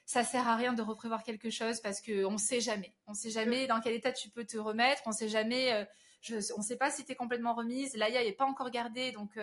[0.04, 2.94] ça sert à rien de reprévoir quelque chose parce que on sait jamais.
[3.06, 5.02] On sait jamais dans quel état tu peux te remettre.
[5.06, 5.88] On sait jamais.
[6.20, 7.96] Je, on sait pas si tu es complètement remise.
[7.96, 9.36] Laïa n'est pas encore gardée, donc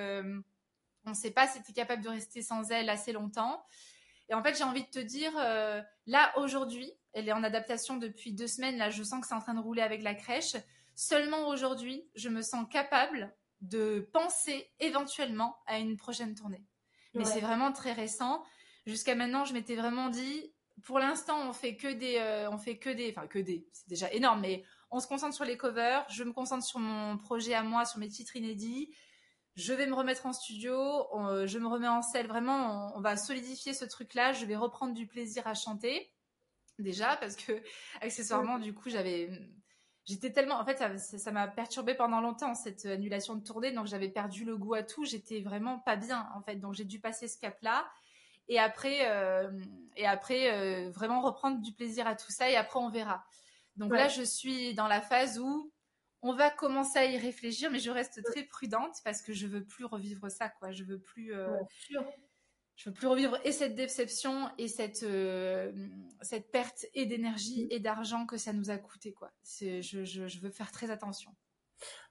[1.08, 3.64] on ne sait pas si tu es capable de rester sans elle assez longtemps.
[4.30, 5.32] Et en fait, j'ai envie de te dire,
[6.06, 8.78] là aujourd'hui, elle est en adaptation depuis deux semaines.
[8.78, 10.58] Là, je sens que c'est en train de rouler avec la crèche.
[10.96, 16.64] Seulement aujourd'hui, je me sens capable de penser éventuellement à une prochaine tournée.
[17.14, 18.44] Mais c'est vraiment très récent.
[18.86, 20.54] Jusqu'à maintenant, je m'étais vraiment dit,
[20.84, 23.88] pour l'instant, on fait que des, euh, on fait que des, enfin que des, c'est
[23.88, 26.06] déjà énorme, mais on se concentre sur les covers.
[26.10, 28.94] Je me concentre sur mon projet à moi, sur mes titres inédits.
[29.58, 30.78] Je vais me remettre en studio,
[31.48, 32.28] je me remets en selle.
[32.28, 34.32] Vraiment, on va solidifier ce truc-là.
[34.32, 36.12] Je vais reprendre du plaisir à chanter
[36.80, 37.52] déjà parce que
[38.02, 39.32] accessoirement du coup j'avais
[40.06, 43.72] j'étais tellement en fait ça m'a perturbé pendant longtemps cette annulation de tournée.
[43.72, 45.06] Donc j'avais perdu le goût à tout.
[45.06, 46.58] J'étais vraiment pas bien en fait.
[46.58, 47.90] Donc j'ai dû passer ce cap là
[48.48, 49.50] et après euh,
[49.96, 52.48] et après euh, vraiment reprendre du plaisir à tout ça.
[52.50, 53.26] Et après on verra.
[53.76, 55.72] Donc là je suis dans la phase où
[56.22, 59.64] on va commencer à y réfléchir mais je reste très prudente parce que je veux
[59.64, 61.58] plus revivre ça quoi je veux plus euh,
[62.78, 65.72] je veux plus revivre et cette déception et cette euh,
[66.22, 67.68] cette perte et d'énergie mm.
[67.72, 69.32] et d'argent que ça nous a coûté quoi.
[69.44, 71.32] Je, je, je, veux faire très attention.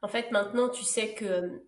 [0.02, 1.64] En fait, maintenant, tu sais que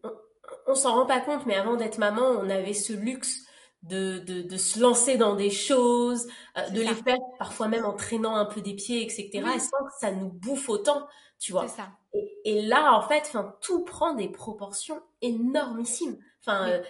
[0.67, 3.45] on, s'en rend pas compte, mais avant d'être maman, on avait ce luxe
[3.83, 7.95] de, de, de se lancer dans des choses, euh, de les faire parfois même en
[7.95, 9.29] traînant un peu des pieds, etc.
[9.33, 11.07] Et sans que ça nous bouffe autant,
[11.39, 11.69] tu vois.
[11.69, 11.89] Ça.
[12.15, 16.19] Et, et, là, en fait, enfin, tout prend des proportions énormissimes.
[16.41, 16.83] Enfin, euh,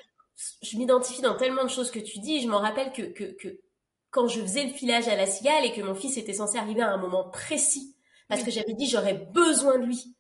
[0.63, 2.41] je m'identifie dans tellement de choses que tu dis.
[2.41, 3.61] Je m'en rappelle que, que, que,
[4.11, 6.83] quand je faisais le filage à la cigale et que mon fils était censé arriver
[6.83, 7.97] à un moment précis,
[8.29, 10.15] parce que j'avais dit j'aurais besoin de lui,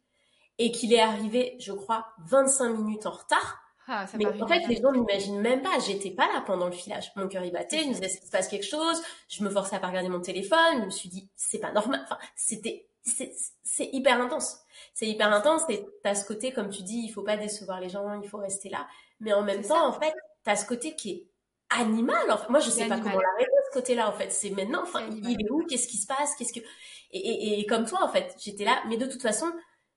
[0.59, 3.61] et qu'il est arrivé, je crois, 25 minutes en retard.
[3.91, 5.79] Ah, mais en fait, les gens n'imaginent même pas.
[5.79, 7.11] J'étais pas là pendant le filage.
[7.17, 7.85] Mon cœur y battait.
[7.85, 9.01] Je me disais, se passe quelque chose?
[9.29, 10.81] Je me forçais à pas regarder mon téléphone.
[10.81, 12.01] Je me suis dit, c'est pas normal.
[12.05, 14.61] Enfin, c'était, c'est hyper intense.
[14.95, 15.63] C'est hyper intense.
[15.69, 18.21] Et t'as ce côté, comme tu dis, il faut pas décevoir les gens.
[18.21, 18.87] Il faut rester là.
[19.21, 21.27] Mais en même temps, en fait, tu as ce côté qui est
[21.71, 22.31] animal.
[22.31, 24.31] En moi, je sais pas comment l'arrêter, ce côté-là, en fait.
[24.31, 25.65] C'est maintenant, enfin, il est où?
[25.67, 26.35] Qu'est-ce qui se passe?
[26.37, 26.65] Qu'est-ce que...
[27.11, 28.83] Et, et, comme toi, en fait, j'étais là.
[28.89, 29.51] Mais de toute façon,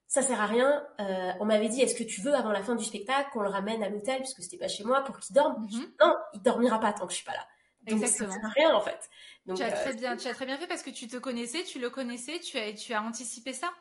[0.07, 0.85] ça sert à rien.
[0.99, 3.49] Euh, on m'avait dit, est-ce que tu veux, avant la fin du spectacle, qu'on le
[3.49, 5.65] ramène à l'hôtel, puisque c'était pas chez moi, pour qu'il dorme?
[5.65, 5.93] Mm-hmm.
[6.01, 7.45] Non, il dormira pas tant que je suis pas là.
[7.83, 8.31] Donc, Exactement.
[8.31, 9.09] ça rien, en fait.
[9.45, 11.17] Donc, tu as euh, très bien, tu as très bien fait parce que tu te
[11.17, 13.73] connaissais, tu le connaissais, tu as, tu as anticipé ça.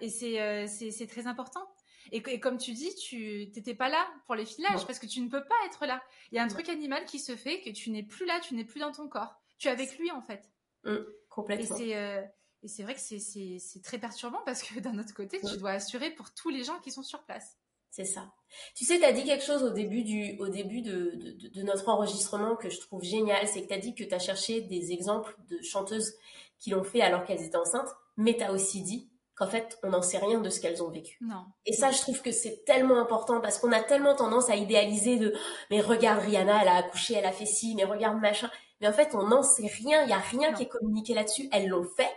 [0.00, 1.68] Et c'est, euh, c'est très important.
[2.10, 5.28] Et, comme tu dis, tu n'étais pas là pour les filages parce que tu ne
[5.28, 6.02] peux pas être là.
[6.30, 8.54] Il y a un truc animal qui se fait que tu n'es plus là, tu
[8.54, 9.40] n'es plus dans ton corps.
[9.58, 10.50] Tu es avec lui en fait.
[10.84, 10.96] Mmh,
[11.28, 11.76] complètement.
[11.80, 12.22] Euh,
[12.62, 16.10] et c'est vrai que c'est très perturbant parce que d'un autre côté, tu dois assurer
[16.10, 17.56] pour tous les gens qui sont sur place.
[17.92, 18.32] C'est ça.
[18.74, 21.62] Tu sais, tu as dit quelque chose au début, du, au début de, de, de
[21.62, 23.46] notre enregistrement que je trouve génial.
[23.46, 26.14] C'est que tu as dit que tu as cherché des exemples de chanteuses
[26.58, 27.94] qui l'ont fait alors qu'elles étaient enceintes.
[28.16, 30.88] Mais tu as aussi dit qu'en fait, on n'en sait rien de ce qu'elles ont
[30.88, 31.18] vécu.
[31.20, 31.44] Non.
[31.66, 35.18] Et ça, je trouve que c'est tellement important parce qu'on a tellement tendance à idéaliser
[35.18, 35.34] de
[35.70, 38.50] mais regarde Rihanna, elle a accouché, elle a fait ci, mais regarde machin.
[38.80, 41.46] Mais en fait, on n'en sait rien, il y a rien qui est communiqué là-dessus.
[41.52, 42.10] Elles l'ont fait,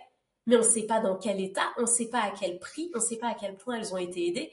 [0.46, 2.92] mais on ne sait pas dans quel état, on ne sait pas à quel prix,
[2.96, 4.52] on ne sait pas à quel point elles ont été aidées.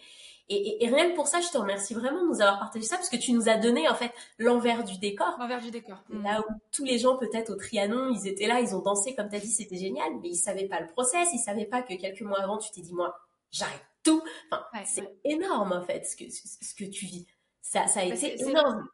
[0.49, 3.09] Et, rien que pour ça, je te remercie vraiment de nous avoir partagé ça parce
[3.09, 5.37] que tu nous as donné en fait l'envers du décor.
[5.39, 6.05] L'envers du décor.
[6.11, 9.29] Là où tous les gens peut-être au Trianon, ils étaient là, ils ont dansé comme
[9.29, 11.95] tu as dit, c'était génial, mais ils savaient pas le process, ils savaient pas que
[11.95, 13.17] quelques mois avant, tu t'es dit moi,
[13.51, 14.23] j'arrête tout.
[14.51, 17.27] Enfin, c'est énorme en fait ce que ce que tu vis.
[17.63, 18.89] Ça, ça a été énorme.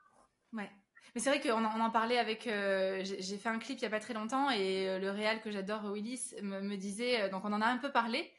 [0.53, 0.71] Ouais.
[1.15, 2.47] Mais c'est vrai qu'on en, on en parlait avec.
[2.47, 5.41] Euh, j'ai fait un clip il y a pas très longtemps et euh, le réal
[5.41, 7.23] que j'adore, Willis, me, me disait.
[7.23, 8.31] Euh, donc on en a un peu parlé.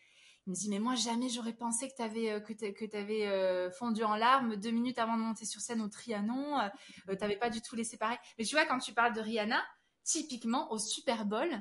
[0.50, 3.70] Il me dit mais moi jamais j'aurais pensé que tu avais euh, que avais euh,
[3.70, 6.60] fondu en larmes deux minutes avant de monter sur scène au Trianon.
[6.60, 6.70] Euh,
[7.08, 8.18] tu n'avais pas du tout laissé pareil.
[8.40, 9.64] Mais tu vois quand tu parles de Rihanna,
[10.04, 11.52] typiquement au Super Bowl,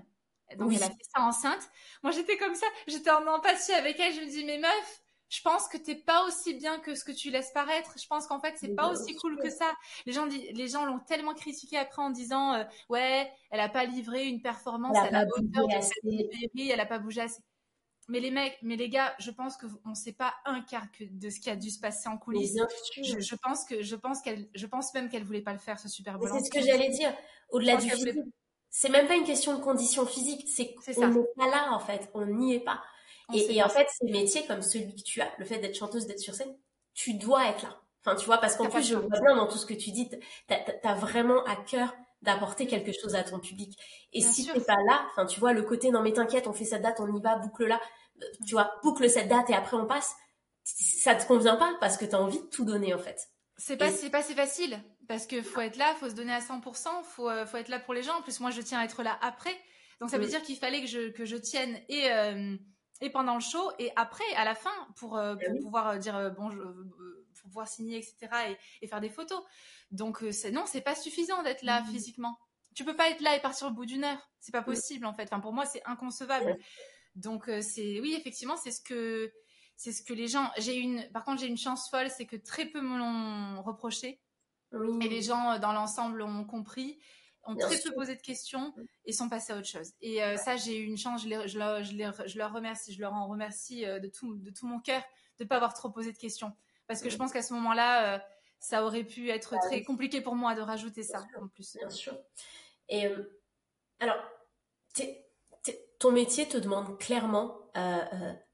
[0.57, 1.69] donc elle a fait ça enceinte.
[2.03, 4.15] Moi j'étais comme ça, j'étais en empathie avec elle.
[4.15, 7.13] Je me dis mais meuf, je pense que t'es pas aussi bien que ce que
[7.13, 7.93] tu laisses paraître.
[8.01, 9.71] Je pense qu'en fait, c'est pas aussi cool que ça.
[10.07, 14.25] Les gens, les gens l'ont tellement critiqué après en disant, ouais, elle a pas livré
[14.25, 17.43] une performance à la hauteur de elle a pas bougé assez.
[18.09, 21.29] Mais les mecs, mais les gars, je pense qu'on ne sait pas un quart de
[21.29, 22.57] ce qui a dû se passer en coulisses.
[22.97, 25.79] Je, je, pense que, je pense qu'elle, je pense même qu'elle voulait pas le faire
[25.79, 26.31] ce Super Bowl.
[26.33, 27.15] C'est ce que j'allais dire.
[27.51, 28.17] Au-delà du physique,
[28.71, 30.47] c'est même pas une question de condition physique.
[30.49, 32.11] C'est qu'on n'est pas là en fait.
[32.15, 32.83] On n'y est pas.
[33.33, 36.19] et, en fait, ces métiers comme celui que tu as, le fait d'être chanteuse, d'être
[36.19, 36.57] sur scène,
[36.95, 37.81] tu dois être là.
[38.05, 40.09] Enfin, tu vois, parce qu'en plus, je vois bien dans tout ce que tu dis,
[40.09, 40.17] tu
[40.85, 43.79] as, vraiment à cœur d'apporter quelque chose à ton public.
[44.13, 46.53] Et si tu n'es pas là, enfin, tu vois, le côté, non mais t'inquiète, on
[46.53, 47.81] fait cette date, on y va, boucle là,
[48.47, 50.15] tu vois, boucle cette date et après on passe,
[50.65, 53.19] ça te convient pas parce que tu as envie de tout donner en fait.
[53.57, 56.41] C'est pas, c'est pas si facile parce que faut être là, faut se donner à
[56.41, 58.19] 100%, faut, faut être là pour les gens.
[58.19, 59.57] En plus, moi, je tiens à être là après.
[60.01, 62.09] Donc, ça veut dire qu'il fallait que je, que je tienne et,
[63.01, 66.51] et pendant le show et après, à la fin, pour, pour eh pouvoir dire bon,
[66.51, 66.61] je,
[67.49, 68.17] pour pouvoir signer, etc.
[68.51, 69.43] Et, et faire des photos.
[69.91, 71.87] Donc, c'est, non, c'est pas suffisant d'être là mmh.
[71.87, 72.39] physiquement.
[72.75, 74.31] Tu peux pas être là et partir au bout d'une heure.
[74.41, 75.25] C'est pas possible, en fait.
[75.25, 76.57] Enfin, pour moi, c'est inconcevable.
[77.17, 79.33] Donc, c'est, oui, effectivement, c'est ce que,
[79.77, 80.51] c'est ce que les gens.
[80.59, 84.21] J'ai une, par contre, j'ai une chance folle, c'est que très peu me l'ont reproché.
[85.01, 86.99] Et les gens, euh, dans l'ensemble, ont compris,
[87.45, 88.75] ont très peu posé de questions
[89.07, 89.93] et sont passés à autre chose.
[90.01, 91.23] Et euh, ça, j'ai eu une chance.
[91.23, 94.67] Je, je, leur, je, leur remercie, je leur en remercie euh, de tout, de tout
[94.67, 95.03] mon cœur
[95.39, 96.53] de ne pas avoir trop posé de questions.
[96.89, 98.25] Parce que je pense qu'à ce moment-là,
[98.59, 101.77] ça aurait pu être bah très compliqué pour moi de rajouter ça en plus.
[101.77, 102.19] Bien sûr.
[102.89, 103.07] Et
[104.01, 104.17] alors,
[105.99, 107.57] ton métier te demande clairement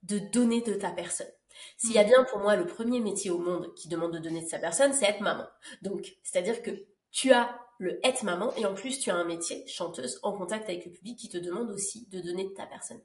[0.03, 1.31] de donner de ta personne.
[1.77, 2.09] S'il y a mm.
[2.09, 4.93] bien pour moi le premier métier au monde qui demande de donner de sa personne,
[4.93, 5.47] c'est être maman.
[5.83, 6.71] Donc, c'est-à-dire que
[7.11, 10.69] tu as le être maman et en plus tu as un métier chanteuse en contact
[10.69, 13.01] avec le public qui te demande aussi de donner de ta personne.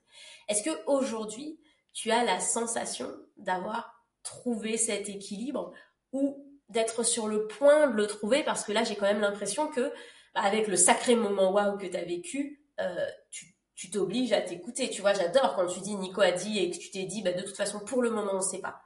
[0.48, 1.60] Est-ce que aujourd'hui
[1.94, 5.74] tu as la sensation d'avoir trouvé cet équilibre
[6.12, 9.68] ou d'être sur le point de le trouver parce que là j'ai quand même l'impression
[9.68, 9.92] que
[10.36, 14.42] bah, avec le sacré moment waouh que tu as vécu, euh, tu tu t'obliges à
[14.42, 14.90] t'écouter.
[14.90, 17.32] Tu vois, j'adore quand tu dis Nico a dit et que tu t'es dit, bah,
[17.32, 18.82] de toute façon, pour le moment, on ne sait pas.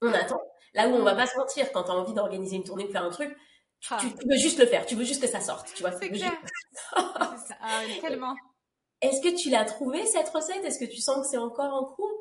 [0.00, 0.40] On attend.
[0.72, 2.92] Là où on va pas se mentir, quand tu as envie d'organiser une tournée, de
[2.92, 3.36] faire un truc,
[3.80, 4.00] tu, ah.
[4.00, 4.86] veux juste le faire.
[4.86, 5.74] Tu veux juste que ça sorte.
[5.74, 6.30] Tu vois, c'est clair.
[6.94, 7.34] ah,
[8.00, 8.36] tellement.
[9.02, 10.64] Est-ce que tu l'as trouvé cette recette?
[10.64, 12.15] Est-ce que tu sens que c'est encore en cours?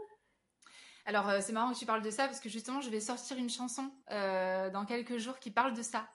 [1.05, 3.37] Alors, euh, c'est marrant que tu parles de ça parce que justement, je vais sortir
[3.37, 6.09] une chanson euh, dans quelques jours qui parle de ça.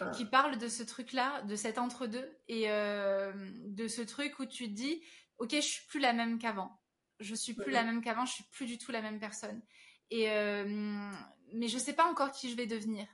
[0.00, 0.10] Ah.
[0.10, 3.32] Qui parle de ce truc-là, de cet entre-deux et euh,
[3.66, 5.02] de ce truc où tu te dis,
[5.38, 6.80] ok, je suis plus la même qu'avant.
[7.18, 8.24] Je suis plus la même qu'avant.
[8.24, 9.60] Je suis plus du tout la même personne.
[10.10, 11.10] Et euh,
[11.52, 13.06] mais je sais pas encore qui je vais devenir.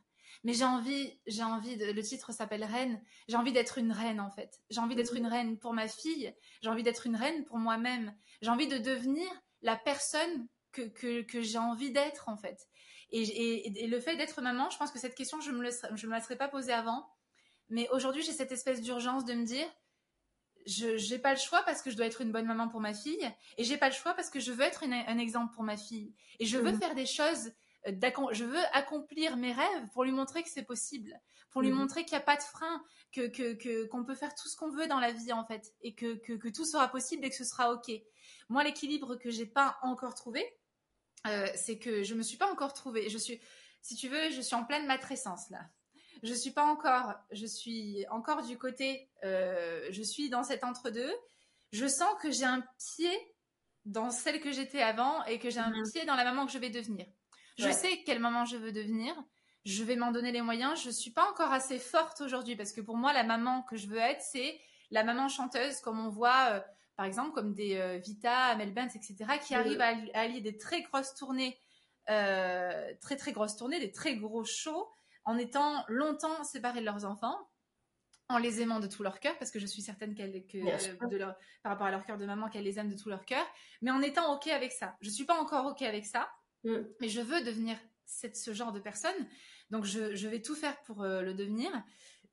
[0.42, 1.78] Mais j'ai envie, j'ai envie.
[1.78, 3.02] De, le titre s'appelle Reine.
[3.28, 4.60] J'ai envie d'être une reine en fait.
[4.68, 6.34] J'ai envie d'être une reine pour ma fille.
[6.60, 8.14] J'ai envie d'être une reine pour moi-même.
[8.42, 9.26] J'ai envie de devenir
[9.62, 12.68] la personne que, que, que j'ai envie d'être en fait.
[13.10, 16.06] Et, et, et le fait d'être maman, je pense que cette question, je me, je
[16.06, 17.08] me la serais pas posée avant.
[17.70, 19.66] Mais aujourd'hui, j'ai cette espèce d'urgence de me dire,
[20.66, 22.94] je n'ai pas le choix parce que je dois être une bonne maman pour ma
[22.94, 25.76] fille et j'ai pas le choix parce que je veux être un exemple pour ma
[25.76, 26.78] fille et je veux mhm.
[26.78, 27.52] faire des choses
[27.86, 27.92] euh,
[28.32, 31.12] je veux accomplir mes rêves pour lui montrer que c'est possible
[31.50, 31.78] pour lui mhm.
[31.78, 32.82] montrer qu'il n'y a pas de frein
[33.12, 35.94] que que qu'on peut faire tout ce qu'on veut dans la vie en fait et
[35.94, 37.92] que, que, que tout sera possible et que ce sera ok
[38.48, 40.42] moi l'équilibre que j'ai pas encore trouvé
[41.26, 43.40] euh, c'est que je me suis pas encore trouvée je suis
[43.82, 45.60] si tu veux je suis en pleine matrescence là
[46.24, 51.12] je suis pas encore, je suis encore du côté, euh, je suis dans cet entre-deux.
[51.72, 53.14] Je sens que j'ai un pied
[53.84, 55.82] dans celle que j'étais avant et que j'ai un mhm.
[55.92, 57.06] pied dans la maman que je vais devenir.
[57.58, 59.14] Je sais quelle maman je veux devenir.
[59.66, 60.82] Je vais m'en donner les moyens.
[60.82, 63.86] Je suis pas encore assez forte aujourd'hui parce que pour moi, la maman que je
[63.86, 64.58] veux être, c'est
[64.90, 66.60] la maman chanteuse, comme on voit, euh,
[66.96, 70.82] par exemple, comme des euh, Vita, Amel Bent, etc., qui arrivent à, allier des très
[70.82, 71.58] grosses tournées,
[72.06, 74.88] très très grosses tournées, des très gros shows
[75.24, 77.38] en étant longtemps séparés de leurs enfants,
[78.28, 81.36] en les aimant de tout leur cœur, parce que je suis certaine que, de leur,
[81.62, 83.44] par rapport à leur cœur de maman, qu'elle les aime de tout leur cœur,
[83.82, 84.96] mais en étant OK avec ça.
[85.00, 86.30] Je suis pas encore OK avec ça,
[86.64, 86.76] mm.
[87.00, 87.76] mais je veux devenir
[88.06, 89.14] cette, ce genre de personne,
[89.70, 91.70] donc je, je vais tout faire pour euh, le devenir.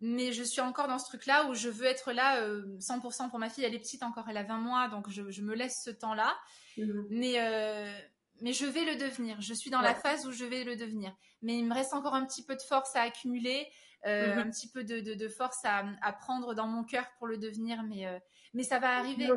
[0.03, 3.37] Mais je suis encore dans ce truc-là où je veux être là 100% euh, pour
[3.37, 3.63] ma fille.
[3.63, 6.35] Elle est petite encore, elle a 20 mois, donc je, je me laisse ce temps-là.
[6.75, 7.01] Mm.
[7.11, 7.93] Mais, euh,
[8.41, 9.39] mais je vais le devenir.
[9.41, 11.15] Je suis dans la phase où je vais le devenir.
[11.43, 13.67] Mais il me reste encore un petit peu de force à accumuler,
[14.07, 14.39] euh, mhm.
[14.39, 17.83] un petit peu de, de, force à, à, prendre dans mon cœur pour le devenir.
[17.83, 18.07] Mais,
[18.55, 19.29] mais ça va arriver.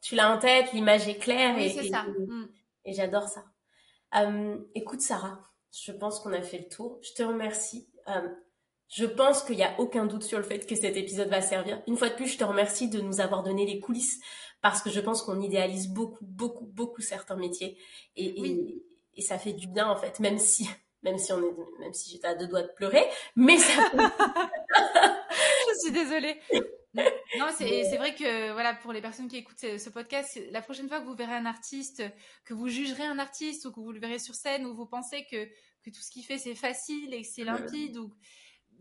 [0.00, 1.58] Tu l'as en tête, l'image est claire.
[1.58, 2.04] et, c'est ça.
[2.04, 2.48] Mm.
[2.86, 3.44] Et, j'adore ça.
[4.74, 6.98] Écoute, Sarah, je pense qu'on a fait le tour.
[7.02, 7.90] Je te remercie.
[8.92, 11.82] Je pense qu'il n'y a aucun doute sur le fait que cet épisode va servir.
[11.86, 14.20] Une fois de plus, je te remercie de nous avoir donné les coulisses
[14.60, 17.78] parce que je pense qu'on idéalise beaucoup, beaucoup, beaucoup certains métiers
[18.16, 18.82] et,
[19.16, 20.68] et, ça fait du bien en fait, même si,
[21.02, 23.02] même si on est, même si j'étais à deux doigts de pleurer,
[23.34, 23.90] mais ça.
[24.74, 26.38] je suis désolée.
[27.38, 31.00] Non, c'est vrai que voilà pour les personnes qui écoutent ce, podcast, la prochaine fois
[31.00, 32.02] que vous verrez un artiste,
[32.44, 35.24] que vous jugerez un artiste ou que vous le verrez sur scène ou vous pensez
[35.30, 35.48] que
[35.82, 38.12] que tout ce qu'il fait c'est facile et que c'est limpide ou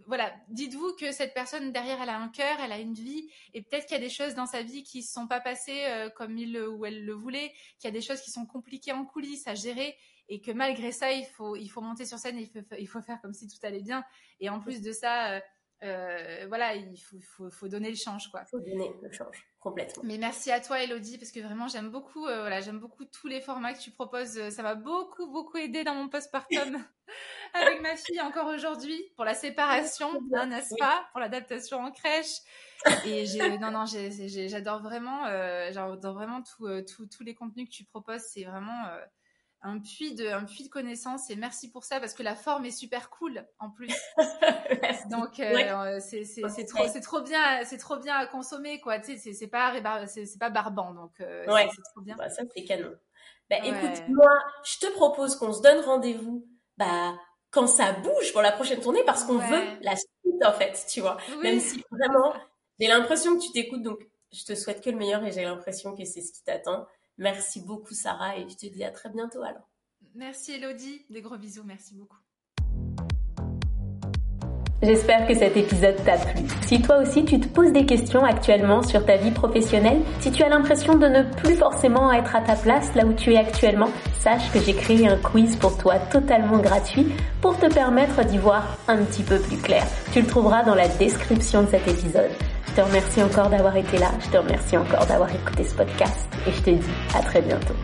[0.07, 3.61] voilà, dites-vous que cette personne derrière, elle a un cœur, elle a une vie, et
[3.61, 5.85] peut-être qu'il y a des choses dans sa vie qui ne se sont pas passées
[5.85, 8.91] euh, comme il ou elle le voulait, qu'il y a des choses qui sont compliquées
[8.91, 9.97] en coulisses à gérer,
[10.29, 12.87] et que malgré ça, il faut, il faut monter sur scène et il faut, il
[12.87, 14.03] faut faire comme si tout allait bien.
[14.39, 15.39] Et en plus de ça, euh,
[15.83, 18.45] euh, voilà, il faut, faut, faut, donner le change, quoi.
[18.45, 20.03] Faut donner le change, complètement.
[20.05, 23.27] Mais merci à toi, Elodie, parce que vraiment, j'aime beaucoup, euh, voilà, j'aime beaucoup tous
[23.27, 24.49] les formats que tu proposes.
[24.49, 26.83] Ça m'a beaucoup, beaucoup aidé dans mon postpartum
[27.53, 32.37] avec ma fille encore aujourd'hui pour la séparation, hein, n'est-ce pas, pour l'adaptation en crèche.
[33.05, 37.83] Et j'ai, non, non, j'adore vraiment, euh, j'adore vraiment euh, tous les contenus que tu
[37.83, 38.21] proposes.
[38.21, 38.99] C'est vraiment euh,
[39.63, 42.65] un puits de un puits de connaissances et merci pour ça parce que la forme
[42.65, 43.93] est super cool en plus.
[45.11, 48.99] Donc euh, c'est c'est trop c'est trop bien c'est trop bien à consommer quoi.
[48.99, 49.73] Tu sais c'est pas
[50.07, 52.15] c'est pas barbant donc euh, c'est trop bien.
[52.15, 52.91] Bah, ça c'est canon.
[53.49, 54.31] Bah écoute moi
[54.63, 56.47] je te propose qu'on se donne rendez-vous
[56.77, 57.13] bah
[57.51, 61.01] quand ça bouge pour la prochaine tournée parce qu'on veut la suite en fait tu
[61.01, 61.17] vois.
[61.43, 62.33] Même si vraiment
[62.79, 63.99] j'ai l'impression que tu t'écoutes donc
[64.31, 66.87] je te souhaite que le meilleur et j'ai l'impression que c'est ce qui t'attend.
[67.21, 69.69] Merci beaucoup Sarah et je te dis à très bientôt alors.
[70.15, 72.17] Merci Elodie, des gros bisous, merci beaucoup.
[74.81, 76.41] J'espère que cet épisode t'a plu.
[76.63, 80.41] Si toi aussi tu te poses des questions actuellement sur ta vie professionnelle, si tu
[80.41, 83.91] as l'impression de ne plus forcément être à ta place là où tu es actuellement,
[84.19, 87.05] sache que j'ai créé un quiz pour toi totalement gratuit
[87.39, 89.85] pour te permettre d'y voir un petit peu plus clair.
[90.11, 92.31] Tu le trouveras dans la description de cet épisode.
[92.71, 96.25] Je te remercie encore d'avoir été là, je te remercie encore d'avoir écouté ce podcast
[96.47, 97.75] et je te dis à très bientôt.